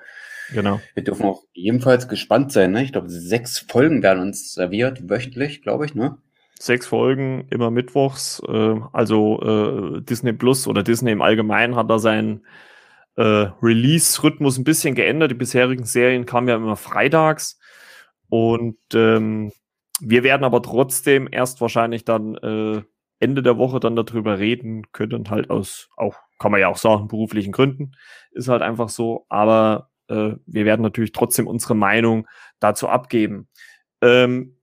Genau. 0.53 0.81
Wir 0.95 1.05
dürfen 1.05 1.27
auch 1.27 1.43
ebenfalls 1.55 2.09
gespannt 2.09 2.53
sein. 2.53 2.73
Ne? 2.73 2.83
Ich 2.83 2.93
glaube, 2.93 3.09
sechs 3.09 3.59
Folgen 3.59 4.03
werden 4.03 4.23
uns 4.23 4.53
serviert, 4.53 5.09
wöchentlich, 5.09 5.63
glaube 5.63 5.87
ich. 5.87 5.95
Ne? 5.95 6.19
Sechs 6.59 6.87
Folgen, 6.87 7.47
immer 7.51 7.71
mittwochs. 7.71 8.43
Äh, 8.47 8.77
also 8.93 9.41
äh, 9.97 10.01
Disney 10.03 10.33
Plus 10.33 10.67
oder 10.67 10.83
Disney 10.83 11.13
im 11.13 11.23
Allgemeinen 11.23 11.77
hat 11.77 11.91
da 11.91 11.99
seinen 11.99 12.45
äh, 13.17 13.49
Release-Rhythmus 13.63 14.59
ein 14.59 14.65
bisschen 14.65 14.95
geändert. 14.95 15.31
Die 15.31 15.37
bisherigen 15.37 15.85
Serien 15.85 16.27
kamen 16.27 16.49
ja 16.49 16.57
immer 16.57 16.77
freitags. 16.77 17.59
Und 18.29 18.79
ähm, 18.95 19.53
wir 20.01 20.23
werden 20.23 20.45
aber 20.45 20.63
trotzdem 20.63 21.29
erst 21.31 21.61
wahrscheinlich 21.61 22.05
dann 22.05 22.37
äh, 22.37 22.83
Ende 23.19 23.43
der 23.43 23.59
Woche 23.59 23.81
dann 23.81 23.97
darüber 23.97 24.39
reden 24.39 24.91
können, 24.93 25.29
halt 25.29 25.51
aus, 25.51 25.91
auch, 25.97 26.17
kann 26.39 26.51
man 26.51 26.61
ja 26.61 26.69
auch 26.69 26.79
sagen, 26.79 27.09
beruflichen 27.09 27.53
Gründen. 27.53 27.93
Ist 28.33 28.49
halt 28.49 28.63
einfach 28.63 28.89
so. 28.89 29.27
Aber 29.29 29.89
äh, 30.11 30.37
wir 30.46 30.64
werden 30.64 30.83
natürlich 30.83 31.12
trotzdem 31.12 31.46
unsere 31.46 31.75
Meinung 31.75 32.27
dazu 32.59 32.88
abgeben. 32.88 33.49
Ähm, 34.03 34.57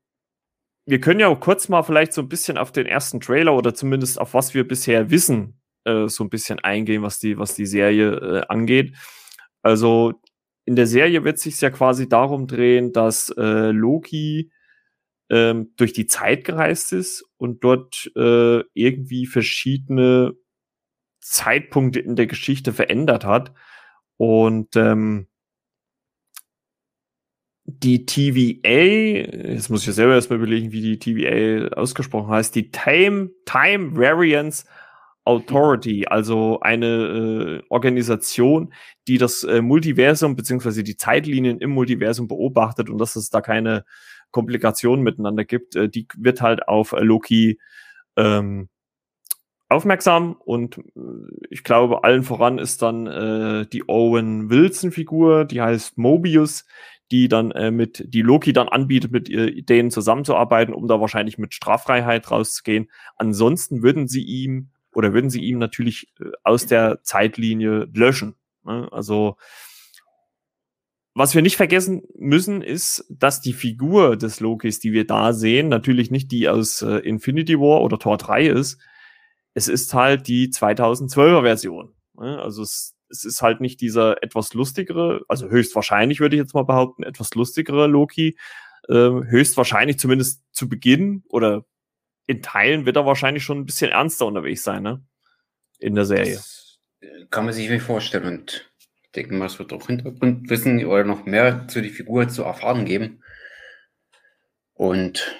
wir 0.85 1.01
können 1.01 1.19
ja 1.19 1.27
auch 1.27 1.39
kurz 1.39 1.69
mal 1.69 1.83
vielleicht 1.83 2.13
so 2.13 2.21
ein 2.21 2.29
bisschen 2.29 2.57
auf 2.57 2.71
den 2.71 2.85
ersten 2.85 3.19
Trailer 3.19 3.55
oder 3.55 3.73
zumindest 3.73 4.19
auf 4.19 4.33
was 4.33 4.53
wir 4.53 4.67
bisher 4.67 5.09
wissen, 5.09 5.59
äh, 5.85 6.07
so 6.07 6.23
ein 6.23 6.29
bisschen 6.29 6.59
eingehen, 6.59 7.03
was 7.03 7.19
die, 7.19 7.37
was 7.37 7.55
die 7.55 7.65
Serie 7.65 8.11
äh, 8.15 8.45
angeht. 8.47 8.95
Also 9.61 10.13
in 10.65 10.75
der 10.75 10.87
Serie 10.87 11.23
wird 11.23 11.39
sich 11.39 11.59
ja 11.61 11.69
quasi 11.69 12.07
darum 12.07 12.47
drehen, 12.47 12.93
dass 12.93 13.29
äh, 13.37 13.71
Loki 13.71 14.51
ähm, 15.29 15.73
durch 15.77 15.93
die 15.93 16.07
Zeit 16.07 16.45
gereist 16.45 16.93
ist 16.93 17.25
und 17.37 17.63
dort 17.63 18.09
äh, 18.15 18.63
irgendwie 18.73 19.25
verschiedene 19.25 20.33
Zeitpunkte 21.21 21.99
in 21.99 22.15
der 22.15 22.27
Geschichte 22.27 22.71
verändert 22.71 23.25
hat. 23.25 23.53
Und 24.17 24.75
ähm, 24.75 25.27
die 27.69 28.05
TVA, 28.05 29.49
jetzt 29.51 29.69
muss 29.69 29.81
ich 29.81 29.87
ja 29.87 29.93
selber 29.93 30.15
erstmal 30.15 30.39
überlegen, 30.39 30.71
wie 30.71 30.81
die 30.81 30.99
TVA 30.99 31.75
ausgesprochen 31.75 32.29
heißt, 32.29 32.55
die 32.55 32.71
Time, 32.71 33.29
Time 33.45 33.95
Variance 33.97 34.65
Authority, 35.25 36.07
also 36.07 36.61
eine 36.61 36.87
äh, 36.87 37.63
Organisation, 37.69 38.73
die 39.09 39.17
das 39.17 39.43
äh, 39.43 39.61
Multiversum 39.61 40.37
beziehungsweise 40.37 40.83
die 40.83 40.95
Zeitlinien 40.95 41.59
im 41.59 41.71
Multiversum 41.71 42.29
beobachtet 42.29 42.89
und 42.89 42.97
dass 42.99 43.17
es 43.17 43.29
da 43.29 43.41
keine 43.41 43.83
Komplikationen 44.31 45.03
miteinander 45.03 45.43
gibt, 45.43 45.75
äh, 45.75 45.89
die 45.89 46.07
wird 46.15 46.41
halt 46.41 46.69
auf 46.69 46.93
äh, 46.93 47.01
Loki 47.01 47.59
ähm, 48.15 48.69
aufmerksam 49.67 50.37
und 50.39 50.77
äh, 50.77 50.81
ich 51.49 51.65
glaube, 51.65 52.05
allen 52.05 52.23
voran 52.23 52.57
ist 52.57 52.81
dann 52.81 53.07
äh, 53.07 53.67
die 53.67 53.89
Owen 53.89 54.49
Wilson-Figur, 54.49 55.43
die 55.43 55.61
heißt 55.61 55.97
Mobius, 55.97 56.65
die 57.11 57.27
dann 57.27 57.51
äh, 57.51 57.71
mit, 57.71 58.03
die 58.07 58.21
Loki 58.21 58.53
dann 58.53 58.67
anbietet, 58.67 59.11
mit 59.11 59.29
äh, 59.29 59.61
denen 59.61 59.91
zusammenzuarbeiten, 59.91 60.73
um 60.73 60.87
da 60.87 60.99
wahrscheinlich 60.99 61.37
mit 61.37 61.53
Straffreiheit 61.53 62.29
rauszugehen. 62.29 62.89
Ansonsten 63.15 63.81
würden 63.81 64.07
sie 64.07 64.23
ihm 64.23 64.69
oder 64.93 65.13
würden 65.13 65.29
sie 65.29 65.41
ihm 65.41 65.57
natürlich 65.57 66.11
äh, 66.19 66.31
aus 66.43 66.65
der 66.65 67.03
Zeitlinie 67.03 67.87
löschen. 67.93 68.35
Ne? 68.63 68.87
Also 68.91 69.37
was 71.19 71.33
wir 71.33 71.41
nicht 71.41 71.57
vergessen 71.57 72.03
müssen, 72.15 72.61
ist, 72.61 73.05
dass 73.09 73.41
die 73.41 73.53
Figur 73.53 74.17
des 74.17 74.39
Lokis, 74.39 74.79
die 74.79 74.91
wir 74.91 75.07
da 75.07 75.33
sehen, 75.33 75.67
natürlich 75.67 76.11
nicht 76.11 76.31
die 76.31 76.47
aus 76.47 76.83
äh, 76.83 76.97
Infinity 76.97 77.59
War 77.59 77.81
oder 77.81 77.97
Tor 77.97 78.17
3 78.17 78.45
ist. 78.47 78.79
Es 79.55 79.67
ist 79.67 79.95
halt 79.95 80.27
die 80.27 80.49
2012er 80.49 81.41
Version. 81.41 81.95
Ne? 82.13 82.39
Also 82.39 82.61
es 82.61 82.96
es 83.09 83.23
ist 83.23 83.41
halt 83.41 83.61
nicht 83.61 83.81
dieser 83.81 84.21
etwas 84.23 84.53
lustigere, 84.53 85.21
also 85.27 85.49
höchstwahrscheinlich 85.49 86.19
würde 86.19 86.35
ich 86.35 86.41
jetzt 86.41 86.53
mal 86.53 86.65
behaupten, 86.65 87.03
etwas 87.03 87.33
lustigere 87.33 87.87
Loki. 87.87 88.37
Äh, 88.89 88.93
höchstwahrscheinlich 88.93 89.99
zumindest 89.99 90.43
zu 90.53 90.69
Beginn 90.69 91.23
oder 91.29 91.65
in 92.25 92.41
Teilen 92.41 92.85
wird 92.85 92.95
er 92.95 93.05
wahrscheinlich 93.05 93.43
schon 93.43 93.59
ein 93.59 93.65
bisschen 93.65 93.91
ernster 93.91 94.25
unterwegs 94.25 94.63
sein, 94.63 94.83
ne? 94.83 95.03
In 95.79 95.95
der 95.95 96.05
Serie. 96.05 96.35
Das 96.35 96.79
äh, 97.01 97.25
kann 97.29 97.45
man 97.45 97.53
sich 97.53 97.69
nicht 97.69 97.83
vorstellen 97.83 98.25
und 98.25 98.71
ich 99.03 99.11
denke 99.11 99.33
mal, 99.33 99.45
es 99.45 99.59
wird 99.59 99.73
auch 99.73 99.87
Hintergrundwissen 99.87 100.85
oder 100.85 101.03
noch 101.03 101.25
mehr 101.25 101.67
zu 101.67 101.81
die 101.81 101.89
Figur 101.89 102.27
zu 102.29 102.43
erfahren 102.43 102.85
geben. 102.85 103.23
Und 104.73 105.35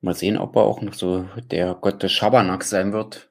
mal 0.00 0.14
sehen, 0.14 0.38
ob 0.38 0.54
er 0.56 0.62
auch 0.62 0.80
noch 0.80 0.94
so 0.94 1.28
der 1.50 1.74
Gott 1.74 2.02
des 2.02 2.12
Schabernacks 2.12 2.70
sein 2.70 2.92
wird. 2.92 3.30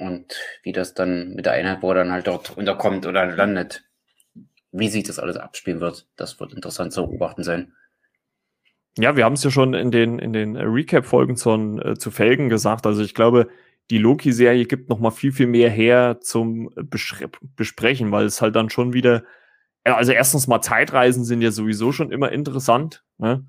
Und 0.00 0.34
wie 0.62 0.72
das 0.72 0.94
dann 0.94 1.34
mit 1.34 1.44
der 1.44 1.52
Einheit, 1.52 1.82
wo 1.82 1.90
er 1.90 1.96
dann 1.96 2.10
halt 2.10 2.26
dort 2.26 2.56
unterkommt 2.56 3.06
oder 3.06 3.26
landet, 3.26 3.84
wie 4.72 4.88
sich 4.88 5.04
das 5.04 5.18
alles 5.18 5.36
abspielen 5.36 5.80
wird, 5.80 6.06
das 6.16 6.40
wird 6.40 6.54
interessant 6.54 6.94
zu 6.94 7.06
beobachten 7.06 7.42
sein. 7.42 7.74
Ja, 8.96 9.14
wir 9.14 9.26
haben 9.26 9.34
es 9.34 9.44
ja 9.44 9.50
schon 9.50 9.74
in 9.74 9.90
den, 9.90 10.18
in 10.18 10.32
den 10.32 10.56
Recap-Folgen 10.56 11.34
äh, 11.80 11.98
zu 11.98 12.10
Felgen 12.10 12.48
gesagt. 12.48 12.86
Also 12.86 13.02
ich 13.02 13.14
glaube, 13.14 13.48
die 13.90 13.98
Loki-Serie 13.98 14.64
gibt 14.64 14.88
noch 14.88 15.00
mal 15.00 15.10
viel, 15.10 15.32
viel 15.32 15.46
mehr 15.46 15.68
her 15.68 16.18
zum 16.22 16.70
Besprechen, 17.56 18.10
weil 18.10 18.24
es 18.24 18.40
halt 18.40 18.56
dann 18.56 18.70
schon 18.70 18.94
wieder, 18.94 19.22
also 19.84 20.12
erstens 20.12 20.46
mal 20.46 20.62
Zeitreisen 20.62 21.24
sind 21.24 21.42
ja 21.42 21.50
sowieso 21.50 21.92
schon 21.92 22.10
immer 22.10 22.32
interessant. 22.32 23.04
Ne? 23.18 23.46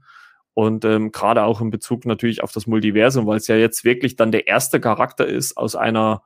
Und 0.54 0.84
ähm, 0.84 1.14
gerade 1.14 1.44
auch 1.44 1.62
in 1.62 1.70
Bezug 1.70 2.06
natürlich 2.06 2.44
auf 2.44 2.52
das 2.52 2.68
Multiversum, 2.68 3.26
weil 3.26 3.38
es 3.38 3.48
ja 3.48 3.56
jetzt 3.56 3.86
wirklich 3.86 4.18
dann 4.18 4.34
der 4.34 4.48
erste 4.48 4.82
Charakter 4.82 5.26
ist 5.26 5.56
aus 5.56 5.78
einer 5.78 6.24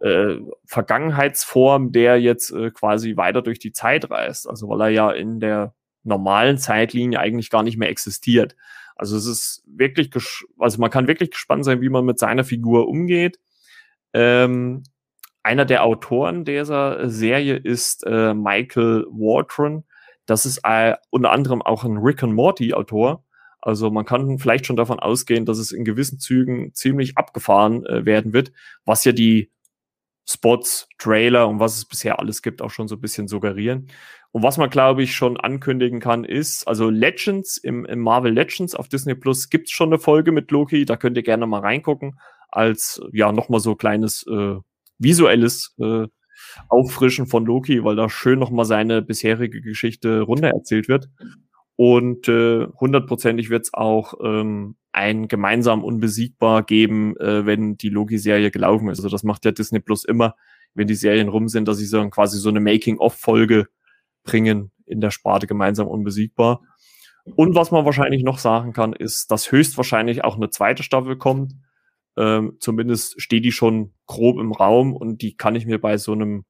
äh, 0.00 0.36
Vergangenheitsform, 0.64 1.92
der 1.92 2.20
jetzt 2.20 2.50
äh, 2.52 2.70
quasi 2.70 3.16
weiter 3.16 3.42
durch 3.42 3.58
die 3.58 3.72
Zeit 3.72 4.10
reist. 4.10 4.48
Also 4.48 4.68
weil 4.68 4.80
er 4.82 4.88
ja 4.88 5.10
in 5.10 5.40
der 5.40 5.74
normalen 6.02 6.58
Zeitlinie 6.58 7.18
eigentlich 7.18 7.50
gar 7.50 7.62
nicht 7.62 7.78
mehr 7.78 7.88
existiert. 7.88 8.56
Also 8.94 9.16
es 9.16 9.26
ist 9.26 9.62
wirklich, 9.66 10.10
also 10.58 10.80
man 10.80 10.90
kann 10.90 11.06
wirklich 11.06 11.30
gespannt 11.30 11.64
sein, 11.64 11.80
wie 11.80 11.88
man 11.90 12.04
mit 12.04 12.18
seiner 12.18 12.44
Figur 12.44 12.88
umgeht. 12.88 13.38
Ähm, 14.14 14.84
einer 15.42 15.64
der 15.64 15.84
Autoren 15.84 16.44
dieser 16.44 17.08
Serie 17.08 17.56
ist 17.56 18.04
äh, 18.06 18.34
Michael 18.34 19.06
Waldron. 19.10 19.84
Das 20.24 20.46
ist 20.46 20.60
äh, 20.64 20.96
unter 21.10 21.30
anderem 21.30 21.62
auch 21.62 21.84
ein 21.84 21.98
Rick 21.98 22.22
and 22.22 22.34
Morty 22.34 22.72
Autor. 22.74 23.24
Also 23.60 23.90
man 23.90 24.04
kann 24.04 24.38
vielleicht 24.38 24.66
schon 24.66 24.76
davon 24.76 24.98
ausgehen, 24.98 25.44
dass 25.44 25.58
es 25.58 25.72
in 25.72 25.84
gewissen 25.84 26.18
Zügen 26.18 26.72
ziemlich 26.72 27.18
abgefahren 27.18 27.84
äh, 27.86 28.04
werden 28.04 28.32
wird, 28.32 28.52
was 28.84 29.04
ja 29.04 29.12
die 29.12 29.50
Spots, 30.28 30.88
Trailer 30.98 31.48
und 31.48 31.60
was 31.60 31.76
es 31.76 31.84
bisher 31.84 32.18
alles 32.18 32.42
gibt, 32.42 32.60
auch 32.60 32.70
schon 32.70 32.88
so 32.88 32.96
ein 32.96 33.00
bisschen 33.00 33.28
suggerieren. 33.28 33.88
Und 34.32 34.42
was 34.42 34.58
man, 34.58 34.68
glaube 34.68 35.02
ich, 35.02 35.14
schon 35.14 35.38
ankündigen 35.38 36.00
kann, 36.00 36.24
ist, 36.24 36.66
also 36.68 36.90
Legends, 36.90 37.56
im, 37.56 37.86
im 37.86 38.00
Marvel 38.00 38.32
Legends 38.32 38.74
auf 38.74 38.88
Disney 38.88 39.14
Plus 39.14 39.48
gibt's 39.48 39.70
schon 39.70 39.88
eine 39.88 39.98
Folge 39.98 40.32
mit 40.32 40.50
Loki, 40.50 40.84
da 40.84 40.96
könnt 40.96 41.16
ihr 41.16 41.22
gerne 41.22 41.46
mal 41.46 41.60
reingucken, 41.60 42.18
als 42.48 43.00
ja 43.12 43.32
nochmal 43.32 43.60
so 43.60 43.76
kleines 43.76 44.26
äh, 44.26 44.56
visuelles 44.98 45.74
äh, 45.78 46.06
Auffrischen 46.68 47.26
von 47.26 47.46
Loki, 47.46 47.82
weil 47.84 47.96
da 47.96 48.08
schön 48.08 48.38
nochmal 48.38 48.66
seine 48.66 49.02
bisherige 49.02 49.60
Geschichte 49.62 50.20
runter 50.20 50.48
erzählt 50.48 50.88
wird. 50.88 51.08
Und 51.76 52.28
äh, 52.28 52.66
hundertprozentig 52.80 53.50
wird's 53.50 53.74
auch 53.74 54.14
ähm, 54.22 54.76
ein 54.92 55.28
gemeinsam 55.28 55.84
unbesiegbar 55.84 56.62
geben, 56.62 57.16
äh, 57.18 57.44
wenn 57.44 57.76
die 57.76 57.90
Loki-Serie 57.90 58.50
gelaufen 58.50 58.88
ist. 58.88 58.98
Also 58.98 59.10
das 59.10 59.22
macht 59.22 59.44
ja 59.44 59.52
Disney 59.52 59.80
Plus 59.80 60.04
immer, 60.04 60.36
wenn 60.74 60.86
die 60.86 60.94
Serien 60.94 61.28
rum 61.28 61.48
sind, 61.48 61.68
dass 61.68 61.76
sie 61.76 61.86
so 61.86 62.08
quasi 62.08 62.38
so 62.38 62.48
eine 62.48 62.60
Making-of-Folge 62.60 63.66
bringen 64.24 64.72
in 64.86 65.00
der 65.00 65.10
Sparte 65.10 65.46
gemeinsam 65.46 65.86
unbesiegbar. 65.86 66.62
Und 67.34 67.54
was 67.54 67.70
man 67.72 67.84
wahrscheinlich 67.84 68.22
noch 68.22 68.38
sagen 68.38 68.72
kann, 68.72 68.92
ist, 68.92 69.30
dass 69.30 69.52
höchstwahrscheinlich 69.52 70.24
auch 70.24 70.36
eine 70.36 70.48
zweite 70.48 70.82
Staffel 70.82 71.16
kommt. 71.16 71.54
Ähm, 72.16 72.56
zumindest 72.60 73.20
steht 73.20 73.44
die 73.44 73.52
schon 73.52 73.92
grob 74.06 74.38
im 74.38 74.52
Raum 74.52 74.94
und 74.94 75.20
die 75.20 75.36
kann 75.36 75.56
ich 75.56 75.66
mir 75.66 75.80
bei 75.80 75.98
so 75.98 76.12
einem 76.12 76.44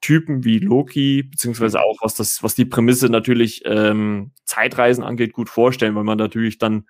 Typen 0.00 0.44
wie 0.44 0.58
Loki, 0.58 1.22
beziehungsweise 1.22 1.80
auch 1.80 1.98
was 2.00 2.14
das, 2.14 2.42
was 2.42 2.54
die 2.54 2.64
Prämisse 2.64 3.08
natürlich 3.08 3.62
ähm, 3.66 4.32
Zeitreisen 4.44 5.04
angeht, 5.04 5.32
gut 5.32 5.48
vorstellen, 5.48 5.94
weil 5.94 6.04
man 6.04 6.18
natürlich 6.18 6.58
dann 6.58 6.86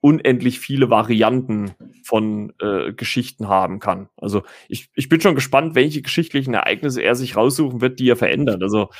unendlich 0.00 0.60
viele 0.60 0.90
Varianten 0.90 1.72
von 2.04 2.52
äh, 2.60 2.92
Geschichten 2.92 3.48
haben 3.48 3.80
kann. 3.80 4.08
Also 4.16 4.42
ich, 4.68 4.88
ich 4.94 5.08
bin 5.08 5.20
schon 5.20 5.34
gespannt, 5.34 5.74
welche 5.74 6.02
geschichtlichen 6.02 6.54
Ereignisse 6.54 7.02
er 7.02 7.14
sich 7.14 7.36
raussuchen 7.36 7.80
wird, 7.80 7.98
die 7.98 8.08
er 8.08 8.16
verändert. 8.16 8.62
Also 8.62 8.90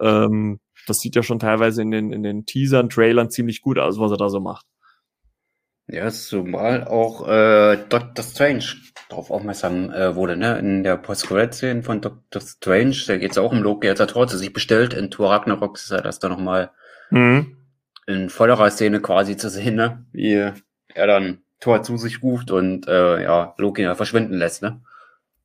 ähm, 0.00 0.60
das 0.86 1.00
sieht 1.00 1.14
ja 1.16 1.22
schon 1.22 1.38
teilweise 1.38 1.82
in 1.82 1.90
den, 1.90 2.12
in 2.12 2.22
den 2.22 2.46
Teasern, 2.46 2.88
Trailern 2.88 3.30
ziemlich 3.30 3.62
gut 3.62 3.78
aus, 3.78 3.98
was 3.98 4.10
er 4.10 4.16
da 4.16 4.28
so 4.28 4.40
macht. 4.40 4.66
Ja, 5.88 6.10
zumal 6.10 6.84
auch 6.84 7.28
äh, 7.28 7.76
Doctor 7.88 8.24
Strange 8.24 8.64
darauf 9.08 9.30
aufmerksam 9.30 9.90
äh, 9.92 10.16
wurde, 10.16 10.36
ne? 10.36 10.58
In 10.58 10.82
der 10.82 10.96
Post-Credit-Szene 10.96 11.82
von 11.84 12.00
Doctor 12.00 12.42
Strange, 12.42 12.96
da 13.06 13.16
geht 13.18 13.30
es 13.30 13.38
auch 13.38 13.52
um 13.52 13.62
Loki, 13.62 13.88
als 13.88 14.00
er 14.00 14.08
Tor 14.08 14.26
zu 14.26 14.36
sich 14.36 14.52
bestellt. 14.52 14.94
In 14.94 15.10
Thor 15.10 15.30
Ragnarok 15.30 15.76
ist 15.76 15.92
er 15.92 16.02
das 16.02 16.18
da 16.18 16.28
nochmal 16.28 16.70
mhm 17.10 17.56
in 18.06 18.30
vollerer 18.30 18.70
Szene 18.70 19.00
quasi 19.00 19.36
zu 19.36 19.50
sehen, 19.50 19.74
ne? 19.74 20.04
wie 20.12 20.52
er 20.94 21.06
dann 21.06 21.42
Tor 21.60 21.82
zu 21.82 21.96
sich 21.96 22.22
ruft 22.22 22.50
und 22.50 22.86
äh, 22.86 23.22
ja, 23.22 23.54
Loki 23.58 23.82
ja 23.82 23.94
verschwinden 23.94 24.34
lässt, 24.34 24.62
ne? 24.62 24.80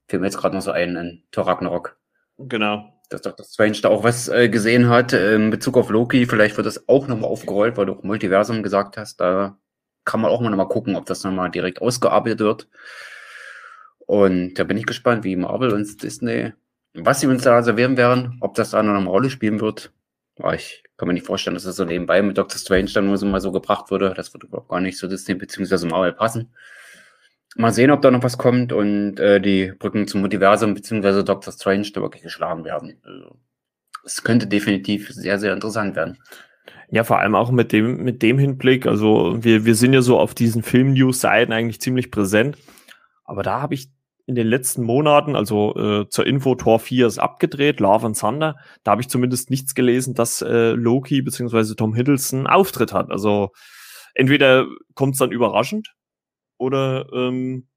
Fällt 0.08 0.22
mir 0.22 0.28
jetzt 0.28 0.38
gerade 0.38 0.56
noch 0.56 0.62
so 0.62 0.72
ein 0.72 0.96
in 0.96 1.24
Thor 1.32 1.48
Ragnarok. 1.48 1.98
Genau. 2.38 2.94
Dass 3.10 3.22
Dr. 3.22 3.46
Strange 3.46 3.78
da 3.82 3.90
auch 3.90 4.04
was 4.04 4.28
äh, 4.28 4.50
gesehen 4.50 4.90
hat 4.90 5.14
äh, 5.14 5.36
in 5.36 5.50
Bezug 5.50 5.78
auf 5.78 5.90
Loki. 5.90 6.26
Vielleicht 6.26 6.58
wird 6.58 6.68
das 6.68 6.88
auch 6.90 7.08
nochmal 7.08 7.30
aufgerollt, 7.30 7.78
weil 7.78 7.86
du 7.86 7.94
auch 7.94 8.04
Multiversum 8.04 8.62
gesagt 8.62 8.98
hast. 8.98 9.22
Da 9.22 9.58
kann 10.06 10.22
man 10.22 10.32
auch 10.32 10.42
mal 10.42 10.50
nochmal 10.50 10.68
gucken, 10.68 10.96
ob 10.96 11.06
das 11.06 11.24
nochmal 11.24 11.52
direkt 11.52 11.82
ausgearbeitet 11.82 12.40
wird. 12.40 12.68
Und 14.00 14.56
da 14.56 14.64
bin 14.64 14.78
ich 14.78 14.86
gespannt, 14.86 15.24
wie 15.24 15.36
Marvel 15.36 15.72
und 15.74 16.04
Disney, 16.04 16.54
was 16.94 17.22
sie 17.22 17.28
uns 17.28 17.44
da 17.44 17.62
servieren 17.64 17.98
werden, 17.98 18.38
ob 18.42 18.56
das 18.56 18.72
da 18.72 18.84
noch 18.84 18.96
eine 18.96 19.08
Rolle 19.08 19.30
spielen 19.30 19.62
wird. 19.62 19.92
Aber 20.38 20.56
ich 20.56 20.84
kann 20.98 21.08
mir 21.08 21.14
nicht 21.14 21.26
vorstellen, 21.26 21.54
dass 21.54 21.64
das 21.64 21.76
so 21.76 21.86
nebenbei 21.86 22.22
mit 22.22 22.38
Doctor 22.38 22.58
Strange 22.58 22.92
dann 22.94 23.06
nur 23.06 23.18
so 23.18 23.26
mal 23.26 23.42
so 23.42 23.52
gebracht 23.52 23.92
wurde. 23.92 24.14
Das 24.16 24.34
würde 24.34 24.48
überhaupt 24.48 24.70
gar 24.70 24.82
nicht 24.82 24.98
zu 24.98 25.08
Disney 25.08 25.36
bzw. 25.36 25.88
Marvel 25.88 26.14
passen. 26.14 26.54
Mal 27.56 27.74
sehen, 27.74 27.92
ob 27.92 28.02
da 28.02 28.12
noch 28.12 28.24
was 28.24 28.38
kommt 28.38 28.72
und 28.72 29.20
äh, 29.20 29.42
die 29.42 29.74
Brücken 29.78 30.08
zum 30.08 30.22
Multiversum 30.22 30.74
bzw. 30.74 31.24
Doctor 31.24 31.52
Strange 31.54 31.90
da 31.94 32.02
wirklich 32.02 32.24
geschlagen 32.24 32.64
werden. 32.64 32.98
Also, 33.04 33.38
es 34.06 34.24
könnte 34.24 34.48
definitiv 34.48 35.10
sehr, 35.12 35.38
sehr 35.38 35.54
interessant 35.54 35.96
werden. 35.96 36.18
Ja, 36.92 37.06
vor 37.06 37.20
allem 37.20 37.36
auch 37.36 37.52
mit 37.52 37.72
dem, 37.72 38.04
mit 38.04 38.22
dem 38.22 38.38
Hinblick. 38.38 38.86
Also 38.86 39.38
wir, 39.42 39.64
wir 39.66 39.76
sind 39.76 39.94
ja 39.94 40.02
so 40.02 40.20
auf 40.20 40.36
diesen 40.36 40.62
Film-News-Seiten 40.62 41.54
eigentlich 41.54 41.80
ziemlich 41.80 42.12
präsent. 42.12 42.58
Aber 43.24 43.44
da 43.44 43.62
habe 43.62 43.74
ich 43.74 43.90
in 44.26 44.36
den 44.36 44.48
letzten 44.48 44.84
Monaten, 44.84 45.36
also 45.36 45.74
äh, 45.76 46.10
zur 46.10 46.28
Info, 46.28 46.56
Tor 46.56 46.80
4 46.80 47.08
ist 47.08 47.18
abgedreht, 47.18 47.80
Love 47.80 48.06
and 48.06 48.20
Thunder, 48.20 48.58
da 48.84 48.92
habe 48.92 49.02
ich 49.02 49.10
zumindest 49.10 49.50
nichts 49.50 49.74
gelesen, 49.74 50.16
dass 50.16 50.42
äh, 50.42 50.72
Loki 50.72 51.22
bzw. 51.22 51.76
Tom 51.76 51.96
Hiddleston 51.96 52.46
Auftritt 52.46 52.92
hat. 52.92 53.10
Also 53.10 53.52
entweder 54.14 54.68
kommt 54.94 55.14
es 55.14 55.20
dann 55.20 55.32
überraschend 55.32 55.94
oder 56.58 57.08
ähm, 57.14 57.68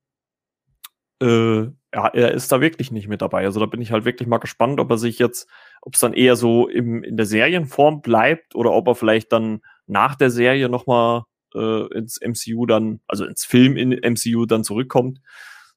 äh, 1.23 1.67
ja, 1.95 2.09
er 2.09 2.33
ist 2.33 2.51
da 2.51 2.61
wirklich 2.61 2.91
nicht 2.91 3.07
mit 3.07 3.23
dabei. 3.23 3.45
Also 3.45 3.61
da 3.61 3.67
bin 3.67 3.81
ich 3.81 3.93
halt 3.93 4.05
wirklich 4.05 4.29
mal 4.29 4.39
gespannt, 4.39 4.81
ob 4.81 4.91
er 4.91 4.99
sich 4.99 5.21
jetzt, 5.21 5.49
ob 5.81 5.95
es 5.95 6.01
dann 6.01 6.13
eher 6.13 6.35
so 6.35 6.69
im, 6.69 7.05
in 7.05 7.17
der 7.17 7.27
Serienform 7.27 8.03
bleibt 8.03 8.57
oder 8.57 8.73
ob 8.73 8.89
er 8.89 8.97
vielleicht 8.97 9.33
dann 9.33 9.61
nach 9.87 10.17
der 10.17 10.31
Serie 10.31 10.69
nochmal 10.69 11.23
äh, 11.55 11.87
ins 11.97 12.19
MCU 12.21 12.67
dann, 12.67 13.01
also 13.07 13.25
ins 13.25 13.45
Film 13.45 13.77
in 13.77 13.91
MCU 13.91 14.45
dann 14.45 14.65
zurückkommt. 14.65 15.21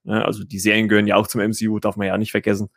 Ne? 0.03 0.25
Also 0.25 0.43
die 0.43 0.57
Serien 0.57 0.87
gehören 0.87 1.05
ja 1.05 1.17
auch 1.17 1.27
zum 1.27 1.41
MCU, 1.41 1.79
darf 1.79 1.97
man 1.97 2.07
ja 2.07 2.17
nicht 2.17 2.31
vergessen. 2.31 2.69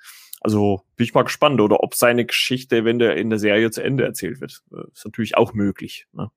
Also 0.42 0.82
bin 0.96 1.04
ich 1.04 1.14
mal 1.14 1.22
gespannt, 1.22 1.62
oder 1.62 1.82
ob 1.82 1.94
seine 1.94 2.26
Geschichte, 2.26 2.84
wenn 2.84 2.98
der 2.98 3.16
in 3.16 3.30
der 3.30 3.38
Serie 3.38 3.70
zu 3.70 3.82
Ende 3.82 4.04
erzählt 4.04 4.42
wird, 4.42 4.60
äh, 4.70 4.82
ist 4.92 5.06
natürlich 5.06 5.38
auch 5.38 5.54
möglich. 5.54 6.06
Ne? 6.12 6.30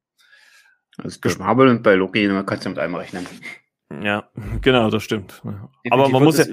Also 0.98 1.20
Marvel 1.38 1.68
und 1.68 1.84
bei 1.84 1.96
Loki 1.96 2.30
kannst 2.46 2.66
du 2.66 2.70
mit 2.70 2.80
einem 2.80 2.96
rechnen. 2.96 3.28
Ja, 4.02 4.30
genau, 4.62 4.90
das 4.90 5.04
stimmt. 5.04 5.42
Aber 5.90 6.10
man 6.10 6.24
muss 6.24 6.38
ja. 6.38 6.46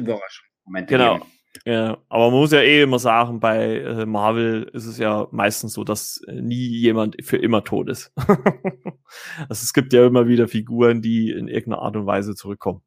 Genau. 0.87 1.21
Ja, 1.65 1.99
aber 2.09 2.31
man 2.31 2.41
muss 2.41 2.53
ja 2.53 2.61
eh 2.61 2.83
immer 2.83 3.01
sagen, 3.01 3.41
bei 3.41 3.79
äh, 3.79 4.07
Marvel 4.07 4.71
ist 4.73 4.87
es 4.87 4.99
ja 4.99 5.27
meistens 5.33 5.73
so, 5.73 5.83
dass 5.83 6.23
äh, 6.29 6.41
nie 6.41 6.69
jemand 6.69 7.17
für 7.25 7.39
immer 7.39 7.65
tot 7.65 7.89
ist. 7.89 8.13
also 8.17 9.51
es 9.51 9.73
gibt 9.73 9.93
ja 9.93 10.07
immer 10.07 10.29
wieder 10.29 10.47
Figuren, 10.47 11.03
die 11.03 11.31
in 11.31 11.49
irgendeiner 11.49 11.83
Art 11.83 11.97
und 11.97 12.07
Weise 12.07 12.37
zurückkommen. 12.37 12.83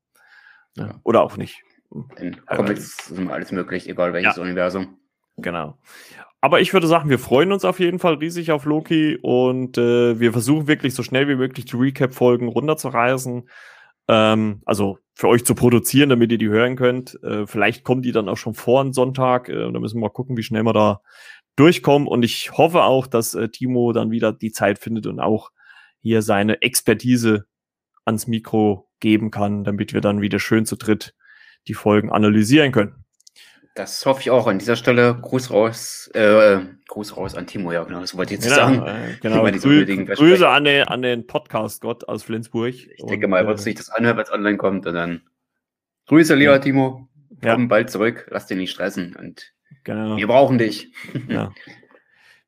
Ja. 0.77 0.99
Oder 1.03 1.23
auch 1.23 1.35
nicht. 1.35 1.61
In 2.17 2.43
Comics 2.45 3.11
ist 3.11 3.17
immer 3.17 3.33
alles 3.33 3.51
möglich, 3.51 3.89
egal 3.89 4.13
welches 4.13 4.37
ja. 4.37 4.41
Universum. 4.41 4.97
Genau. 5.37 5.77
Aber 6.41 6.59
ich 6.59 6.73
würde 6.73 6.87
sagen, 6.87 7.09
wir 7.09 7.19
freuen 7.19 7.51
uns 7.51 7.65
auf 7.65 7.79
jeden 7.79 7.99
Fall 7.99 8.15
riesig 8.15 8.51
auf 8.51 8.65
Loki 8.65 9.17
und 9.21 9.77
äh, 9.77 10.19
wir 10.19 10.31
versuchen 10.31 10.67
wirklich 10.67 10.93
so 10.93 11.03
schnell 11.03 11.27
wie 11.27 11.35
möglich 11.35 11.65
die 11.65 11.75
Recap-Folgen 11.75 12.47
runterzureißen. 12.47 13.47
Ähm, 14.07 14.61
also 14.65 14.99
für 15.13 15.27
euch 15.27 15.45
zu 15.45 15.55
produzieren, 15.55 16.09
damit 16.09 16.31
ihr 16.31 16.37
die 16.37 16.49
hören 16.49 16.75
könnt. 16.75 17.21
Äh, 17.23 17.45
vielleicht 17.45 17.83
kommen 17.83 18.01
die 18.01 18.11
dann 18.11 18.29
auch 18.29 18.37
schon 18.37 18.55
vor 18.55 18.81
einem 18.81 18.93
Sonntag. 18.93 19.49
Äh, 19.49 19.71
da 19.71 19.79
müssen 19.79 19.97
wir 19.97 20.01
mal 20.01 20.09
gucken, 20.09 20.37
wie 20.37 20.43
schnell 20.43 20.63
wir 20.63 20.73
da 20.73 21.01
durchkommen. 21.55 22.07
Und 22.07 22.23
ich 22.23 22.51
hoffe 22.57 22.83
auch, 22.83 23.07
dass 23.07 23.35
äh, 23.35 23.49
Timo 23.49 23.93
dann 23.93 24.11
wieder 24.11 24.33
die 24.33 24.51
Zeit 24.51 24.79
findet 24.79 25.05
und 25.05 25.19
auch 25.19 25.51
hier 26.01 26.21
seine 26.21 26.61
Expertise 26.61 27.45
ans 28.05 28.27
Mikro 28.27 28.89
geben 28.99 29.31
kann, 29.31 29.63
damit 29.63 29.93
wir 29.93 30.01
dann 30.01 30.21
wieder 30.21 30.39
schön 30.39 30.65
zu 30.65 30.75
dritt 30.75 31.15
die 31.67 31.73
Folgen 31.73 32.11
analysieren 32.11 32.71
können. 32.71 33.02
Das 33.75 34.05
hoffe 34.05 34.21
ich 34.21 34.29
auch. 34.29 34.45
An 34.45 34.59
dieser 34.59 34.75
Stelle 34.75 35.17
Gruß 35.19 35.49
raus, 35.49 36.09
äh, 36.13 36.59
Gruß 36.87 37.17
raus 37.17 37.35
an 37.35 37.47
Timo, 37.47 37.71
ja, 37.71 37.83
genau, 37.83 38.01
das 38.01 38.15
wollte 38.15 38.35
ich 38.35 38.39
jetzt 38.39 38.53
genau, 38.53 38.67
sagen. 38.67 38.85
Äh, 38.85 39.17
genau, 39.21 39.43
Grü 39.43 40.05
Grüße 40.05 40.47
an 40.47 40.63
den, 40.65 40.83
an 40.87 41.01
den 41.01 41.25
Podcast-Gott 41.25 42.07
aus 42.07 42.23
Flensburg. 42.23 42.75
Ich 42.75 43.03
denke 43.05 43.27
mal, 43.27 43.39
er 43.39 43.47
wird 43.47 43.59
äh, 43.59 43.61
sich 43.61 43.75
das 43.75 43.89
anhören, 43.89 44.17
wenn 44.17 44.25
es 44.25 44.31
online 44.31 44.57
kommt 44.57 44.85
und 44.85 44.93
dann 44.93 45.23
Grüße, 46.07 46.35
lieber 46.35 46.53
ja. 46.53 46.59
Timo. 46.59 47.09
Komm 47.41 47.61
ja. 47.61 47.67
bald 47.67 47.89
zurück, 47.89 48.27
lass 48.29 48.45
dich 48.45 48.57
nicht 48.57 48.71
stressen 48.71 49.15
und 49.15 49.53
genau. 49.83 50.17
wir 50.17 50.27
brauchen 50.27 50.57
dich. 50.57 50.91
Ja. 51.27 51.51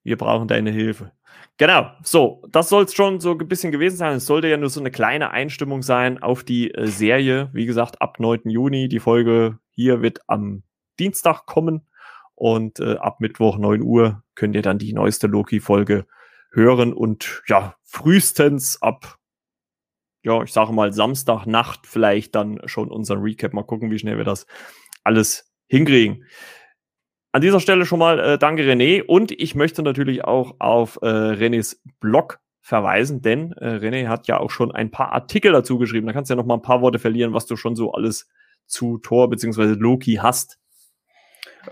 Wir 0.03 0.17
brauchen 0.17 0.47
deine 0.47 0.69
Hilfe. 0.69 1.11
Genau, 1.57 1.89
so, 2.03 2.43
das 2.51 2.69
soll 2.69 2.84
es 2.84 2.93
schon 2.93 3.19
so 3.19 3.32
ein 3.32 3.47
bisschen 3.47 3.71
gewesen 3.71 3.97
sein. 3.97 4.17
Es 4.17 4.28
sollte 4.28 4.47
ja 4.47 4.57
nur 4.57 4.69
so 4.69 4.80
eine 4.80 4.91
kleine 4.91 5.32
Einstimmung 5.32 5.82
sein 5.82 6.21
auf 6.21 6.43
die 6.43 6.71
äh, 6.71 6.86
Serie. 6.86 7.49
Wie 7.53 7.65
gesagt, 7.65 8.01
ab 8.01 8.19
9. 8.19 8.41
Juni. 8.49 8.88
Die 8.88 8.99
Folge 8.99 9.57
hier 9.71 10.03
wird 10.03 10.19
am 10.28 10.61
Dienstag 11.00 11.46
kommen 11.46 11.88
und 12.36 12.80
äh, 12.80 12.98
ab 12.98 13.22
Mittwoch 13.22 13.58
9 13.58 13.82
Uhr 13.82 14.24
könnt 14.36 14.56
ihr 14.56 14.62
dann 14.62 14.78
die 14.78 14.93
neueste 14.93 15.28
Loki-Folge 15.28 16.06
hören 16.52 16.93
und 16.93 17.43
ja, 17.48 17.76
frühestens 17.84 18.82
ab, 18.82 19.18
ja, 20.24 20.41
ich 20.43 20.52
sage 20.52 20.74
mal 20.74 20.93
Samstagnacht 20.93 21.86
vielleicht 21.86 22.36
dann 22.36 22.62
schon 22.66 22.89
unseren 22.89 23.22
Recap. 23.22 23.54
Mal 23.54 23.64
gucken, 23.64 23.91
wie 23.91 24.00
schnell 24.00 24.18
wir 24.18 24.24
das 24.24 24.48
alles 25.04 25.54
hinkriegen. 25.68 26.26
An 27.32 27.41
dieser 27.41 27.60
Stelle 27.60 27.86
schon 27.86 28.00
mal 28.00 28.20
äh, 28.20 28.38
danke 28.38 28.64
René 28.64 29.04
und 29.04 29.32
ich 29.32 29.56
möchte 29.56 29.84
natürlich 29.84 30.24
auch 30.24 30.56
auf 30.60 30.98
äh, 31.02 31.06
Renés 31.06 31.78
Blog 32.00 32.39
verweisen, 32.62 33.22
denn 33.22 33.52
äh, 33.54 33.76
René 33.76 34.08
hat 34.08 34.28
ja 34.28 34.39
auch 34.39 34.50
schon 34.50 34.72
ein 34.72 34.89
paar 34.89 35.12
Artikel 35.12 35.52
dazu 35.52 35.78
geschrieben. 35.78 36.08
Da 36.08 36.14
kannst 36.14 36.30
du 36.30 36.34
ja 36.34 36.38
noch 36.38 36.46
mal 36.46 36.56
ein 36.56 36.62
paar 36.62 36.82
Worte 36.82 36.98
verlieren, 36.98 37.34
was 37.34 37.46
du 37.46 37.58
schon 37.58 37.76
so 37.76 37.91
alles 37.91 38.28
zu 38.66 38.98
Thor 39.00 39.30
bzw. 39.30 39.76
Loki 39.78 40.16
hast. 40.16 40.58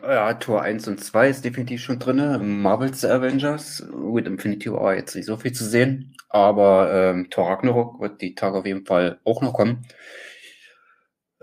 Ja, 0.01 0.33
Tor 0.33 0.61
1 0.61 0.87
und 0.87 1.03
2 1.03 1.29
ist 1.29 1.45
definitiv 1.45 1.81
schon 1.81 1.99
drin. 1.99 2.61
Marvel's 2.61 3.05
Avengers. 3.05 3.85
Gut, 3.91 4.25
Infinity 4.27 4.71
War 4.71 4.95
jetzt 4.95 5.15
nicht 5.15 5.25
so 5.25 5.37
viel 5.37 5.51
zu 5.51 5.65
sehen. 5.65 6.15
Aber 6.29 6.91
ähm, 6.91 7.29
Tor 7.29 7.49
Ragnarok 7.49 7.99
wird 8.01 8.21
die 8.21 8.35
Tage 8.35 8.57
auf 8.57 8.65
jeden 8.65 8.85
Fall 8.85 9.19
auch 9.23 9.41
noch 9.41 9.53
kommen. 9.53 9.85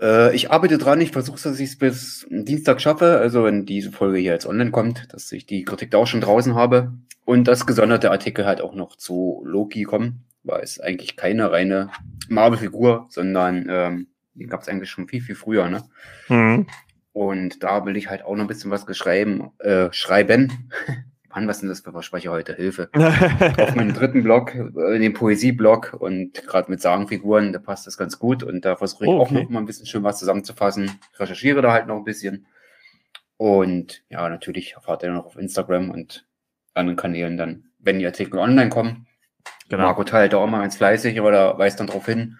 Äh, 0.01 0.35
ich 0.35 0.51
arbeite 0.51 0.77
dran, 0.77 0.99
ich 0.99 1.11
versuche, 1.11 1.41
dass 1.41 1.59
ich 1.59 1.69
es 1.69 1.77
bis 1.77 2.27
Dienstag 2.29 2.81
schaffe, 2.81 3.19
also 3.19 3.45
wenn 3.45 3.65
diese 3.65 3.91
Folge 3.91 4.17
hier 4.17 4.33
jetzt 4.33 4.47
online 4.47 4.71
kommt, 4.71 5.13
dass 5.13 5.31
ich 5.31 5.45
die 5.45 5.63
Kritik 5.63 5.91
da 5.91 5.99
auch 5.99 6.07
schon 6.07 6.21
draußen 6.21 6.55
habe 6.55 6.93
und 7.23 7.47
dass 7.47 7.67
gesonderte 7.67 8.11
Artikel 8.11 8.45
halt 8.45 8.61
auch 8.61 8.73
noch 8.73 8.95
zu 8.95 9.43
Loki 9.45 9.83
kommen, 9.83 10.25
weil 10.43 10.61
es 10.61 10.79
eigentlich 10.79 11.15
keine 11.15 11.51
reine 11.51 11.91
Marvel-Figur, 12.29 13.05
sondern 13.09 13.67
ähm, 13.69 14.07
den 14.33 14.49
gab 14.49 14.61
es 14.61 14.67
eigentlich 14.67 14.89
schon 14.89 15.07
viel, 15.07 15.21
viel 15.21 15.35
früher, 15.35 15.69
ne? 15.69 15.83
Mhm. 16.29 16.65
Und 17.13 17.63
da 17.63 17.85
will 17.85 17.97
ich 17.97 18.09
halt 18.09 18.23
auch 18.23 18.35
noch 18.35 18.45
ein 18.45 18.47
bisschen 18.47 18.71
was 18.71 18.85
geschrieben, 18.85 19.51
äh, 19.59 19.89
schreiben. 19.91 20.69
Mann, 21.33 21.47
was 21.47 21.59
sind 21.59 21.69
das 21.69 21.79
für 21.79 21.91
Versprecher 21.91 22.31
heute? 22.31 22.55
Hilfe. 22.55 22.89
Auf 22.93 23.75
meinem 23.75 23.93
dritten 23.93 24.23
Blog, 24.23 24.53
äh, 24.53 24.95
in 24.95 25.01
dem 25.01 25.13
Poesieblog 25.13 25.93
und 25.93 26.45
gerade 26.45 26.69
mit 26.69 26.81
Sagenfiguren, 26.81 27.53
da 27.53 27.59
passt 27.59 27.87
das 27.87 27.97
ganz 27.97 28.19
gut 28.19 28.43
und 28.43 28.65
da 28.65 28.75
versuche 28.75 29.05
ich 29.05 29.09
oh, 29.09 29.19
okay. 29.19 29.21
auch 29.21 29.31
noch 29.43 29.49
mal 29.49 29.59
ein 29.59 29.65
bisschen 29.65 29.85
schön 29.85 30.03
was 30.03 30.19
zusammenzufassen. 30.19 30.91
Recherchiere 31.17 31.61
da 31.61 31.71
halt 31.71 31.87
noch 31.87 31.97
ein 31.97 32.03
bisschen. 32.03 32.47
Und 33.37 34.03
ja, 34.09 34.27
natürlich 34.29 34.73
erfahrt 34.73 35.03
ihr 35.03 35.11
noch 35.11 35.25
auf 35.25 35.37
Instagram 35.37 35.89
und 35.89 36.27
anderen 36.73 36.97
Kanälen 36.97 37.37
dann, 37.37 37.65
wenn 37.79 37.99
die 37.99 38.05
Artikel 38.05 38.37
online 38.37 38.69
kommen. 38.69 39.07
Genau. 39.69 39.83
Marco 39.83 40.03
teilt 40.03 40.33
da 40.33 40.37
auch 40.37 40.47
mal 40.47 40.61
ganz 40.61 40.77
fleißig, 40.77 41.17
aber 41.19 41.31
da 41.31 41.57
weist 41.57 41.79
dann 41.79 41.87
drauf 41.87 42.05
hin. 42.05 42.37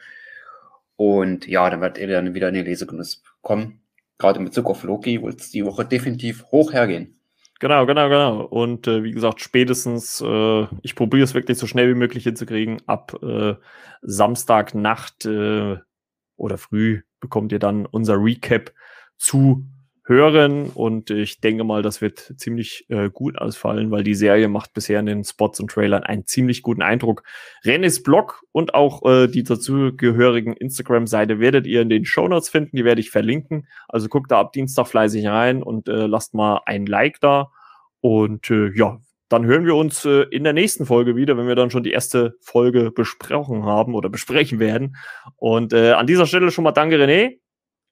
Und 0.97 1.47
ja, 1.47 1.69
dann 1.69 1.81
wird 1.81 1.97
ihr 1.97 2.07
dann 2.07 2.33
wieder 2.33 2.49
in 2.49 2.53
die 2.53 2.61
Lesegenuss 2.61 3.23
kommen. 3.41 3.80
Gerade 4.21 4.37
in 4.37 4.45
Bezug 4.45 4.67
auf 4.67 4.83
Loki 4.83 5.19
wird 5.23 5.41
es 5.41 5.49
die 5.49 5.65
Woche 5.65 5.83
definitiv 5.83 6.45
hoch 6.51 6.73
hergehen. 6.73 7.19
Genau, 7.59 7.87
genau, 7.87 8.07
genau. 8.07 8.43
Und 8.43 8.85
äh, 8.87 9.03
wie 9.03 9.11
gesagt, 9.11 9.41
spätestens, 9.41 10.21
äh, 10.21 10.67
ich 10.83 10.93
probiere 10.93 11.23
es 11.23 11.33
wirklich 11.33 11.57
so 11.57 11.65
schnell 11.65 11.89
wie 11.89 11.97
möglich 11.97 12.23
hinzukriegen. 12.25 12.83
Ab 12.85 13.17
äh, 13.23 13.55
Samstagnacht 14.03 15.25
äh, 15.25 15.77
oder 16.35 16.57
früh 16.59 17.01
bekommt 17.19 17.51
ihr 17.51 17.57
dann 17.57 17.87
unser 17.87 18.23
Recap 18.23 18.71
zu 19.17 19.65
hören 20.11 20.69
und 20.69 21.09
ich 21.09 21.39
denke 21.39 21.63
mal, 21.63 21.81
das 21.81 22.01
wird 22.01 22.33
ziemlich 22.37 22.85
äh, 22.89 23.09
gut 23.09 23.37
ausfallen, 23.37 23.89
weil 23.89 24.03
die 24.03 24.13
Serie 24.13 24.49
macht 24.49 24.73
bisher 24.73 24.99
in 24.99 25.05
den 25.05 25.23
Spots 25.23 25.59
und 25.59 25.71
Trailern 25.71 26.03
einen 26.03 26.27
ziemlich 26.27 26.61
guten 26.61 26.81
Eindruck. 26.81 27.23
Rennes 27.63 28.03
Blog 28.03 28.43
und 28.51 28.73
auch 28.73 29.03
äh, 29.09 29.27
die 29.27 29.43
dazugehörigen 29.43 30.53
Instagram-Seite 30.53 31.39
werdet 31.39 31.65
ihr 31.65 31.81
in 31.81 31.89
den 31.89 32.05
Show 32.05 32.27
Notes 32.27 32.49
finden, 32.49 32.75
die 32.75 32.85
werde 32.85 33.01
ich 33.01 33.09
verlinken. 33.09 33.67
Also 33.87 34.09
guckt 34.09 34.31
da 34.31 34.39
ab 34.39 34.53
Dienstag 34.53 34.87
fleißig 34.87 35.25
rein 35.27 35.63
und 35.63 35.87
äh, 35.87 36.05
lasst 36.05 36.33
mal 36.33 36.61
ein 36.65 36.85
Like 36.85 37.19
da 37.21 37.49
und 38.01 38.49
äh, 38.49 38.71
ja, 38.75 38.99
dann 39.29 39.45
hören 39.45 39.65
wir 39.65 39.75
uns 39.75 40.03
äh, 40.03 40.23
in 40.23 40.43
der 40.43 40.53
nächsten 40.53 40.85
Folge 40.85 41.15
wieder, 41.15 41.37
wenn 41.37 41.47
wir 41.47 41.55
dann 41.55 41.71
schon 41.71 41.83
die 41.83 41.91
erste 41.91 42.35
Folge 42.41 42.91
besprochen 42.91 43.63
haben 43.63 43.95
oder 43.95 44.09
besprechen 44.09 44.59
werden. 44.59 44.97
Und 45.37 45.71
äh, 45.71 45.93
an 45.93 46.05
dieser 46.05 46.25
Stelle 46.25 46.51
schon 46.51 46.65
mal 46.65 46.73
danke, 46.73 46.97
René. 46.97 47.37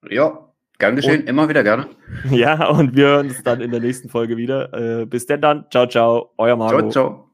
Ja, 0.09 0.48
gern 0.79 0.95
geschehen, 0.95 1.21
und, 1.21 1.29
immer 1.29 1.47
wieder 1.47 1.63
gerne. 1.63 1.87
Ja, 2.31 2.67
und 2.69 2.95
wir 2.95 3.05
hören 3.05 3.27
uns 3.27 3.43
dann 3.43 3.61
in 3.61 3.71
der 3.71 3.79
nächsten 3.79 4.09
Folge 4.09 4.37
wieder. 4.37 4.73
Äh, 5.01 5.05
bis 5.05 5.25
denn 5.25 5.41
dann. 5.41 5.65
Ciao, 5.69 5.85
ciao. 5.87 6.31
Euer 6.37 6.55
Marco. 6.55 6.79
Ciao, 6.79 6.89
ciao. 6.89 7.28